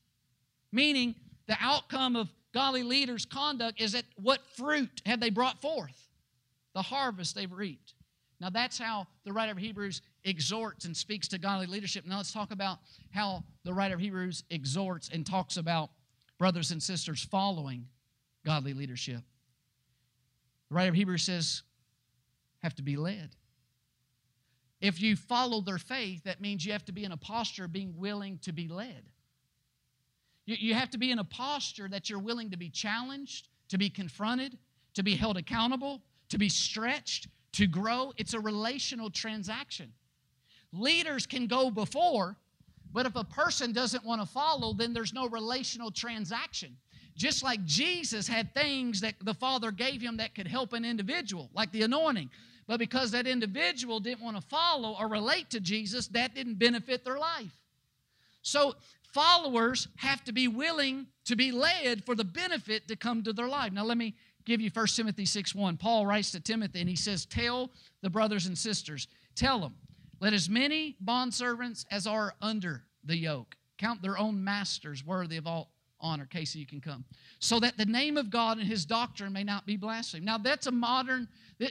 Meaning, 0.71 1.13
the 1.47 1.57
outcome 1.59 2.15
of 2.15 2.29
godly 2.53 2.81
leaders' 2.81 3.25
conduct 3.25 3.81
is 3.81 3.91
that 3.91 4.05
what 4.15 4.39
fruit 4.55 5.01
have 5.05 5.19
they 5.19 5.29
brought 5.29 5.59
forth? 5.61 6.07
The 6.73 6.81
harvest 6.81 7.35
they've 7.35 7.51
reaped. 7.51 7.95
Now, 8.39 8.49
that's 8.49 8.77
how 8.77 9.07
the 9.25 9.33
writer 9.33 9.51
of 9.51 9.57
Hebrews 9.57 10.01
exhorts 10.23 10.85
and 10.85 10.95
speaks 10.95 11.27
to 11.27 11.37
godly 11.37 11.67
leadership. 11.67 12.05
Now, 12.07 12.17
let's 12.17 12.31
talk 12.31 12.51
about 12.51 12.79
how 13.11 13.43
the 13.65 13.73
writer 13.73 13.95
of 13.95 13.99
Hebrews 13.99 14.45
exhorts 14.49 15.09
and 15.13 15.25
talks 15.25 15.57
about 15.57 15.89
brothers 16.39 16.71
and 16.71 16.81
sisters 16.81 17.21
following 17.21 17.87
godly 18.45 18.73
leadership. 18.73 19.19
The 20.69 20.75
writer 20.75 20.89
of 20.89 20.95
Hebrews 20.95 21.23
says, 21.23 21.61
have 22.63 22.73
to 22.75 22.83
be 22.83 22.95
led. 22.95 23.35
If 24.81 24.99
you 24.99 25.15
follow 25.15 25.61
their 25.61 25.77
faith, 25.77 26.23
that 26.23 26.41
means 26.41 26.65
you 26.65 26.71
have 26.71 26.85
to 26.85 26.91
be 26.91 27.03
in 27.03 27.11
a 27.11 27.17
posture 27.17 27.65
of 27.65 27.71
being 27.71 27.93
willing 27.97 28.39
to 28.39 28.51
be 28.51 28.67
led. 28.67 29.03
You, 30.45 30.55
you 30.59 30.73
have 30.73 30.89
to 30.91 30.97
be 30.97 31.11
in 31.11 31.19
a 31.19 31.23
posture 31.23 31.87
that 31.89 32.09
you're 32.09 32.19
willing 32.19 32.49
to 32.49 32.57
be 32.57 32.69
challenged, 32.69 33.47
to 33.69 33.77
be 33.77 33.89
confronted, 33.89 34.57
to 34.95 35.03
be 35.03 35.15
held 35.15 35.37
accountable, 35.37 36.01
to 36.29 36.37
be 36.39 36.49
stretched, 36.49 37.27
to 37.53 37.67
grow. 37.67 38.11
It's 38.17 38.33
a 38.33 38.39
relational 38.39 39.11
transaction. 39.11 39.93
Leaders 40.73 41.27
can 41.27 41.47
go 41.47 41.69
before, 41.69 42.35
but 42.91 43.05
if 43.05 43.15
a 43.15 43.23
person 43.23 43.73
doesn't 43.73 44.03
want 44.03 44.21
to 44.21 44.27
follow, 44.27 44.73
then 44.73 44.93
there's 44.93 45.13
no 45.13 45.27
relational 45.27 45.91
transaction. 45.91 46.75
Just 47.15 47.43
like 47.43 47.63
Jesus 47.65 48.27
had 48.27 48.53
things 48.53 49.01
that 49.01 49.15
the 49.21 49.33
Father 49.33 49.69
gave 49.69 50.01
him 50.01 50.17
that 50.17 50.33
could 50.33 50.47
help 50.47 50.73
an 50.73 50.85
individual, 50.85 51.49
like 51.53 51.71
the 51.71 51.83
anointing. 51.83 52.29
But 52.67 52.79
because 52.79 53.11
that 53.11 53.27
individual 53.27 53.99
didn't 53.99 54.23
want 54.23 54.37
to 54.37 54.41
follow 54.41 54.95
or 54.99 55.07
relate 55.07 55.49
to 55.51 55.59
Jesus, 55.59 56.07
that 56.07 56.35
didn't 56.35 56.59
benefit 56.59 57.03
their 57.03 57.17
life. 57.17 57.51
So 58.41 58.75
followers 59.13 59.87
have 59.97 60.23
to 60.25 60.31
be 60.31 60.47
willing 60.47 61.07
to 61.25 61.35
be 61.35 61.51
led 61.51 62.03
for 62.05 62.15
the 62.15 62.23
benefit 62.23 62.87
to 62.87 62.95
come 62.95 63.23
to 63.23 63.33
their 63.33 63.47
life. 63.47 63.71
Now 63.73 63.83
let 63.83 63.97
me 63.97 64.15
give 64.45 64.61
you 64.61 64.71
1 64.73 64.87
Timothy 64.87 65.25
6 65.25 65.53
1. 65.53 65.77
Paul 65.77 66.05
writes 66.05 66.31
to 66.31 66.39
Timothy 66.39 66.79
and 66.79 66.89
he 66.89 66.95
says, 66.95 67.25
Tell 67.25 67.69
the 68.01 68.09
brothers 68.09 68.45
and 68.45 68.57
sisters, 68.57 69.07
tell 69.35 69.59
them, 69.59 69.75
let 70.19 70.33
as 70.33 70.49
many 70.49 70.95
bondservants 71.03 71.85
as 71.91 72.07
are 72.07 72.35
under 72.41 72.83
the 73.03 73.17
yoke 73.17 73.55
count 73.81 74.01
their 74.01 74.17
own 74.17 74.43
masters 74.43 75.03
worthy 75.05 75.37
of 75.37 75.47
all 75.47 75.71
honor. 75.99 76.27
Casey, 76.27 76.59
you 76.59 76.65
can 76.65 76.81
come. 76.81 77.03
So 77.39 77.59
that 77.59 77.77
the 77.77 77.85
name 77.85 78.15
of 78.15 78.29
God 78.29 78.59
and 78.59 78.67
his 78.67 78.85
doctrine 78.85 79.33
may 79.33 79.43
not 79.43 79.65
be 79.65 79.75
blasphemed. 79.75 80.25
Now 80.25 80.37
that's 80.37 80.67
a 80.67 80.71
modern 80.71 81.27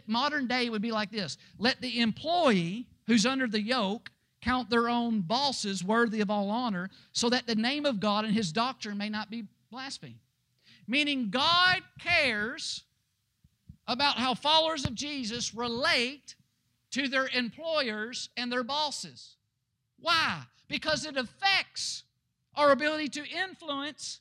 Modern 0.07 0.47
day 0.47 0.71
would 0.71 0.83
be 0.83 0.93
like 0.93 1.11
this 1.11 1.37
let 1.59 1.81
the 1.81 2.01
employee 2.01 2.87
who's 3.07 3.27
under 3.27 3.47
the 3.47 3.61
yoke 3.61 4.11
count 4.41 4.71
their 4.71 4.89
own 4.89 5.21
bosses 5.21 5.85
worthy 5.85 6.21
of 6.21 6.31
all 6.31 6.51
honor, 6.51 6.89
so 7.13 7.29
that 7.29 7.47
the 7.47 7.55
name 7.55 7.85
of 7.85 8.01
God 8.01 8.25
and 8.25 8.35
his 8.35 8.53
doctrine 8.53 8.97
may 8.97 9.09
not 9.09 9.31
be 9.31 9.45
blasphemed. 9.71 10.21
Meaning, 10.87 11.31
God 11.31 11.83
cares 11.99 12.85
about 13.87 14.17
how 14.17 14.35
followers 14.35 14.87
of 14.87 14.95
Jesus 14.95 15.55
relate 15.55 16.37
to 16.93 17.09
their 17.09 17.29
employers 17.35 18.31
and 18.37 18.51
their 18.51 18.65
bosses. 18.65 19.37
Why? 19.99 20.43
Because 20.69 21.05
it 21.05 21.17
affects 21.17 22.05
our 22.55 22.71
ability 22.71 23.09
to 23.09 23.27
influence 23.27 24.21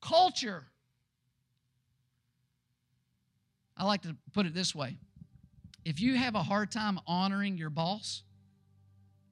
culture 0.00 0.64
I 3.82 3.84
like 3.84 4.02
to 4.02 4.14
put 4.32 4.46
it 4.46 4.54
this 4.54 4.76
way 4.76 4.96
if 5.84 5.98
you 6.00 6.14
have 6.14 6.36
a 6.36 6.42
hard 6.42 6.70
time 6.70 7.00
honoring 7.04 7.58
your 7.58 7.68
boss, 7.68 8.22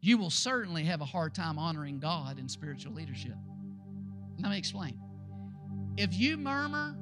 you 0.00 0.18
will 0.18 0.28
certainly 0.28 0.82
have 0.82 1.00
a 1.00 1.04
hard 1.04 1.36
time 1.36 1.56
honoring 1.56 2.00
God 2.00 2.36
in 2.36 2.48
spiritual 2.48 2.92
leadership. 2.92 3.36
Let 4.40 4.50
me 4.50 4.58
explain. 4.58 4.98
If 5.96 6.18
you 6.18 6.36
murmur 6.36 6.96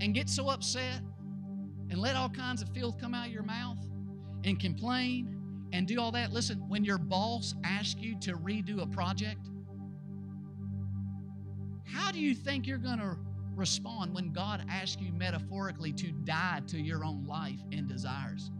and 0.00 0.14
get 0.14 0.28
so 0.28 0.48
upset 0.48 1.00
and 1.90 1.98
let 1.98 2.14
all 2.14 2.28
kinds 2.28 2.62
of 2.62 2.68
filth 2.68 3.00
come 3.00 3.12
out 3.12 3.26
of 3.26 3.32
your 3.32 3.42
mouth 3.42 3.84
and 4.44 4.60
complain 4.60 5.68
and 5.72 5.88
do 5.88 6.00
all 6.00 6.12
that, 6.12 6.32
listen, 6.32 6.58
when 6.68 6.84
your 6.84 6.98
boss 6.98 7.56
asks 7.64 8.00
you 8.00 8.16
to 8.20 8.36
redo 8.36 8.80
a 8.80 8.86
project, 8.86 9.48
how 11.84 12.12
do 12.12 12.20
you 12.20 12.36
think 12.36 12.68
you're 12.68 12.78
going 12.78 13.00
to 13.00 13.16
respond 13.56 14.14
when 14.14 14.32
God 14.32 14.64
asks 14.68 15.00
you 15.00 15.12
metaphorically 15.12 15.92
to 15.92 16.10
die 16.24 16.60
to 16.68 16.80
your 16.80 17.04
own 17.04 17.26
life 17.26 17.60
and 17.72 17.88
desires? 17.88 18.50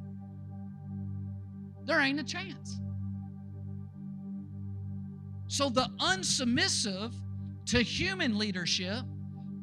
There 1.84 2.00
ain't 2.00 2.20
a 2.20 2.24
chance. 2.24 2.80
So 5.46 5.68
the 5.68 5.88
unsubmissive 6.00 7.14
to 7.66 7.82
human 7.82 8.38
leadership 8.38 9.04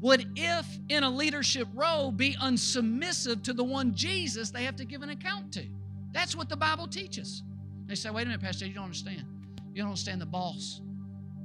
would, 0.01 0.27
if 0.36 0.65
in 0.89 1.03
a 1.03 1.09
leadership 1.09 1.67
role, 1.73 2.11
be 2.11 2.36
unsubmissive 2.36 3.43
to 3.43 3.53
the 3.53 3.63
one 3.63 3.93
Jesus 3.95 4.51
they 4.51 4.63
have 4.63 4.75
to 4.77 4.86
give 4.86 5.01
an 5.01 5.09
account 5.09 5.51
to. 5.53 5.65
That's 6.11 6.36
what 6.36 6.49
the 6.49 6.57
Bible 6.57 6.88
teaches. 6.88 7.43
They 7.86 7.95
say, 7.95 8.09
wait 8.09 8.23
a 8.23 8.25
minute, 8.25 8.41
Pastor, 8.41 8.65
you 8.65 8.73
don't 8.73 8.86
understand. 8.86 9.25
You 9.73 9.82
don't 9.82 9.89
understand 9.89 10.21
the 10.21 10.25
boss 10.25 10.82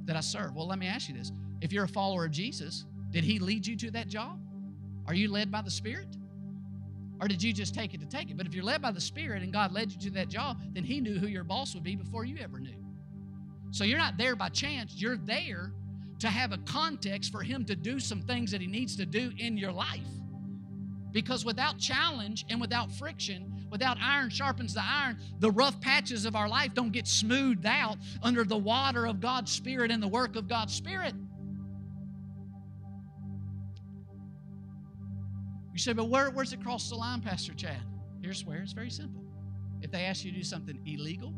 that 0.05 0.15
I 0.15 0.21
serve. 0.21 0.55
Well, 0.55 0.67
let 0.67 0.79
me 0.79 0.87
ask 0.87 1.09
you 1.09 1.15
this. 1.15 1.31
If 1.61 1.71
you're 1.71 1.85
a 1.85 1.89
follower 1.89 2.25
of 2.25 2.31
Jesus, 2.31 2.85
did 3.11 3.23
He 3.23 3.39
lead 3.39 3.65
you 3.65 3.75
to 3.77 3.91
that 3.91 4.07
job? 4.07 4.39
Are 5.07 5.13
you 5.13 5.31
led 5.31 5.51
by 5.51 5.61
the 5.61 5.71
Spirit? 5.71 6.17
Or 7.19 7.27
did 7.27 7.41
you 7.41 7.51
just 7.51 7.73
take 7.73 7.93
it 7.93 7.99
to 8.01 8.05
take 8.05 8.29
it? 8.29 8.37
But 8.37 8.45
if 8.45 8.53
you're 8.53 8.63
led 8.63 8.81
by 8.81 8.91
the 8.91 9.01
Spirit 9.01 9.41
and 9.41 9.51
God 9.51 9.71
led 9.71 9.91
you 9.91 9.99
to 10.01 10.11
that 10.11 10.29
job, 10.29 10.59
then 10.73 10.83
He 10.83 10.99
knew 10.99 11.17
who 11.17 11.27
your 11.27 11.43
boss 11.43 11.73
would 11.73 11.83
be 11.83 11.95
before 11.95 12.25
you 12.25 12.37
ever 12.39 12.59
knew. 12.59 12.83
So 13.71 13.83
you're 13.83 13.97
not 13.97 14.17
there 14.17 14.35
by 14.35 14.49
chance. 14.49 14.93
You're 14.95 15.17
there 15.17 15.73
to 16.19 16.27
have 16.27 16.51
a 16.51 16.57
context 16.59 17.31
for 17.31 17.41
Him 17.41 17.65
to 17.65 17.75
do 17.75 17.99
some 17.99 18.21
things 18.21 18.51
that 18.51 18.61
He 18.61 18.67
needs 18.67 18.95
to 18.97 19.05
do 19.05 19.31
in 19.37 19.57
your 19.57 19.71
life. 19.71 20.01
Because 21.11 21.45
without 21.45 21.79
challenge 21.79 22.45
and 22.49 22.61
without 22.61 22.91
friction, 22.91 23.65
without 23.71 23.97
iron 23.99 24.29
sharpens 24.29 24.73
the 24.73 24.83
iron, 24.83 25.17
the 25.39 25.49
rough 25.49 25.79
patches 25.81 26.25
of 26.25 26.35
our 26.35 26.47
life 26.47 26.73
don't 26.73 26.91
get 26.91 27.07
smoothed 27.07 27.65
out 27.65 27.97
under 28.21 28.43
the 28.43 28.57
water 28.57 29.07
of 29.07 29.19
God's 29.19 29.51
Spirit 29.51 29.89
and 29.89 30.03
the 30.03 30.07
work 30.07 30.35
of 30.35 30.47
God's 30.47 30.73
Spirit. 30.73 31.15
You 35.77 35.81
say, 35.81 35.93
but 35.93 36.09
where, 36.09 36.31
where's 36.31 36.53
it 36.53 36.63
cross 36.63 36.89
the 36.89 36.95
line, 36.95 37.21
Pastor 37.21 37.53
Chad? 37.53 37.77
Here's 38.19 38.43
where 38.43 38.57
it's 38.63 38.71
very 38.71 38.89
simple. 38.89 39.23
If 39.83 39.91
they 39.91 40.05
ask 40.05 40.25
you 40.25 40.31
to 40.31 40.37
do 40.37 40.43
something 40.43 40.79
illegal, 40.87 41.35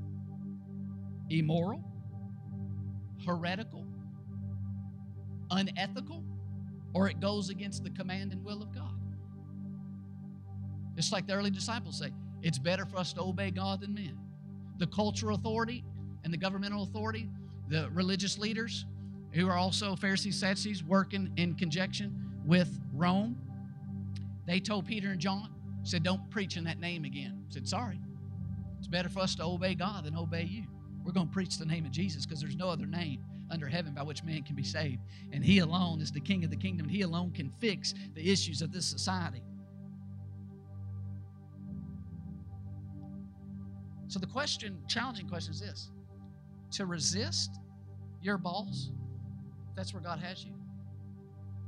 immoral, 1.29 1.83
heretical, 3.25 3.85
unethical, 5.51 6.23
or 6.93 7.09
it 7.09 7.19
goes 7.19 7.49
against 7.49 7.83
the 7.83 7.89
command 7.89 8.31
and 8.31 8.41
will 8.45 8.61
of 8.61 8.73
God. 8.73 8.97
It's 10.95 11.11
like 11.11 11.27
the 11.27 11.33
early 11.33 11.51
disciples 11.51 11.99
say, 11.99 12.13
it's 12.41 12.57
better 12.57 12.85
for 12.85 12.95
us 12.95 13.11
to 13.15 13.21
obey 13.21 13.51
God 13.51 13.81
than 13.81 13.93
men. 13.93 14.17
The 14.77 14.87
cultural 14.87 15.35
authority 15.35 15.83
and 16.23 16.33
the 16.33 16.37
governmental 16.37 16.83
authority, 16.83 17.29
the 17.67 17.89
religious 17.91 18.37
leaders 18.37 18.85
who 19.33 19.49
are 19.49 19.57
also 19.57 19.97
Pharisees, 19.97 20.39
Sadducees, 20.39 20.81
working 20.81 21.29
in 21.35 21.55
conjunction 21.55 22.15
with 22.45 22.79
Rome, 22.93 23.35
they 24.49 24.59
told 24.59 24.87
Peter 24.87 25.11
and 25.11 25.19
John, 25.19 25.53
said, 25.83 26.01
Don't 26.03 26.29
preach 26.31 26.57
in 26.57 26.63
that 26.63 26.79
name 26.79 27.05
again. 27.05 27.45
Said, 27.49 27.67
Sorry. 27.67 27.99
It's 28.79 28.87
better 28.87 29.09
for 29.09 29.19
us 29.19 29.35
to 29.35 29.43
obey 29.43 29.75
God 29.75 30.05
than 30.05 30.15
obey 30.15 30.43
you. 30.43 30.63
We're 31.03 31.11
going 31.11 31.27
to 31.27 31.33
preach 31.33 31.57
the 31.57 31.65
name 31.65 31.85
of 31.85 31.91
Jesus 31.91 32.25
because 32.25 32.41
there's 32.41 32.55
no 32.55 32.69
other 32.69 32.85
name 32.85 33.21
under 33.51 33.67
heaven 33.67 33.93
by 33.93 34.03
which 34.03 34.23
man 34.23 34.41
can 34.43 34.55
be 34.55 34.63
saved. 34.63 35.01
And 35.31 35.43
He 35.43 35.59
alone 35.59 36.01
is 36.01 36.11
the 36.11 36.19
King 36.19 36.43
of 36.43 36.49
the 36.49 36.57
kingdom, 36.57 36.87
and 36.87 36.95
He 36.95 37.01
alone 37.01 37.31
can 37.31 37.51
fix 37.59 37.93
the 38.15 38.27
issues 38.27 38.61
of 38.61 38.71
this 38.71 38.85
society. 38.85 39.43
So 44.07 44.17
the 44.17 44.27
question, 44.27 44.79
challenging 44.87 45.27
question 45.29 45.53
is 45.53 45.59
this 45.59 45.91
to 46.71 46.85
resist 46.85 47.51
your 48.21 48.37
boss, 48.37 48.89
that's 49.75 49.93
where 49.93 50.01
God 50.01 50.19
has 50.19 50.43
you. 50.43 50.53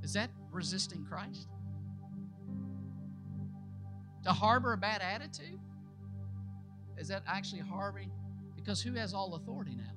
Is 0.02 0.14
that 0.14 0.32
resisting 0.52 1.06
Christ? 1.06 1.48
To 4.24 4.32
harbor 4.32 4.74
a 4.74 4.78
bad 4.78 5.02
attitude? 5.02 5.60
Is 6.98 7.08
that 7.08 7.24
actually 7.28 7.62
harboring? 7.62 8.12
Because 8.56 8.82
who 8.82 8.94
has 8.94 9.14
all 9.14 9.36
authority 9.36 9.76
now? 9.76 9.94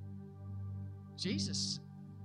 Jesus, 1.19 1.81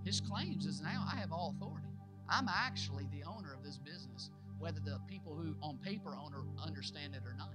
his 0.05 0.21
claims 0.21 0.65
is 0.65 0.81
now 0.81 1.05
I 1.11 1.17
have 1.17 1.31
all 1.31 1.55
authority. 1.57 1.87
I'm 2.29 2.47
actually 2.47 3.07
the 3.11 3.23
owner 3.23 3.53
of 3.53 3.63
this 3.63 3.77
business, 3.77 4.31
whether 4.59 4.79
the 4.79 4.99
people 5.07 5.35
who 5.35 5.55
on 5.61 5.77
paper 5.77 6.15
own 6.15 6.33
understand 6.65 7.15
it 7.15 7.23
or 7.25 7.33
not. 7.37 7.53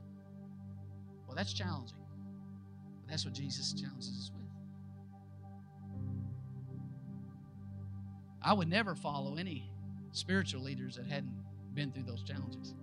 Well, 1.26 1.36
that's 1.36 1.53
challenging. 1.53 1.97
But 3.01 3.11
that's 3.11 3.24
what 3.24 3.34
Jesus 3.34 3.72
challenges 3.72 4.09
us 4.09 4.30
with. 4.34 4.45
I 8.42 8.53
would 8.53 8.68
never 8.68 8.95
follow 8.95 9.36
any 9.36 9.70
spiritual 10.12 10.62
leaders 10.62 10.97
that 10.97 11.07
hadn't 11.07 11.34
been 11.72 11.90
through 11.90 12.05
those 12.05 12.22
challenges. 12.22 12.74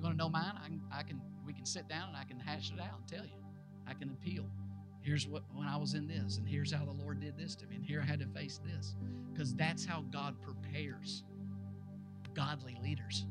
You 0.00 0.04
want 0.04 0.16
to 0.16 0.24
know 0.24 0.30
mine? 0.30 0.54
I 0.56 0.66
can, 0.66 0.80
I 0.90 1.02
can 1.02 1.20
we 1.44 1.52
can 1.52 1.66
sit 1.66 1.86
down 1.86 2.08
and 2.08 2.16
I 2.16 2.24
can 2.24 2.40
hash 2.40 2.72
it 2.72 2.80
out 2.80 3.00
and 3.00 3.06
tell 3.06 3.26
you. 3.26 3.44
I 3.86 3.92
can 3.92 4.08
appeal. 4.08 4.46
Here's 5.02 5.28
what 5.28 5.42
when 5.52 5.66
I 5.66 5.76
was 5.76 5.92
in 5.92 6.08
this, 6.08 6.38
and 6.38 6.48
here's 6.48 6.72
how 6.72 6.86
the 6.86 6.92
Lord 6.92 7.20
did 7.20 7.36
this 7.36 7.54
to 7.56 7.66
me, 7.66 7.76
and 7.76 7.84
here 7.84 8.00
I 8.00 8.06
had 8.06 8.18
to 8.20 8.26
face 8.28 8.60
this. 8.64 8.94
Because 9.30 9.54
that's 9.54 9.84
how 9.84 10.06
God 10.10 10.36
prepares 10.40 11.24
godly 12.32 12.78
leaders. 12.82 13.26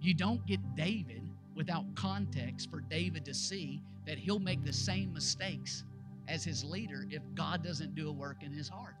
You 0.00 0.14
don't 0.14 0.46
get 0.46 0.60
David 0.76 1.28
without 1.56 1.92
context 1.96 2.70
for 2.70 2.80
David 2.80 3.24
to 3.24 3.34
see 3.34 3.82
that 4.06 4.18
he'll 4.18 4.38
make 4.38 4.64
the 4.64 4.72
same 4.72 5.12
mistakes 5.12 5.82
as 6.28 6.44
his 6.44 6.62
leader 6.62 7.04
if 7.10 7.22
God 7.34 7.64
doesn't 7.64 7.96
do 7.96 8.08
a 8.10 8.12
work 8.12 8.44
in 8.44 8.52
his 8.52 8.68
heart. 8.68 8.94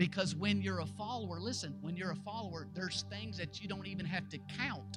Because 0.00 0.34
when 0.34 0.62
you're 0.62 0.80
a 0.80 0.86
follower, 0.86 1.40
listen, 1.40 1.76
when 1.82 1.94
you're 1.94 2.12
a 2.12 2.16
follower, 2.16 2.66
there's 2.72 3.04
things 3.10 3.36
that 3.36 3.60
you 3.60 3.68
don't 3.68 3.86
even 3.86 4.06
have 4.06 4.30
to 4.30 4.38
count 4.56 4.96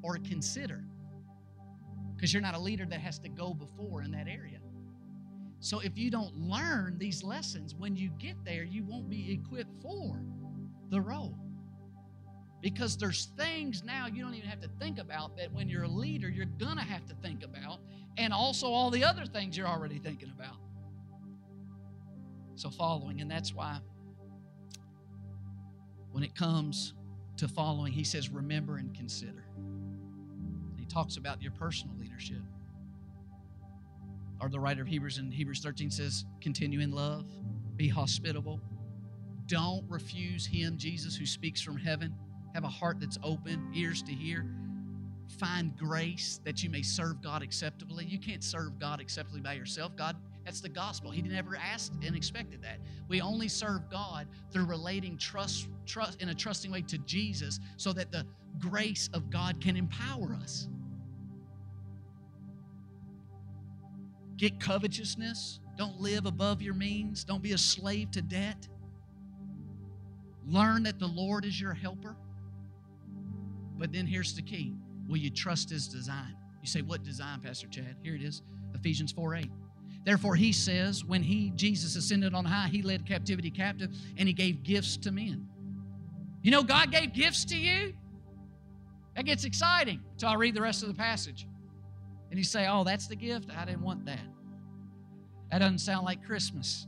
or 0.00 0.16
consider 0.26 0.82
because 2.16 2.32
you're 2.32 2.40
not 2.40 2.54
a 2.54 2.58
leader 2.58 2.86
that 2.86 2.98
has 2.98 3.18
to 3.18 3.28
go 3.28 3.52
before 3.52 4.00
in 4.00 4.10
that 4.12 4.26
area. 4.26 4.60
So 5.60 5.80
if 5.80 5.98
you 5.98 6.10
don't 6.10 6.34
learn 6.34 6.96
these 6.96 7.22
lessons, 7.22 7.74
when 7.74 7.94
you 7.94 8.08
get 8.18 8.42
there, 8.42 8.64
you 8.64 8.84
won't 8.84 9.10
be 9.10 9.30
equipped 9.30 9.82
for 9.82 10.18
the 10.88 10.98
role. 11.02 11.36
Because 12.62 12.96
there's 12.96 13.26
things 13.36 13.82
now 13.84 14.06
you 14.06 14.22
don't 14.24 14.32
even 14.32 14.48
have 14.48 14.62
to 14.62 14.70
think 14.80 14.98
about 14.98 15.36
that 15.36 15.52
when 15.52 15.68
you're 15.68 15.82
a 15.82 15.88
leader, 15.88 16.30
you're 16.30 16.46
going 16.46 16.78
to 16.78 16.84
have 16.84 17.04
to 17.08 17.14
think 17.16 17.44
about, 17.44 17.80
and 18.16 18.32
also 18.32 18.68
all 18.68 18.88
the 18.88 19.04
other 19.04 19.26
things 19.26 19.58
you're 19.58 19.68
already 19.68 19.98
thinking 19.98 20.32
about. 20.34 20.56
So, 22.54 22.70
following, 22.70 23.20
and 23.20 23.30
that's 23.30 23.52
why 23.52 23.80
when 26.12 26.22
it 26.22 26.34
comes 26.34 26.94
to 27.36 27.48
following, 27.48 27.92
he 27.92 28.04
says, 28.04 28.28
remember 28.30 28.76
and 28.76 28.94
consider. 28.94 29.44
He 30.76 30.84
talks 30.86 31.16
about 31.16 31.42
your 31.42 31.52
personal 31.52 31.96
leadership. 31.98 32.42
Or 34.40 34.48
the 34.48 34.60
writer 34.60 34.82
of 34.82 34.88
Hebrews 34.88 35.18
in 35.18 35.30
Hebrews 35.30 35.60
13 35.60 35.90
says, 35.90 36.24
continue 36.40 36.80
in 36.80 36.92
love, 36.92 37.26
be 37.76 37.88
hospitable. 37.88 38.60
Don't 39.46 39.84
refuse 39.88 40.46
him, 40.46 40.76
Jesus, 40.76 41.16
who 41.16 41.26
speaks 41.26 41.60
from 41.60 41.76
heaven 41.76 42.14
have 42.54 42.64
a 42.64 42.68
heart 42.68 42.98
that's 43.00 43.18
open, 43.22 43.70
ears 43.74 44.02
to 44.02 44.12
hear. 44.12 44.46
Find 45.38 45.76
grace 45.76 46.40
that 46.44 46.62
you 46.62 46.70
may 46.70 46.82
serve 46.82 47.22
God 47.22 47.42
acceptably. 47.42 48.04
You 48.04 48.18
can't 48.18 48.42
serve 48.42 48.78
God 48.78 49.00
acceptably 49.00 49.40
by 49.40 49.52
yourself. 49.52 49.94
God, 49.96 50.16
that's 50.48 50.62
the 50.62 50.68
gospel. 50.70 51.10
He 51.10 51.20
never 51.20 51.56
asked 51.56 51.92
and 52.02 52.16
expected 52.16 52.62
that. 52.62 52.78
We 53.06 53.20
only 53.20 53.48
serve 53.48 53.90
God 53.90 54.26
through 54.50 54.64
relating 54.64 55.18
trust, 55.18 55.68
trust 55.84 56.22
in 56.22 56.30
a 56.30 56.34
trusting 56.34 56.70
way 56.70 56.80
to 56.88 56.96
Jesus 56.96 57.60
so 57.76 57.92
that 57.92 58.10
the 58.10 58.24
grace 58.58 59.10
of 59.12 59.28
God 59.28 59.60
can 59.60 59.76
empower 59.76 60.32
us. 60.42 60.66
Get 64.38 64.58
covetousness. 64.58 65.60
Don't 65.76 66.00
live 66.00 66.24
above 66.24 66.62
your 66.62 66.72
means. 66.72 67.24
Don't 67.24 67.42
be 67.42 67.52
a 67.52 67.58
slave 67.58 68.10
to 68.12 68.22
debt. 68.22 68.68
Learn 70.46 70.82
that 70.84 70.98
the 70.98 71.08
Lord 71.08 71.44
is 71.44 71.60
your 71.60 71.74
helper. 71.74 72.16
But 73.76 73.92
then 73.92 74.06
here's 74.06 74.34
the 74.34 74.40
key 74.40 74.72
Will 75.06 75.18
you 75.18 75.28
trust 75.28 75.68
his 75.68 75.88
design? 75.88 76.34
You 76.62 76.68
say, 76.68 76.80
What 76.80 77.02
design, 77.02 77.40
Pastor 77.40 77.66
Chad? 77.66 77.96
Here 78.02 78.14
it 78.14 78.22
is 78.22 78.40
Ephesians 78.74 79.12
4 79.12 79.34
8. 79.34 79.50
Therefore, 80.08 80.36
he 80.36 80.52
says, 80.52 81.04
when 81.04 81.22
he, 81.22 81.52
Jesus, 81.54 81.94
ascended 81.94 82.32
on 82.32 82.46
high, 82.46 82.68
he 82.68 82.80
led 82.80 83.04
captivity 83.04 83.50
captive 83.50 83.94
and 84.16 84.26
he 84.26 84.32
gave 84.32 84.62
gifts 84.62 84.96
to 84.96 85.12
men. 85.12 85.46
You 86.40 86.50
know, 86.50 86.62
God 86.62 86.90
gave 86.90 87.12
gifts 87.12 87.44
to 87.44 87.54
you? 87.54 87.92
That 89.14 89.26
gets 89.26 89.44
exciting 89.44 90.00
until 90.12 90.30
I 90.30 90.36
read 90.36 90.54
the 90.54 90.62
rest 90.62 90.82
of 90.82 90.88
the 90.88 90.94
passage. 90.94 91.46
And 92.30 92.38
you 92.38 92.44
say, 92.44 92.66
Oh, 92.66 92.84
that's 92.84 93.06
the 93.06 93.16
gift? 93.16 93.50
I 93.54 93.66
didn't 93.66 93.82
want 93.82 94.06
that. 94.06 94.26
That 95.50 95.58
doesn't 95.58 95.80
sound 95.80 96.06
like 96.06 96.24
Christmas, 96.24 96.86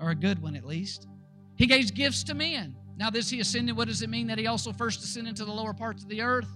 or 0.00 0.10
a 0.10 0.16
good 0.16 0.42
one 0.42 0.56
at 0.56 0.64
least. 0.64 1.06
He 1.54 1.68
gave 1.68 1.94
gifts 1.94 2.24
to 2.24 2.34
men. 2.34 2.74
Now, 2.96 3.10
this 3.10 3.30
he 3.30 3.38
ascended, 3.38 3.76
what 3.76 3.86
does 3.86 4.02
it 4.02 4.10
mean 4.10 4.26
that 4.26 4.38
he 4.38 4.48
also 4.48 4.72
first 4.72 5.00
descended 5.00 5.36
to 5.36 5.44
the 5.44 5.52
lower 5.52 5.74
parts 5.74 6.02
of 6.02 6.08
the 6.08 6.22
earth? 6.22 6.48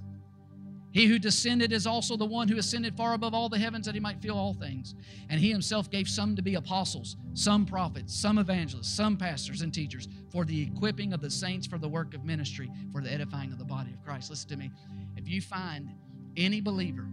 He 0.95 1.07
who 1.07 1.19
descended 1.19 1.73
is 1.73 1.89
also 1.89 2.17
the 2.17 2.25
one 2.25 2.47
who 2.47 2.57
ascended 2.57 2.97
far 2.97 3.15
above 3.15 3.35
all 3.35 3.49
the 3.49 3.59
heavens 3.59 3.85
that 3.85 3.97
he 3.97 4.01
might 4.01 4.23
fill 4.23 4.39
all 4.39 4.55
things. 4.55 4.95
And 5.29 5.41
he 5.41 5.51
himself 5.51 5.91
gave 5.91 6.09
some 6.09 6.37
to 6.37 6.43
be 6.43 6.55
apostles, 6.55 7.17
some 7.35 7.67
prophets, 7.67 8.15
some 8.15 8.39
evangelists, 8.39 8.95
some 8.95 9.17
pastors 9.17 9.63
and 9.63 9.75
teachers 9.75 10.07
for 10.31 10.45
the 10.45 10.63
equipping 10.63 11.13
of 11.13 11.21
the 11.21 11.31
saints 11.31 11.67
for 11.67 11.79
the 11.79 11.89
work 11.89 12.15
of 12.15 12.25
ministry, 12.25 12.71
for 12.93 13.01
the 13.01 13.13
edifying 13.13 13.51
of 13.51 13.59
the 13.59 13.65
body 13.65 13.93
of 13.93 14.05
Christ. 14.05 14.31
Listen 14.31 14.51
to 14.51 14.57
me. 14.57 14.71
If 15.17 15.29
you 15.29 15.41
find 15.41 15.91
any 16.37 16.61
believer 16.61 17.09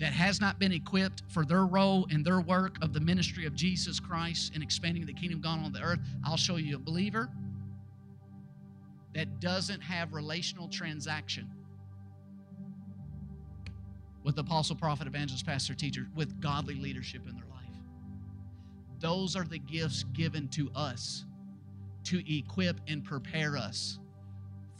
that 0.00 0.14
has 0.14 0.40
not 0.40 0.58
been 0.58 0.72
equipped 0.72 1.24
for 1.28 1.44
their 1.44 1.66
role 1.66 2.06
and 2.10 2.24
their 2.24 2.40
work 2.40 2.76
of 2.80 2.94
the 2.94 3.00
ministry 3.00 3.44
of 3.44 3.54
Jesus 3.54 4.00
Christ 4.00 4.56
in 4.56 4.62
expanding 4.62 5.04
the 5.04 5.12
kingdom 5.12 5.42
God 5.42 5.62
on 5.62 5.74
the 5.74 5.82
earth, 5.82 6.00
I'll 6.24 6.38
show 6.38 6.56
you 6.56 6.76
a 6.76 6.78
believer 6.78 7.28
that 9.14 9.40
doesn't 9.40 9.82
have 9.82 10.14
relational 10.14 10.68
transaction 10.68 11.50
with 14.24 14.38
apostle, 14.38 14.76
prophet, 14.76 15.06
evangelist, 15.06 15.46
pastor, 15.46 15.74
teacher, 15.74 16.06
with 16.14 16.40
godly 16.40 16.74
leadership 16.74 17.22
in 17.28 17.34
their 17.34 17.46
life. 17.46 17.62
Those 19.00 19.34
are 19.34 19.44
the 19.44 19.58
gifts 19.58 20.04
given 20.12 20.48
to 20.48 20.70
us 20.74 21.24
to 22.04 22.22
equip 22.32 22.80
and 22.88 23.04
prepare 23.04 23.56
us 23.56 23.98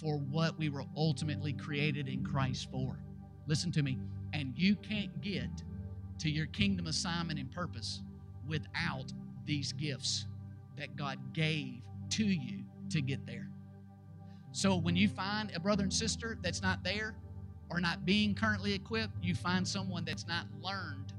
for 0.01 0.18
what 0.18 0.59
we 0.59 0.68
were 0.68 0.84
ultimately 0.97 1.53
created 1.53 2.09
in 2.09 2.24
Christ 2.24 2.68
for. 2.70 2.99
Listen 3.47 3.70
to 3.72 3.82
me. 3.82 3.99
And 4.32 4.53
you 4.57 4.76
can't 4.76 5.20
get 5.20 5.51
to 6.18 6.30
your 6.30 6.47
kingdom 6.47 6.86
assignment 6.86 7.38
and 7.38 7.51
purpose 7.51 8.03
without 8.47 9.12
these 9.45 9.72
gifts 9.72 10.26
that 10.76 10.97
God 10.97 11.18
gave 11.32 11.82
to 12.11 12.24
you 12.24 12.64
to 12.90 13.01
get 13.01 13.24
there. 13.26 13.49
So 14.53 14.76
when 14.76 14.97
you 14.97 15.09
find 15.09 15.51
a 15.55 15.61
brother 15.61 15.82
and 15.82 15.93
sister 15.93 16.38
that's 16.43 16.62
not 16.62 16.82
there 16.84 17.14
or 17.73 17.81
not 17.81 18.05
being 18.05 18.35
currently 18.35 18.75
equipped, 18.75 19.14
you 19.23 19.35
find 19.35 19.66
someone 19.66 20.05
that's 20.05 20.27
not 20.27 20.47
learned 20.61 21.12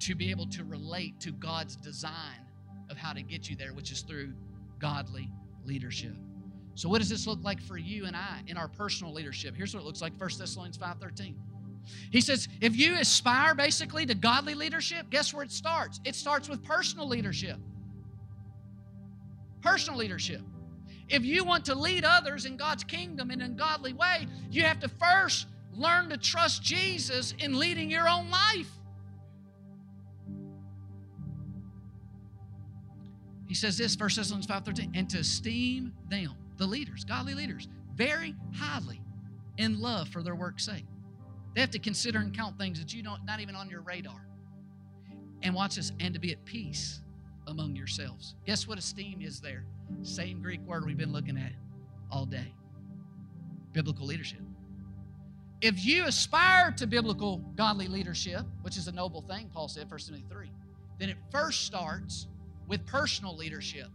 to 0.00 0.14
be 0.14 0.30
able 0.30 0.46
to 0.48 0.64
relate 0.64 1.20
to 1.20 1.30
God's 1.32 1.76
design 1.76 2.46
of 2.90 2.96
how 2.96 3.12
to 3.12 3.22
get 3.22 3.48
you 3.48 3.56
there, 3.56 3.72
which 3.72 3.92
is 3.92 4.00
through 4.00 4.32
godly 4.78 5.28
leadership. 5.64 6.14
So 6.74 6.88
what 6.88 6.98
does 6.98 7.10
this 7.10 7.26
look 7.26 7.38
like 7.42 7.60
for 7.60 7.76
you 7.76 8.06
and 8.06 8.16
I 8.16 8.40
in 8.46 8.56
our 8.56 8.68
personal 8.68 9.12
leadership? 9.12 9.54
Here's 9.54 9.74
what 9.74 9.80
it 9.80 9.86
looks 9.86 10.00
like 10.00 10.18
1 10.18 10.30
Thessalonians 10.38 10.78
5:13. 10.78 11.34
He 12.10 12.20
says, 12.20 12.48
if 12.60 12.76
you 12.76 12.94
aspire 12.98 13.54
basically 13.54 14.06
to 14.06 14.14
godly 14.14 14.54
leadership, 14.54 15.10
guess 15.10 15.34
where 15.34 15.42
it 15.42 15.50
starts? 15.50 16.00
It 16.04 16.14
starts 16.14 16.48
with 16.48 16.62
personal 16.62 17.08
leadership. 17.08 17.56
Personal 19.60 19.98
leadership. 19.98 20.40
If 21.08 21.24
you 21.24 21.44
want 21.44 21.64
to 21.66 21.74
lead 21.74 22.04
others 22.04 22.44
in 22.46 22.56
God's 22.56 22.84
kingdom 22.84 23.30
in 23.30 23.42
a 23.42 23.48
godly 23.48 23.92
way, 23.92 24.26
you 24.50 24.62
have 24.62 24.80
to 24.80 24.88
first 24.88 25.46
learn 25.74 26.08
to 26.10 26.16
trust 26.16 26.62
Jesus 26.62 27.34
in 27.38 27.58
leading 27.58 27.90
your 27.90 28.08
own 28.08 28.30
life. 28.30 28.70
He 33.46 33.54
says 33.54 33.76
this, 33.76 33.98
1 33.98 34.16
Thessalonians 34.16 34.46
5:13, 34.46 34.92
and 34.94 35.10
to 35.10 35.18
esteem 35.18 35.92
them, 36.08 36.34
the 36.56 36.66
leaders, 36.66 37.04
godly 37.04 37.34
leaders, 37.34 37.68
very 37.94 38.34
highly 38.54 39.02
in 39.58 39.80
love 39.80 40.08
for 40.08 40.22
their 40.22 40.34
work's 40.34 40.64
sake. 40.64 40.86
They 41.54 41.60
have 41.60 41.70
to 41.72 41.78
consider 41.78 42.18
and 42.20 42.34
count 42.34 42.56
things 42.56 42.78
that 42.78 42.94
you 42.94 43.02
don't 43.02 43.24
not 43.26 43.40
even 43.40 43.54
on 43.54 43.68
your 43.68 43.82
radar. 43.82 44.26
And 45.42 45.54
watch 45.54 45.76
this, 45.76 45.92
and 46.00 46.14
to 46.14 46.20
be 46.20 46.32
at 46.32 46.42
peace 46.46 47.02
among 47.46 47.76
yourselves. 47.76 48.36
Guess 48.46 48.66
what 48.66 48.78
esteem 48.78 49.20
is 49.20 49.40
there? 49.40 49.66
Same 50.02 50.40
Greek 50.40 50.60
word 50.66 50.84
we've 50.84 50.96
been 50.96 51.12
looking 51.12 51.36
at 51.36 51.52
all 52.10 52.26
day. 52.26 52.52
Biblical 53.72 54.06
leadership. 54.06 54.40
If 55.60 55.84
you 55.84 56.06
aspire 56.06 56.72
to 56.72 56.86
biblical 56.86 57.38
godly 57.54 57.86
leadership, 57.86 58.44
which 58.62 58.76
is 58.76 58.88
a 58.88 58.92
noble 58.92 59.22
thing, 59.22 59.48
Paul 59.52 59.68
said, 59.68 59.88
1 59.88 60.00
Timothy 60.00 60.24
3, 60.28 60.50
then 60.98 61.08
it 61.08 61.16
first 61.30 61.64
starts 61.64 62.26
with 62.66 62.84
personal 62.84 63.36
leadership. 63.36 63.86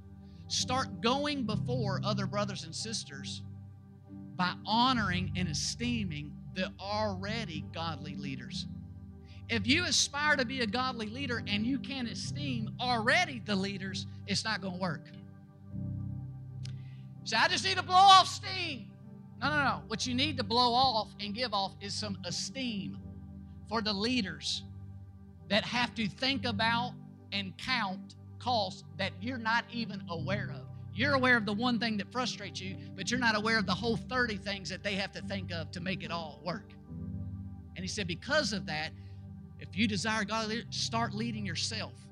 Start 0.47 1.01
going 1.01 1.43
before 1.43 1.99
other 2.05 2.25
brothers 2.25 2.63
and 2.63 2.73
sisters 2.73 3.41
by 4.37 4.53
honoring 4.65 5.33
and 5.35 5.49
esteeming 5.49 6.31
the 6.55 6.71
already 6.79 7.65
godly 7.73 8.15
leaders. 8.15 8.65
If 9.49 9.67
you 9.67 9.85
aspire 9.85 10.35
to 10.35 10.45
be 10.45 10.61
a 10.61 10.67
godly 10.67 11.07
leader 11.07 11.43
and 11.47 11.65
you 11.65 11.79
can't 11.79 12.09
esteem 12.09 12.71
already 12.79 13.41
the 13.45 13.55
leaders, 13.55 14.05
it's 14.25 14.43
not 14.43 14.61
going 14.61 14.75
to 14.75 14.79
work. 14.79 15.05
So 17.27 17.35
I 17.35 17.49
just 17.49 17.65
need 17.65 17.75
to 17.75 17.83
blow 17.83 17.97
off 17.97 18.25
steam. 18.25 18.87
No, 19.41 19.49
no, 19.49 19.57
no. 19.57 19.81
What 19.87 20.07
you 20.07 20.15
need 20.15 20.37
to 20.37 20.45
blow 20.45 20.73
off 20.73 21.09
and 21.19 21.35
give 21.35 21.53
off 21.53 21.73
is 21.81 21.93
some 21.93 22.17
esteem 22.23 22.97
for 23.67 23.81
the 23.81 23.91
leaders 23.91 24.63
that 25.49 25.65
have 25.65 25.93
to 25.95 26.07
think 26.07 26.45
about 26.45 26.93
and 27.33 27.51
count 27.57 28.15
costs 28.39 28.85
that 28.97 29.11
you're 29.19 29.37
not 29.37 29.65
even 29.73 30.01
aware 30.09 30.53
of. 30.55 30.69
You're 30.93 31.15
aware 31.15 31.35
of 31.35 31.45
the 31.45 31.51
one 31.51 31.79
thing 31.79 31.97
that 31.97 32.09
frustrates 32.13 32.61
you, 32.61 32.77
but 32.95 33.11
you're 33.11 33.19
not 33.19 33.35
aware 33.35 33.59
of 33.59 33.65
the 33.65 33.75
whole 33.75 33.97
30 33.97 34.37
things 34.37 34.69
that 34.69 34.81
they 34.81 34.93
have 34.93 35.11
to 35.11 35.21
think 35.23 35.51
of 35.51 35.69
to 35.71 35.81
make 35.81 36.03
it 36.03 36.11
all 36.11 36.39
work. 36.45 36.71
And 37.75 37.83
he 37.83 37.89
said, 37.89 38.07
because 38.07 38.53
of 38.53 38.65
that, 38.67 38.91
if 39.59 39.75
you 39.77 39.85
desire 39.85 40.23
God, 40.23 40.49
start 40.69 41.13
leading 41.13 41.45
yourself 41.45 42.06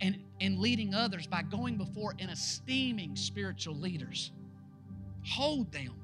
and, 0.00 0.18
and 0.40 0.58
leading 0.58 0.94
others 0.94 1.26
by 1.26 1.42
going 1.42 1.76
before 1.76 2.14
and 2.18 2.30
esteeming 2.30 3.16
spiritual 3.16 3.74
leaders. 3.74 4.32
Hold 5.24 5.72
them 5.72 5.94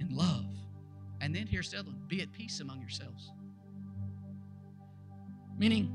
in 0.00 0.14
love. 0.14 0.44
And 1.20 1.34
then 1.34 1.46
here's 1.46 1.70
the 1.70 1.78
other 1.78 1.90
one 1.90 2.02
be 2.08 2.22
at 2.22 2.32
peace 2.32 2.60
among 2.60 2.80
yourselves. 2.80 3.32
Meaning, 5.58 5.92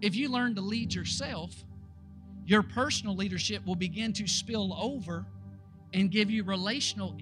if 0.00 0.14
you 0.14 0.30
learn 0.30 0.54
to 0.54 0.60
lead 0.60 0.94
yourself, 0.94 1.52
your 2.46 2.62
personal 2.62 3.14
leadership 3.14 3.64
will 3.66 3.76
begin 3.76 4.12
to 4.14 4.26
spill 4.26 4.72
over 4.74 5.26
and 5.92 6.10
give 6.10 6.30
you 6.30 6.44
relational 6.44 7.16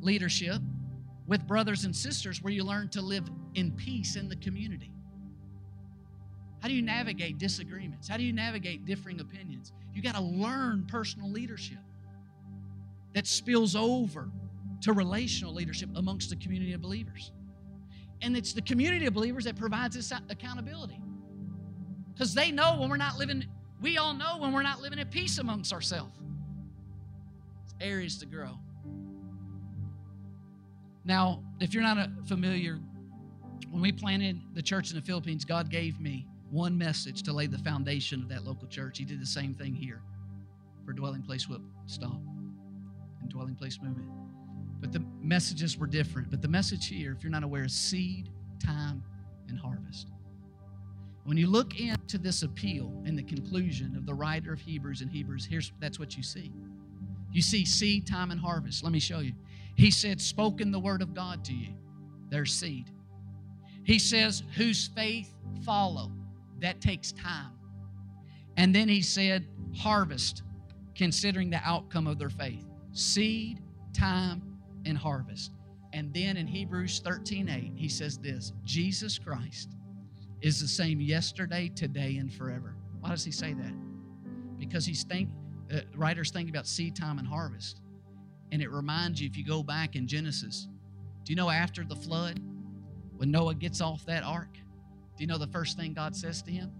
leadership 0.00 0.60
with 1.26 1.46
brothers 1.46 1.84
and 1.84 1.94
sisters 1.94 2.42
where 2.42 2.52
you 2.52 2.64
learn 2.64 2.88
to 2.88 3.02
live 3.02 3.28
in 3.54 3.72
peace 3.72 4.16
in 4.16 4.28
the 4.28 4.36
community. 4.36 4.92
How 6.60 6.68
do 6.68 6.74
you 6.74 6.82
navigate 6.82 7.38
disagreements? 7.38 8.08
How 8.08 8.16
do 8.16 8.24
you 8.24 8.32
navigate 8.32 8.84
differing 8.84 9.20
opinions? 9.20 9.72
You 9.94 10.02
got 10.02 10.14
to 10.14 10.22
learn 10.22 10.86
personal 10.86 11.30
leadership 11.30 11.78
that 13.14 13.26
spills 13.26 13.76
over 13.76 14.30
to 14.82 14.92
relational 14.92 15.54
leadership 15.54 15.88
amongst 15.96 16.30
the 16.30 16.36
community 16.36 16.72
of 16.72 16.80
believers. 16.80 17.32
And 18.22 18.36
it's 18.36 18.52
the 18.52 18.62
community 18.62 19.06
of 19.06 19.14
believers 19.14 19.44
that 19.44 19.56
provides 19.56 19.94
this 19.94 20.12
accountability. 20.28 21.00
Because 22.12 22.34
they 22.34 22.50
know 22.50 22.76
when 22.78 22.88
we're 22.88 22.96
not 22.96 23.16
living, 23.16 23.44
we 23.80 23.98
all 23.98 24.14
know 24.14 24.38
when 24.38 24.52
we're 24.52 24.62
not 24.62 24.80
living 24.80 24.98
at 24.98 25.10
peace 25.10 25.38
amongst 25.38 25.72
ourselves. 25.72 26.18
It's 27.64 27.74
areas 27.80 28.18
to 28.18 28.26
grow. 28.26 28.58
Now, 31.04 31.42
if 31.60 31.72
you're 31.72 31.82
not 31.82 32.08
familiar, 32.26 32.80
when 33.70 33.82
we 33.82 33.92
planted 33.92 34.40
the 34.54 34.62
church 34.62 34.90
in 34.90 34.96
the 34.96 35.02
Philippines, 35.02 35.44
God 35.44 35.70
gave 35.70 36.00
me 36.00 36.27
one 36.50 36.76
message 36.76 37.22
to 37.24 37.32
lay 37.32 37.46
the 37.46 37.58
foundation 37.58 38.22
of 38.22 38.28
that 38.28 38.44
local 38.44 38.68
church. 38.68 38.98
He 38.98 39.04
did 39.04 39.20
the 39.20 39.26
same 39.26 39.54
thing 39.54 39.74
here 39.74 40.02
for 40.84 40.92
Dwelling 40.92 41.22
Place 41.22 41.48
Whip 41.48 41.60
Stop 41.86 42.20
and 43.20 43.28
Dwelling 43.28 43.54
Place 43.54 43.78
Movement. 43.82 44.08
But 44.80 44.92
the 44.92 45.04
messages 45.20 45.76
were 45.76 45.86
different. 45.86 46.30
But 46.30 46.40
the 46.40 46.48
message 46.48 46.86
here, 46.86 47.12
if 47.16 47.22
you're 47.22 47.32
not 47.32 47.42
aware, 47.42 47.64
is 47.64 47.74
seed, 47.74 48.30
time, 48.64 49.02
and 49.48 49.58
harvest. 49.58 50.08
When 51.24 51.36
you 51.36 51.46
look 51.46 51.78
into 51.78 52.16
this 52.16 52.42
appeal 52.42 53.02
and 53.04 53.18
the 53.18 53.22
conclusion 53.22 53.94
of 53.96 54.06
the 54.06 54.14
writer 54.14 54.52
of 54.52 54.60
Hebrews 54.60 55.02
and 55.02 55.10
Hebrews, 55.10 55.44
here's 55.44 55.72
that's 55.80 55.98
what 55.98 56.16
you 56.16 56.22
see. 56.22 56.52
You 57.30 57.42
see 57.42 57.66
seed, 57.66 58.06
time, 58.06 58.30
and 58.30 58.40
harvest. 58.40 58.82
Let 58.82 58.92
me 58.92 59.00
show 59.00 59.18
you. 59.18 59.32
He 59.74 59.90
said, 59.90 60.20
spoken 60.20 60.70
the 60.70 60.80
word 60.80 61.02
of 61.02 61.12
God 61.12 61.44
to 61.44 61.52
you. 61.52 61.74
There's 62.30 62.52
seed. 62.52 62.90
He 63.84 63.98
says, 63.98 64.42
whose 64.56 64.88
faith 64.88 65.34
follow. 65.64 66.12
That 66.60 66.80
takes 66.80 67.12
time. 67.12 67.52
And 68.56 68.74
then 68.74 68.88
he 68.88 69.02
said, 69.02 69.46
harvest, 69.76 70.42
considering 70.94 71.50
the 71.50 71.60
outcome 71.64 72.06
of 72.06 72.18
their 72.18 72.30
faith. 72.30 72.64
Seed, 72.92 73.60
time, 73.92 74.42
and 74.84 74.98
harvest. 74.98 75.52
And 75.92 76.12
then 76.12 76.36
in 76.36 76.46
Hebrews 76.46 77.00
13 77.04 77.48
8, 77.48 77.72
he 77.74 77.88
says 77.88 78.18
this 78.18 78.52
Jesus 78.64 79.18
Christ 79.18 79.76
is 80.40 80.60
the 80.60 80.68
same 80.68 81.00
yesterday, 81.00 81.70
today, 81.74 82.16
and 82.16 82.32
forever. 82.32 82.76
Why 83.00 83.10
does 83.10 83.24
he 83.24 83.32
say 83.32 83.54
that? 83.54 83.72
Because 84.58 84.84
he's 84.84 85.04
think, 85.04 85.30
uh, 85.72 85.80
writers 85.94 86.30
think 86.30 86.48
about 86.48 86.66
seed 86.66 86.96
time 86.96 87.18
and 87.18 87.26
harvest. 87.26 87.80
And 88.50 88.62
it 88.62 88.70
reminds 88.70 89.20
you, 89.20 89.28
if 89.28 89.36
you 89.36 89.44
go 89.44 89.62
back 89.62 89.94
in 89.94 90.06
Genesis, 90.06 90.68
do 91.24 91.32
you 91.32 91.36
know 91.36 91.50
after 91.50 91.84
the 91.84 91.96
flood, 91.96 92.40
when 93.16 93.30
Noah 93.30 93.54
gets 93.54 93.80
off 93.80 94.04
that 94.06 94.22
ark, 94.22 94.56
do 95.18 95.24
you 95.24 95.26
know 95.26 95.36
the 95.36 95.48
first 95.48 95.76
thing 95.76 95.94
God 95.94 96.14
says 96.14 96.42
to 96.42 96.52
him? 96.52 96.70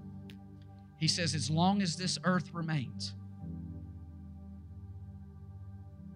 He 0.96 1.08
says, 1.08 1.34
As 1.34 1.50
long 1.50 1.82
as 1.82 1.96
this 1.96 2.18
earth 2.22 2.50
remains, 2.54 3.14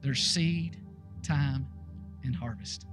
there's 0.03 0.23
seed, 0.23 0.77
time, 1.25 1.67
and 2.23 2.35
harvest. 2.35 2.87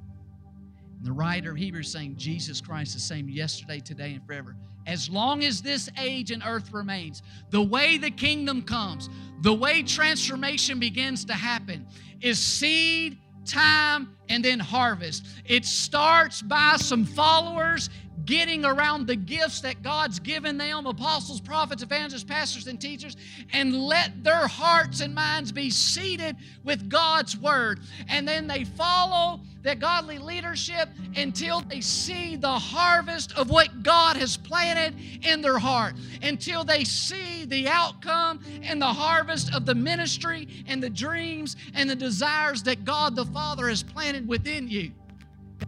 And 0.97 1.05
the 1.05 1.11
writer 1.11 1.51
of 1.51 1.57
Hebrews 1.57 1.91
saying 1.91 2.15
Jesus 2.17 2.59
Christ 2.59 2.95
the 2.95 2.99
same 2.99 3.29
yesterday, 3.29 3.79
today, 3.79 4.13
and 4.13 4.25
forever. 4.25 4.55
As 4.87 5.11
long 5.11 5.43
as 5.43 5.61
this 5.61 5.89
age 5.99 6.31
and 6.31 6.41
earth 6.43 6.73
remains, 6.73 7.21
the 7.51 7.61
way 7.61 7.99
the 7.99 8.09
kingdom 8.09 8.63
comes, 8.63 9.11
the 9.41 9.53
way 9.53 9.83
transformation 9.83 10.79
begins 10.79 11.23
to 11.25 11.33
happen 11.33 11.85
is 12.19 12.39
seed, 12.39 13.19
time, 13.45 14.15
and 14.27 14.43
then 14.43 14.59
harvest. 14.59 15.27
It 15.45 15.65
starts 15.65 16.41
by 16.41 16.77
some 16.77 17.05
followers 17.05 17.91
getting 18.29 18.63
around 18.63 19.07
the 19.07 19.15
gifts 19.15 19.59
that 19.61 19.81
God's 19.81 20.19
given 20.19 20.55
them 20.55 20.85
apostles, 20.85 21.41
prophets, 21.41 21.81
evangelists, 21.81 22.23
pastors, 22.23 22.67
and 22.67 22.79
teachers 22.79 23.17
and 23.53 23.75
let 23.75 24.23
their 24.23 24.45
hearts 24.45 25.01
and 25.01 25.15
minds 25.15 25.51
be 25.51 25.71
seated 25.71 26.35
with 26.63 26.87
God's 26.89 27.35
word. 27.35 27.79
And 28.07 28.27
then 28.27 28.45
they 28.45 28.65
follow 28.65 29.41
that 29.63 29.79
godly 29.79 30.19
leadership 30.19 30.89
until 31.15 31.61
they 31.61 31.81
see 31.81 32.35
the 32.35 32.47
harvest 32.47 33.35
of 33.35 33.49
what 33.49 33.81
God 33.81 34.15
has 34.15 34.37
planted 34.37 34.93
in 35.25 35.41
their 35.41 35.57
heart, 35.57 35.95
until 36.21 36.63
they 36.63 36.83
see 36.83 37.45
the 37.45 37.67
outcome 37.67 38.41
and 38.61 38.79
the 38.79 38.85
harvest 38.85 39.55
of 39.55 39.65
the 39.65 39.73
ministry 39.73 40.47
and 40.67 40.83
the 40.83 40.89
dreams 40.89 41.55
and 41.73 41.89
the 41.89 41.95
desires 41.95 42.61
that 42.61 42.85
God 42.85 43.15
the 43.15 43.25
Father 43.25 43.69
has 43.69 43.81
planted 43.81 44.27
within 44.27 44.67
you, 44.67 44.91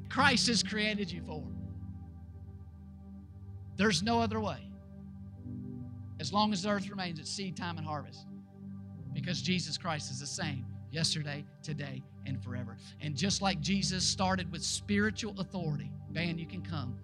Christ 0.10 0.46
has 0.46 0.62
created 0.62 1.12
you 1.12 1.24
for. 1.24 1.44
There's 3.82 4.04
no 4.04 4.22
other 4.22 4.40
way. 4.40 4.70
As 6.20 6.32
long 6.32 6.54
as 6.54 6.62
the 6.62 6.70
earth 6.70 6.88
remains, 6.88 7.18
it's 7.18 7.32
seed 7.32 7.58
time 7.58 7.80
and 7.80 7.88
harvest. 7.88 8.28
Because 9.12 9.42
Jesus 9.42 9.76
Christ 9.76 10.12
is 10.12 10.20
the 10.20 10.28
same 10.28 10.68
yesterday, 10.92 11.44
today, 11.64 12.04
and 12.28 12.40
forever. 12.44 12.78
And 13.02 13.16
just 13.18 13.42
like 13.42 13.60
Jesus 13.60 14.06
started 14.06 14.52
with 14.52 14.62
spiritual 14.62 15.34
authority, 15.40 15.92
man, 16.12 16.38
you 16.38 16.46
can 16.46 16.62
come 16.62 16.96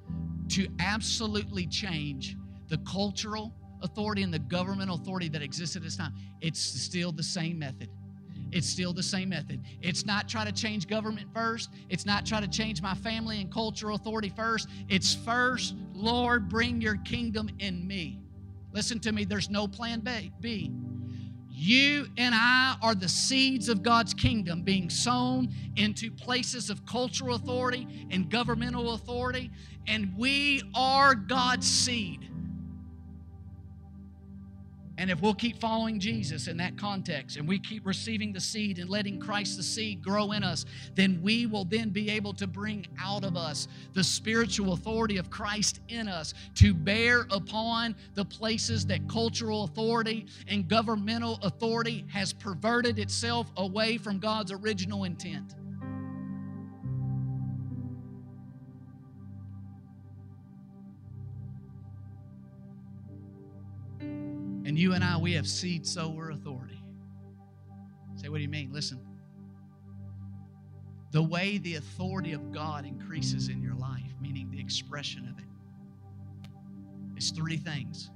to 0.50 0.68
absolutely 0.80 1.66
change 1.66 2.38
the 2.68 2.78
cultural 2.88 3.56
authority 3.82 4.22
and 4.22 4.32
the 4.32 4.38
government 4.38 4.92
authority 4.92 5.30
that 5.30 5.42
exists 5.42 5.76
at 5.76 5.82
this 5.82 5.98
time. 5.98 6.14
It's 6.42 6.60
still 6.60 7.12
the 7.12 7.24
same 7.24 7.58
method. 7.58 7.90
It's 8.52 8.68
still 8.68 8.94
the 8.94 9.04
same 9.04 9.30
method. 9.30 9.62
It's 9.82 10.06
not 10.06 10.28
try 10.28 10.46
to 10.46 10.52
change 10.52 10.88
government 10.88 11.28
first. 11.34 11.70
It's 11.90 12.06
not 12.06 12.26
try 12.26 12.40
to 12.40 12.48
change 12.48 12.82
my 12.82 12.94
family 12.94 13.42
and 13.42 13.52
cultural 13.52 13.96
authority 13.96 14.30
first. 14.30 14.70
It's 14.90 15.14
first, 15.14 15.76
Lord, 15.94 16.50
bring 16.50 16.82
your 16.82 16.98
kingdom 16.98 17.50
in 17.60 17.86
me. 17.86 18.20
Listen 18.74 19.00
to 19.02 19.12
me, 19.12 19.26
there's 19.26 19.50
no 19.50 19.68
plan 19.68 20.02
B. 20.40 20.72
You 21.50 22.06
and 22.18 22.36
I 22.36 22.76
are 22.84 22.94
the 22.94 23.10
seeds 23.10 23.68
of 23.68 23.82
God's 23.82 24.14
kingdom 24.14 24.62
being 24.62 24.92
sown 24.92 25.50
into 25.76 26.12
places 26.12 26.70
of 26.70 26.86
cultural 26.86 27.36
authority 27.36 28.08
and 28.12 28.30
governmental 28.30 28.94
authority, 28.94 29.50
and 29.88 30.14
we 30.16 30.62
are 30.76 31.16
God's 31.16 31.68
seed. 31.68 32.30
And 34.98 35.12
if 35.12 35.22
we'll 35.22 35.36
keep 35.36 35.60
following 35.60 36.00
Jesus 36.00 36.48
in 36.48 36.58
that 36.58 36.76
context 36.76 37.38
and 37.38 37.48
we 37.48 37.60
keep 37.60 37.86
receiving 37.86 38.34
the 38.34 38.40
seed 38.40 38.80
and 38.80 38.90
letting 38.90 39.20
Christ 39.20 39.58
the 39.58 39.64
seed 39.64 40.02
grow 40.02 40.32
in 40.32 40.44
us, 40.44 40.66
then 40.96 41.20
we 41.22 41.46
will 41.46 41.66
then 41.66 41.90
be 41.90 42.10
able 42.10 42.34
to 42.34 42.48
bring 42.48 42.86
out 43.00 43.24
of 43.24 43.38
us 43.38 43.68
the 43.94 44.04
spiritual 44.04 44.74
authority 44.74 45.18
of 45.18 45.30
Christ 45.30 45.82
in 45.90 46.08
us 46.08 46.34
to 46.56 46.74
bear 46.74 47.28
upon 47.30 47.96
the 48.16 48.26
places 48.26 48.88
that 48.88 49.08
cultural 49.08 49.66
authority 49.66 50.26
and 50.48 50.68
governmental 50.68 51.40
authority 51.44 52.04
has 52.12 52.34
perverted 52.34 52.98
itself 52.98 53.52
away 53.58 53.98
from 53.98 54.18
God's 54.18 54.52
original 54.52 55.04
intent. 55.04 55.54
And 64.78 64.84
you 64.84 64.94
and 64.94 65.04
I, 65.04 65.18
we 65.18 65.34
have 65.34 65.48
seed 65.48 65.88
sower 65.88 66.30
authority. 66.30 66.80
Say, 68.14 68.30
what 68.30 68.38
do 68.38 68.44
you 68.44 68.48
mean? 68.48 68.72
Listen. 68.72 69.00
The 71.10 71.24
way 71.24 71.58
the 71.58 71.78
authority 71.78 72.34
of 72.34 72.52
God 72.52 72.86
increases 72.86 73.48
in 73.48 73.60
your 73.60 73.74
life, 73.74 74.14
meaning 74.22 74.52
the 74.52 74.60
expression 74.60 75.28
of 75.28 75.40
it, 75.40 75.46
is 77.18 77.32
three 77.32 77.58
things 77.58 78.12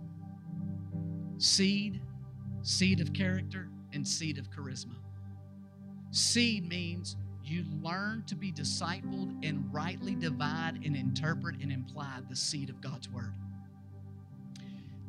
seed, 1.39 1.99
seed 2.61 2.99
of 2.99 3.11
character, 3.11 3.67
and 3.93 4.07
seed 4.07 4.37
of 4.37 4.51
charisma. 4.51 4.97
Seed 6.11 6.69
means 6.69 7.17
you 7.43 7.65
learn 7.81 8.23
to 8.27 8.35
be 8.35 8.51
discipled 8.51 9.35
and 9.43 9.67
rightly 9.73 10.13
divide 10.13 10.79
and 10.85 10.95
interpret 10.95 11.55
and 11.59 11.71
imply 11.71 12.19
the 12.29 12.35
seed 12.35 12.69
of 12.69 12.79
God's 12.81 13.09
word. 13.09 13.33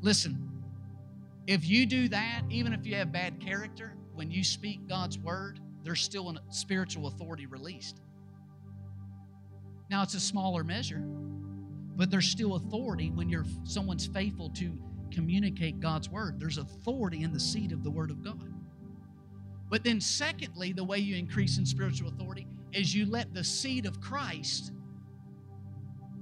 Listen, 0.01 0.52
if 1.47 1.69
you 1.69 1.87
do 1.87 2.09
that, 2.09 2.43
even 2.51 2.73
if 2.73 2.87
you 2.87 2.95
have 2.97 3.13
bad 3.13 3.41
character, 3.41 3.95
when 4.15 4.31
you 4.31 4.45
speak 4.45 4.87
God's 4.89 5.19
word, 5.19 5.61
there's 5.83 6.01
still 6.01 6.31
a 6.31 6.53
spiritual 6.53 7.09
authority 7.09 7.47
released. 7.47 8.01
Now 9.91 10.03
it's 10.03 10.15
a 10.15 10.21
smaller 10.21 10.63
measure, 10.63 11.03
but 11.97 12.11
there's 12.11 12.29
still 12.29 12.55
authority 12.55 13.11
when 13.11 13.29
you're 13.29 13.45
someone's 13.65 14.07
faithful 14.07 14.51
to 14.51 14.73
communicate 15.11 15.81
God's 15.81 16.09
word. 16.09 16.39
There's 16.39 16.59
authority 16.59 17.23
in 17.23 17.33
the 17.33 17.41
seed 17.41 17.73
of 17.73 17.83
the 17.83 17.91
word 17.91 18.11
of 18.11 18.23
God. 18.23 18.53
But 19.69 19.85
then, 19.85 20.01
secondly, 20.01 20.73
the 20.73 20.85
way 20.85 20.99
you 20.99 21.17
increase 21.17 21.59
in 21.59 21.67
spiritual 21.67 22.09
authority 22.09 22.47
is 22.73 22.95
you 22.95 23.07
let 23.07 23.35
the 23.35 23.43
seed 23.45 23.87
of 23.87 24.01
Christ 24.01 24.73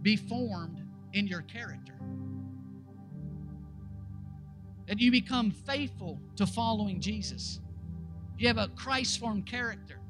be 0.02 0.16
formed 0.16 0.82
in 1.12 1.26
your 1.26 1.42
character 1.42 1.94
that 4.90 4.98
you 4.98 5.12
become 5.12 5.52
faithful 5.52 6.18
to 6.34 6.44
following 6.44 7.00
Jesus. 7.00 7.60
You 8.38 8.48
have 8.48 8.58
a 8.58 8.66
Christ 8.74 9.20
formed 9.20 9.46
character. 9.46 10.00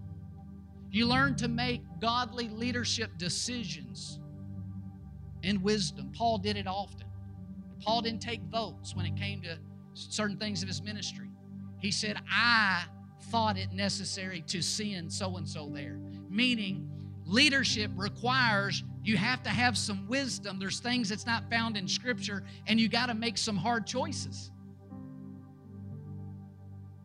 You 0.91 1.07
learn 1.07 1.37
to 1.37 1.49
make 1.49 1.83
godly 2.01 2.49
leadership 2.49 3.11
decisions 3.18 4.18
in 5.43 5.61
wisdom. 5.61 6.11
Paul 6.16 6.39
did 6.39 6.57
it 6.57 6.66
often. 6.66 7.07
Paul 7.83 8.01
didn't 8.01 8.22
take 8.22 8.41
votes 8.45 8.97
when 8.97 9.05
it 9.05 9.14
came 9.16 9.43
to 9.43 9.59
certain 9.93 10.39
things 10.39 10.62
of 10.62 10.68
his 10.68 10.81
ministry. 10.81 11.28
He 11.78 11.91
said, 11.91 12.16
I 12.33 12.85
thought 13.24 13.59
it 13.59 13.74
necessary 13.74 14.43
to 14.47 14.62
send 14.62 15.12
so 15.12 15.37
and 15.37 15.47
so 15.47 15.68
there. 15.68 15.99
Meaning, 16.31 16.89
leadership 17.26 17.91
requires 17.97 18.83
you 19.05 19.18
have 19.18 19.43
to 19.43 19.51
have 19.51 19.76
some 19.76 20.09
wisdom. 20.09 20.59
There's 20.59 20.81
things 20.81 21.11
that's 21.11 21.26
not 21.26 21.51
found 21.51 21.76
in 21.76 21.87
Scripture, 21.87 22.45
and 22.66 22.81
you 22.81 22.89
got 22.89 23.07
to 23.07 23.14
make 23.14 23.37
some 23.37 23.59
hard 23.59 23.87
choices. 23.87 24.51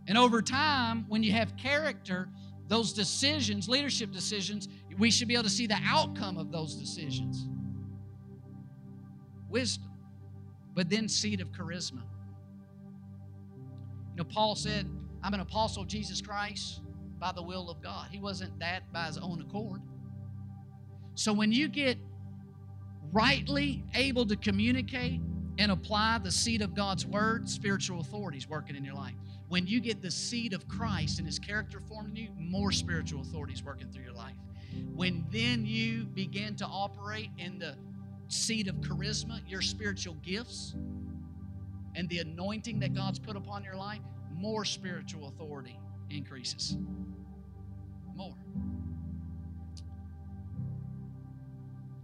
And 0.08 0.18
over 0.18 0.42
time, 0.42 1.06
when 1.08 1.24
you 1.24 1.32
have 1.32 1.58
character, 1.58 2.30
those 2.68 2.94
decisions, 2.94 3.68
leadership 3.68 4.12
decisions, 4.12 4.68
we 4.98 5.12
should 5.12 5.28
be 5.28 5.34
able 5.34 5.44
to 5.44 5.50
see 5.50 5.68
the 5.68 5.80
outcome 5.86 6.38
of 6.38 6.52
those 6.52 6.76
decisions. 6.76 7.48
Wisdom, 9.50 9.90
but 10.74 10.90
then 10.90 11.08
seed 11.08 11.42
of 11.42 11.52
charisma. 11.52 12.04
You 14.12 14.18
know, 14.18 14.24
Paul 14.24 14.56
said, 14.56 14.90
I'm 15.24 15.34
an 15.34 15.40
apostle 15.40 15.84
of 15.84 15.88
Jesus 15.88 16.22
Christ 16.22 16.82
by 17.20 17.32
the 17.32 17.42
will 17.42 17.70
of 17.70 17.82
God. 17.82 18.08
He 18.12 18.20
wasn't 18.20 18.58
that 18.60 18.92
by 18.94 19.06
his 19.06 19.18
own 19.18 19.42
accord. 19.42 19.82
So 21.16 21.34
when 21.34 21.52
you 21.52 21.68
get 21.68 21.98
rightly 23.12 23.84
able 23.94 24.26
to 24.28 24.36
communicate 24.36 25.22
and 25.58 25.72
apply 25.72 26.20
the 26.20 26.32
seed 26.32 26.62
of 26.62 26.76
God's 26.76 27.06
word, 27.06 27.50
spiritual 27.50 28.02
authority 28.02 28.38
is 28.38 28.48
working 28.48 28.76
in 28.76 28.84
your 28.84 28.96
life. 28.96 29.14
When 29.56 29.68
you 29.68 29.80
get 29.80 30.02
the 30.02 30.12
seed 30.12 30.52
of 30.52 30.68
Christ 30.68 31.20
and 31.20 31.26
his 31.26 31.40
character 31.40 31.80
formed 31.80 32.10
in 32.10 32.16
you, 32.18 32.30
more 32.38 32.74
spiritual 32.74 33.22
authority 33.22 33.54
is 33.54 33.64
working 33.64 33.90
through 33.90 34.04
your 34.04 34.12
life. 34.12 34.36
When 34.94 35.24
then 35.32 35.66
you 35.66 36.04
begin 36.04 36.58
to 36.58 36.66
operate 36.66 37.30
in 37.38 37.58
the 37.58 37.78
seed 38.28 38.68
of 38.68 38.76
charisma, 38.82 39.40
your 39.48 39.62
spiritual 39.62 40.16
gifts, 40.16 40.76
and 41.96 42.10
the 42.10 42.20
anointing 42.20 42.82
that 42.82 42.94
God's 42.94 43.18
put 43.18 43.38
upon 43.38 43.64
your 43.64 43.78
life, 43.78 44.02
more 44.30 44.66
spiritual 44.66 45.30
authority 45.30 45.80
increases. 46.10 46.76
More. 48.14 48.36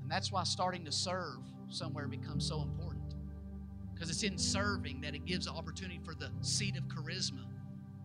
And 0.02 0.10
that's 0.10 0.32
why 0.32 0.46
starting 0.46 0.86
to 0.86 0.92
serve 0.94 1.40
somewhere 1.68 2.08
becomes 2.08 2.48
so 2.48 2.62
important 2.62 3.01
because 4.02 4.16
it's 4.16 4.24
in 4.24 4.36
serving 4.36 5.00
that 5.00 5.14
it 5.14 5.26
gives 5.26 5.48
opportunity 5.48 6.00
for 6.04 6.16
the 6.16 6.32
seed 6.42 6.76
of 6.76 6.84
charisma, 6.86 7.46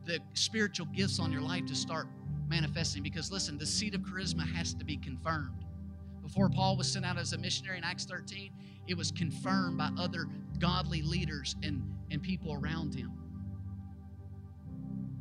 the 0.05 0.19
spiritual 0.35 0.85
gifts 0.95 1.19
on 1.19 1.33
your 1.33 1.41
life 1.41 1.65
to 1.65 1.75
start 1.75 2.07
manifesting. 2.49 3.03
Because 3.03 3.33
listen, 3.33 3.57
the 3.57 3.65
seed 3.65 3.95
of 3.95 4.03
charisma 4.03 4.47
has 4.55 4.75
to 4.75 4.85
be 4.85 4.99
confirmed. 4.99 5.65
Before 6.23 6.51
Paul 6.51 6.77
was 6.77 6.93
sent 6.93 7.07
out 7.07 7.17
as 7.17 7.33
a 7.33 7.39
missionary 7.39 7.79
in 7.79 7.85
Acts 7.85 8.05
13, 8.05 8.53
it 8.87 8.95
was 8.95 9.11
confirmed 9.11 9.79
by 9.79 9.89
other 9.99 10.27
godly 10.59 11.01
leaders 11.01 11.57
and, 11.63 11.83
and 12.11 12.23
people 12.23 12.53
around 12.53 12.95
him. 12.95 13.11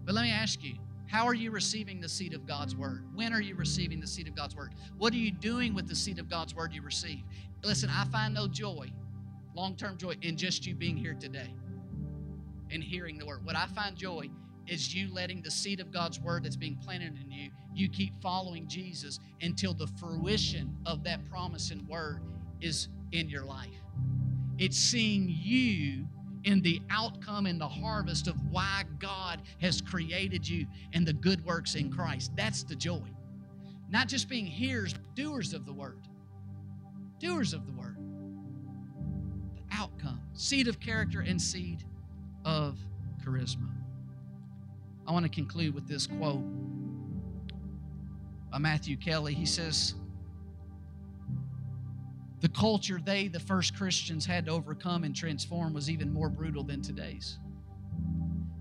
But 0.03 0.13
let 0.13 0.23
me 0.23 0.31
ask 0.31 0.61
you, 0.61 0.73
how 1.07 1.25
are 1.25 1.33
you 1.33 1.51
receiving 1.51 2.01
the 2.01 2.09
seed 2.09 2.33
of 2.33 2.45
God's 2.45 2.75
word? 2.75 3.05
When 3.13 3.31
are 3.31 3.41
you 3.41 3.55
receiving 3.55 4.01
the 4.01 4.07
seed 4.07 4.27
of 4.27 4.35
God's 4.35 4.57
word? 4.57 4.73
What 4.97 5.13
are 5.13 5.17
you 5.17 5.31
doing 5.31 5.73
with 5.73 5.87
the 5.87 5.95
seed 5.95 6.19
of 6.19 6.29
God's 6.29 6.53
word 6.53 6.73
you 6.73 6.81
receive? 6.81 7.23
Listen, 7.63 7.89
I 7.89 8.03
find 8.11 8.33
no 8.33 8.49
joy 8.49 8.91
long 9.55 9.75
term 9.75 9.97
joy 9.97 10.15
in 10.21 10.37
just 10.37 10.65
you 10.65 10.75
being 10.75 10.97
here 10.97 11.13
today 11.13 11.53
and 12.71 12.83
hearing 12.83 13.17
the 13.17 13.25
word. 13.25 13.45
What 13.45 13.55
I 13.55 13.67
find 13.67 13.95
joy 13.95 14.29
is 14.67 14.93
you 14.93 15.13
letting 15.13 15.41
the 15.41 15.51
seed 15.51 15.79
of 15.79 15.91
God's 15.91 16.19
word 16.19 16.43
that's 16.43 16.55
being 16.55 16.75
planted 16.77 17.17
in 17.23 17.31
you, 17.31 17.49
you 17.73 17.87
keep 17.89 18.19
following 18.21 18.67
Jesus 18.67 19.19
until 19.41 19.73
the 19.73 19.87
fruition 19.99 20.75
of 20.85 21.03
that 21.03 21.23
promise 21.29 21.71
and 21.71 21.87
word 21.87 22.21
is 22.61 22.89
in 23.11 23.29
your 23.29 23.45
life. 23.45 23.69
It's 24.57 24.77
seeing 24.77 25.27
you 25.29 26.07
in 26.45 26.61
the 26.61 26.81
outcome 26.89 27.45
and 27.45 27.59
the 27.59 27.67
harvest 27.67 28.27
of 28.27 28.35
why 28.49 28.83
God 28.99 29.41
has 29.61 29.81
created 29.81 30.47
you 30.47 30.65
and 30.93 31.05
the 31.05 31.13
good 31.13 31.43
works 31.45 31.75
in 31.75 31.91
Christ. 31.91 32.31
That's 32.35 32.63
the 32.63 32.75
joy. 32.75 33.03
Not 33.89 34.07
just 34.07 34.29
being 34.29 34.45
hearers, 34.45 34.93
but 34.93 35.15
doers 35.15 35.53
of 35.53 35.65
the 35.65 35.73
word. 35.73 35.99
Doers 37.19 37.53
of 37.53 37.65
the 37.65 37.71
word. 37.73 37.94
Outcome, 39.77 40.21
seed 40.33 40.67
of 40.67 40.79
character 40.79 41.21
and 41.21 41.41
seed 41.41 41.83
of 42.45 42.79
charisma. 43.23 43.69
I 45.07 45.11
want 45.11 45.25
to 45.25 45.29
conclude 45.29 45.75
with 45.75 45.87
this 45.87 46.07
quote 46.07 46.43
by 48.51 48.57
Matthew 48.57 48.95
Kelly. 48.95 49.33
He 49.33 49.45
says, 49.45 49.95
the 52.41 52.49
culture 52.49 52.99
they, 53.03 53.27
the 53.27 53.39
first 53.39 53.75
Christians, 53.75 54.25
had 54.25 54.45
to 54.45 54.51
overcome 54.51 55.03
and 55.03 55.15
transform 55.15 55.73
was 55.73 55.89
even 55.89 56.13
more 56.13 56.29
brutal 56.29 56.63
than 56.63 56.81
today's. 56.81 57.39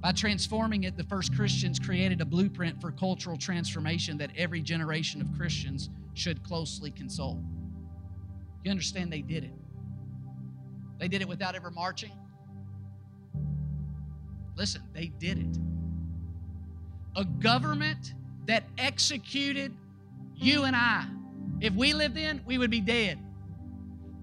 By 0.00 0.12
transforming 0.12 0.84
it, 0.84 0.96
the 0.96 1.04
first 1.04 1.34
Christians 1.34 1.78
created 1.78 2.20
a 2.20 2.24
blueprint 2.24 2.80
for 2.80 2.90
cultural 2.92 3.36
transformation 3.36 4.18
that 4.18 4.30
every 4.36 4.60
generation 4.60 5.20
of 5.20 5.32
Christians 5.36 5.90
should 6.14 6.42
closely 6.42 6.90
consult. 6.90 7.38
You 8.64 8.70
understand 8.70 9.12
they 9.12 9.22
did 9.22 9.44
it. 9.44 9.54
They 10.98 11.08
did 11.08 11.22
it 11.22 11.28
without 11.28 11.54
ever 11.54 11.70
marching. 11.70 12.12
Listen, 14.56 14.82
they 14.92 15.06
did 15.06 15.38
it. 15.38 15.58
A 17.16 17.24
government 17.24 18.14
that 18.46 18.64
executed 18.78 19.74
you 20.34 20.64
and 20.64 20.76
I. 20.76 21.06
If 21.60 21.74
we 21.74 21.92
lived 21.92 22.16
in, 22.16 22.40
we 22.46 22.58
would 22.58 22.70
be 22.70 22.80
dead 22.80 23.18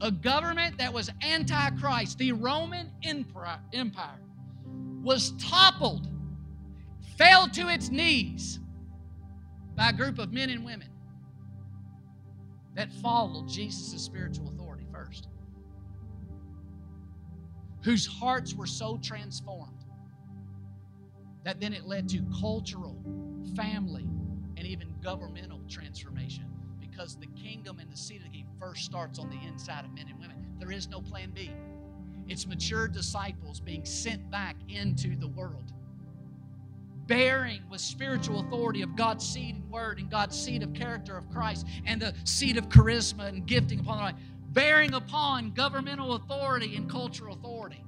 a 0.01 0.11
government 0.11 0.79
that 0.79 0.91
was 0.91 1.09
antichrist, 1.21 2.17
the 2.17 2.31
Roman 2.31 2.89
Empire, 3.03 4.19
was 5.03 5.31
toppled, 5.33 6.07
fell 7.17 7.47
to 7.49 7.69
its 7.69 7.89
knees 7.89 8.59
by 9.75 9.89
a 9.89 9.93
group 9.93 10.17
of 10.17 10.33
men 10.33 10.49
and 10.49 10.65
women 10.65 10.89
that 12.75 12.91
followed 12.93 13.47
Jesus' 13.47 14.01
spiritual 14.01 14.49
authority 14.49 14.70
whose 17.83 18.05
hearts 18.05 18.53
were 18.53 18.67
so 18.67 18.97
transformed 18.97 19.85
that 21.43 21.59
then 21.59 21.73
it 21.73 21.85
led 21.85 22.07
to 22.09 22.23
cultural, 22.39 22.95
family, 23.55 24.07
and 24.57 24.67
even 24.67 24.93
governmental 25.01 25.59
transformation 25.67 26.45
because 26.79 27.15
the 27.15 27.27
kingdom 27.27 27.79
and 27.79 27.91
the 27.91 27.97
seed 27.97 28.17
of 28.17 28.23
the 28.25 28.29
kingdom 28.29 28.53
first 28.59 28.85
starts 28.85 29.17
on 29.17 29.29
the 29.29 29.39
inside 29.47 29.85
of 29.85 29.93
men 29.93 30.05
and 30.07 30.19
women. 30.19 30.37
There 30.59 30.71
is 30.71 30.87
no 30.87 31.01
plan 31.01 31.31
B. 31.31 31.51
It's 32.27 32.45
mature 32.45 32.87
disciples 32.87 33.59
being 33.59 33.83
sent 33.83 34.29
back 34.29 34.55
into 34.69 35.15
the 35.15 35.27
world, 35.27 35.73
bearing 37.07 37.61
with 37.69 37.81
spiritual 37.81 38.41
authority 38.41 38.83
of 38.83 38.95
God's 38.95 39.27
seed 39.27 39.55
and 39.55 39.69
word 39.69 39.97
and 39.97 40.09
God's 40.09 40.39
seed 40.39 40.61
of 40.61 40.73
character 40.73 41.17
of 41.17 41.29
Christ 41.31 41.65
and 41.85 41.99
the 41.99 42.13
seed 42.23 42.57
of 42.57 42.69
charisma 42.69 43.27
and 43.27 43.45
gifting 43.47 43.79
upon 43.79 43.97
the 43.97 44.03
life, 44.03 44.15
bearing 44.51 44.93
upon 44.93 45.51
governmental 45.51 46.13
authority 46.13 46.75
and 46.75 46.89
cultural 46.89 47.35
authority. 47.35 47.83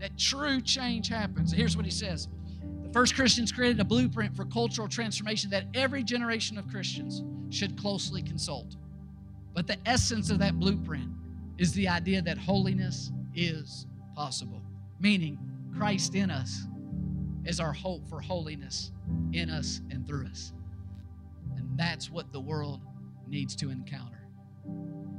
That 0.00 0.16
true 0.16 0.60
change 0.60 1.08
happens. 1.08 1.52
Here's 1.52 1.76
what 1.76 1.84
he 1.84 1.90
says 1.90 2.28
The 2.82 2.90
First 2.92 3.14
Christians 3.14 3.52
created 3.52 3.80
a 3.80 3.84
blueprint 3.84 4.34
for 4.34 4.44
cultural 4.46 4.88
transformation 4.88 5.50
that 5.50 5.64
every 5.74 6.02
generation 6.02 6.58
of 6.58 6.68
Christians 6.68 7.22
should 7.54 7.78
closely 7.78 8.22
consult. 8.22 8.76
But 9.52 9.66
the 9.66 9.76
essence 9.84 10.30
of 10.30 10.38
that 10.38 10.58
blueprint 10.58 11.10
is 11.58 11.72
the 11.72 11.88
idea 11.88 12.22
that 12.22 12.38
holiness 12.38 13.10
is 13.34 13.86
possible, 14.14 14.62
meaning 15.00 15.38
Christ 15.76 16.14
in 16.14 16.30
us 16.30 16.62
is 17.44 17.58
our 17.58 17.72
hope 17.72 18.08
for 18.08 18.20
holiness 18.20 18.92
in 19.32 19.50
us 19.50 19.80
and 19.90 20.06
through 20.06 20.26
us. 20.26 20.52
And 21.56 21.68
that's 21.76 22.10
what 22.10 22.32
the 22.32 22.40
world 22.40 22.80
needs 23.26 23.56
to 23.56 23.70
encounter. 23.70 24.19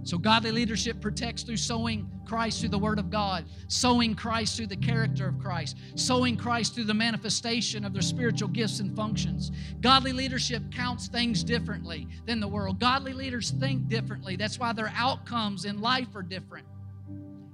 So, 0.03 0.17
godly 0.17 0.51
leadership 0.51 0.99
protects 0.99 1.43
through 1.43 1.57
sowing 1.57 2.09
Christ 2.25 2.59
through 2.59 2.69
the 2.69 2.79
Word 2.79 2.97
of 2.97 3.09
God, 3.09 3.45
sowing 3.67 4.15
Christ 4.15 4.57
through 4.57 4.67
the 4.67 4.75
character 4.75 5.27
of 5.27 5.37
Christ, 5.39 5.77
sowing 5.95 6.37
Christ 6.37 6.73
through 6.73 6.85
the 6.85 6.93
manifestation 6.93 7.85
of 7.85 7.93
their 7.93 8.01
spiritual 8.01 8.47
gifts 8.47 8.79
and 8.79 8.95
functions. 8.95 9.51
Godly 9.81 10.13
leadership 10.13 10.63
counts 10.71 11.07
things 11.07 11.43
differently 11.43 12.07
than 12.25 12.39
the 12.39 12.47
world. 12.47 12.79
Godly 12.79 13.13
leaders 13.13 13.51
think 13.51 13.87
differently. 13.89 14.35
That's 14.35 14.57
why 14.57 14.73
their 14.73 14.91
outcomes 14.95 15.65
in 15.65 15.81
life 15.81 16.15
are 16.15 16.23
different. 16.23 16.65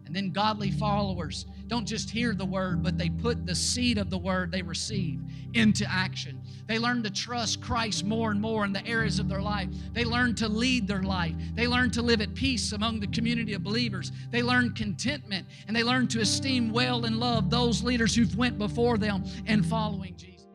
And 0.08 0.16
then 0.16 0.32
godly 0.32 0.72
followers 0.72 1.46
don't 1.68 1.86
just 1.86 2.10
hear 2.10 2.34
the 2.34 2.46
word, 2.46 2.82
but 2.82 2.98
they 2.98 3.10
put 3.10 3.46
the 3.46 3.54
seed 3.54 3.98
of 3.98 4.10
the 4.10 4.18
word 4.18 4.52
they 4.52 4.62
receive 4.62 5.20
into 5.54 5.86
action. 5.90 6.42
They 6.66 6.80
learn 6.80 7.04
to 7.04 7.10
trust 7.10 7.62
Christ 7.62 8.06
more 8.06 8.32
and 8.32 8.40
more 8.40 8.64
in 8.64 8.72
the 8.72 8.86
areas 8.88 9.20
of 9.20 9.28
their 9.28 9.42
life. 9.42 9.68
They 9.92 10.06
learn 10.06 10.34
to 10.36 10.48
lead 10.48 10.88
their 10.88 11.04
life. 11.04 11.36
They 11.56 11.68
learn 11.68 11.92
to 11.92 12.02
live 12.02 12.22
at 12.22 12.34
peace 12.36 12.72
among 12.72 13.02
the 13.02 13.08
community 13.08 13.54
of 13.54 13.64
believers. 13.64 14.14
They 14.32 14.42
learn 14.42 14.74
contentment 14.74 15.46
and 15.68 15.76
they 15.76 15.84
learn 15.84 16.08
to 16.10 16.22
esteem 16.22 16.72
well 16.72 17.04
and 17.04 17.20
love 17.20 17.50
those 17.50 17.84
leaders 17.84 18.16
who've 18.16 18.38
went 18.38 18.58
before 18.58 18.98
them 18.98 19.26
and 19.46 19.66
following 19.66 20.16
Jesus. 20.16 20.46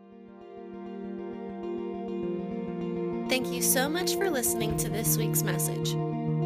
Thank 3.29 3.49
you 3.49 3.63
so 3.63 3.89
much 3.89 4.17
for 4.17 4.31
listening 4.31 4.79
to 4.79 4.89
this 4.89 5.19
week's 5.19 5.43
message. 5.43 5.95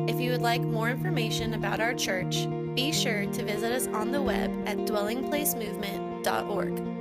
If 0.08 0.20
you 0.20 0.30
would 0.30 0.42
like 0.42 0.62
more 0.62 0.88
information 0.88 1.54
about 1.54 1.80
our 1.80 1.92
church, 1.92 2.46
be 2.74 2.92
sure 2.92 3.26
to 3.26 3.44
visit 3.44 3.72
us 3.72 3.88
on 3.88 4.12
the 4.12 4.22
web 4.22 4.52
at 4.66 4.78
dwellingplacemovement.org. 4.78 6.95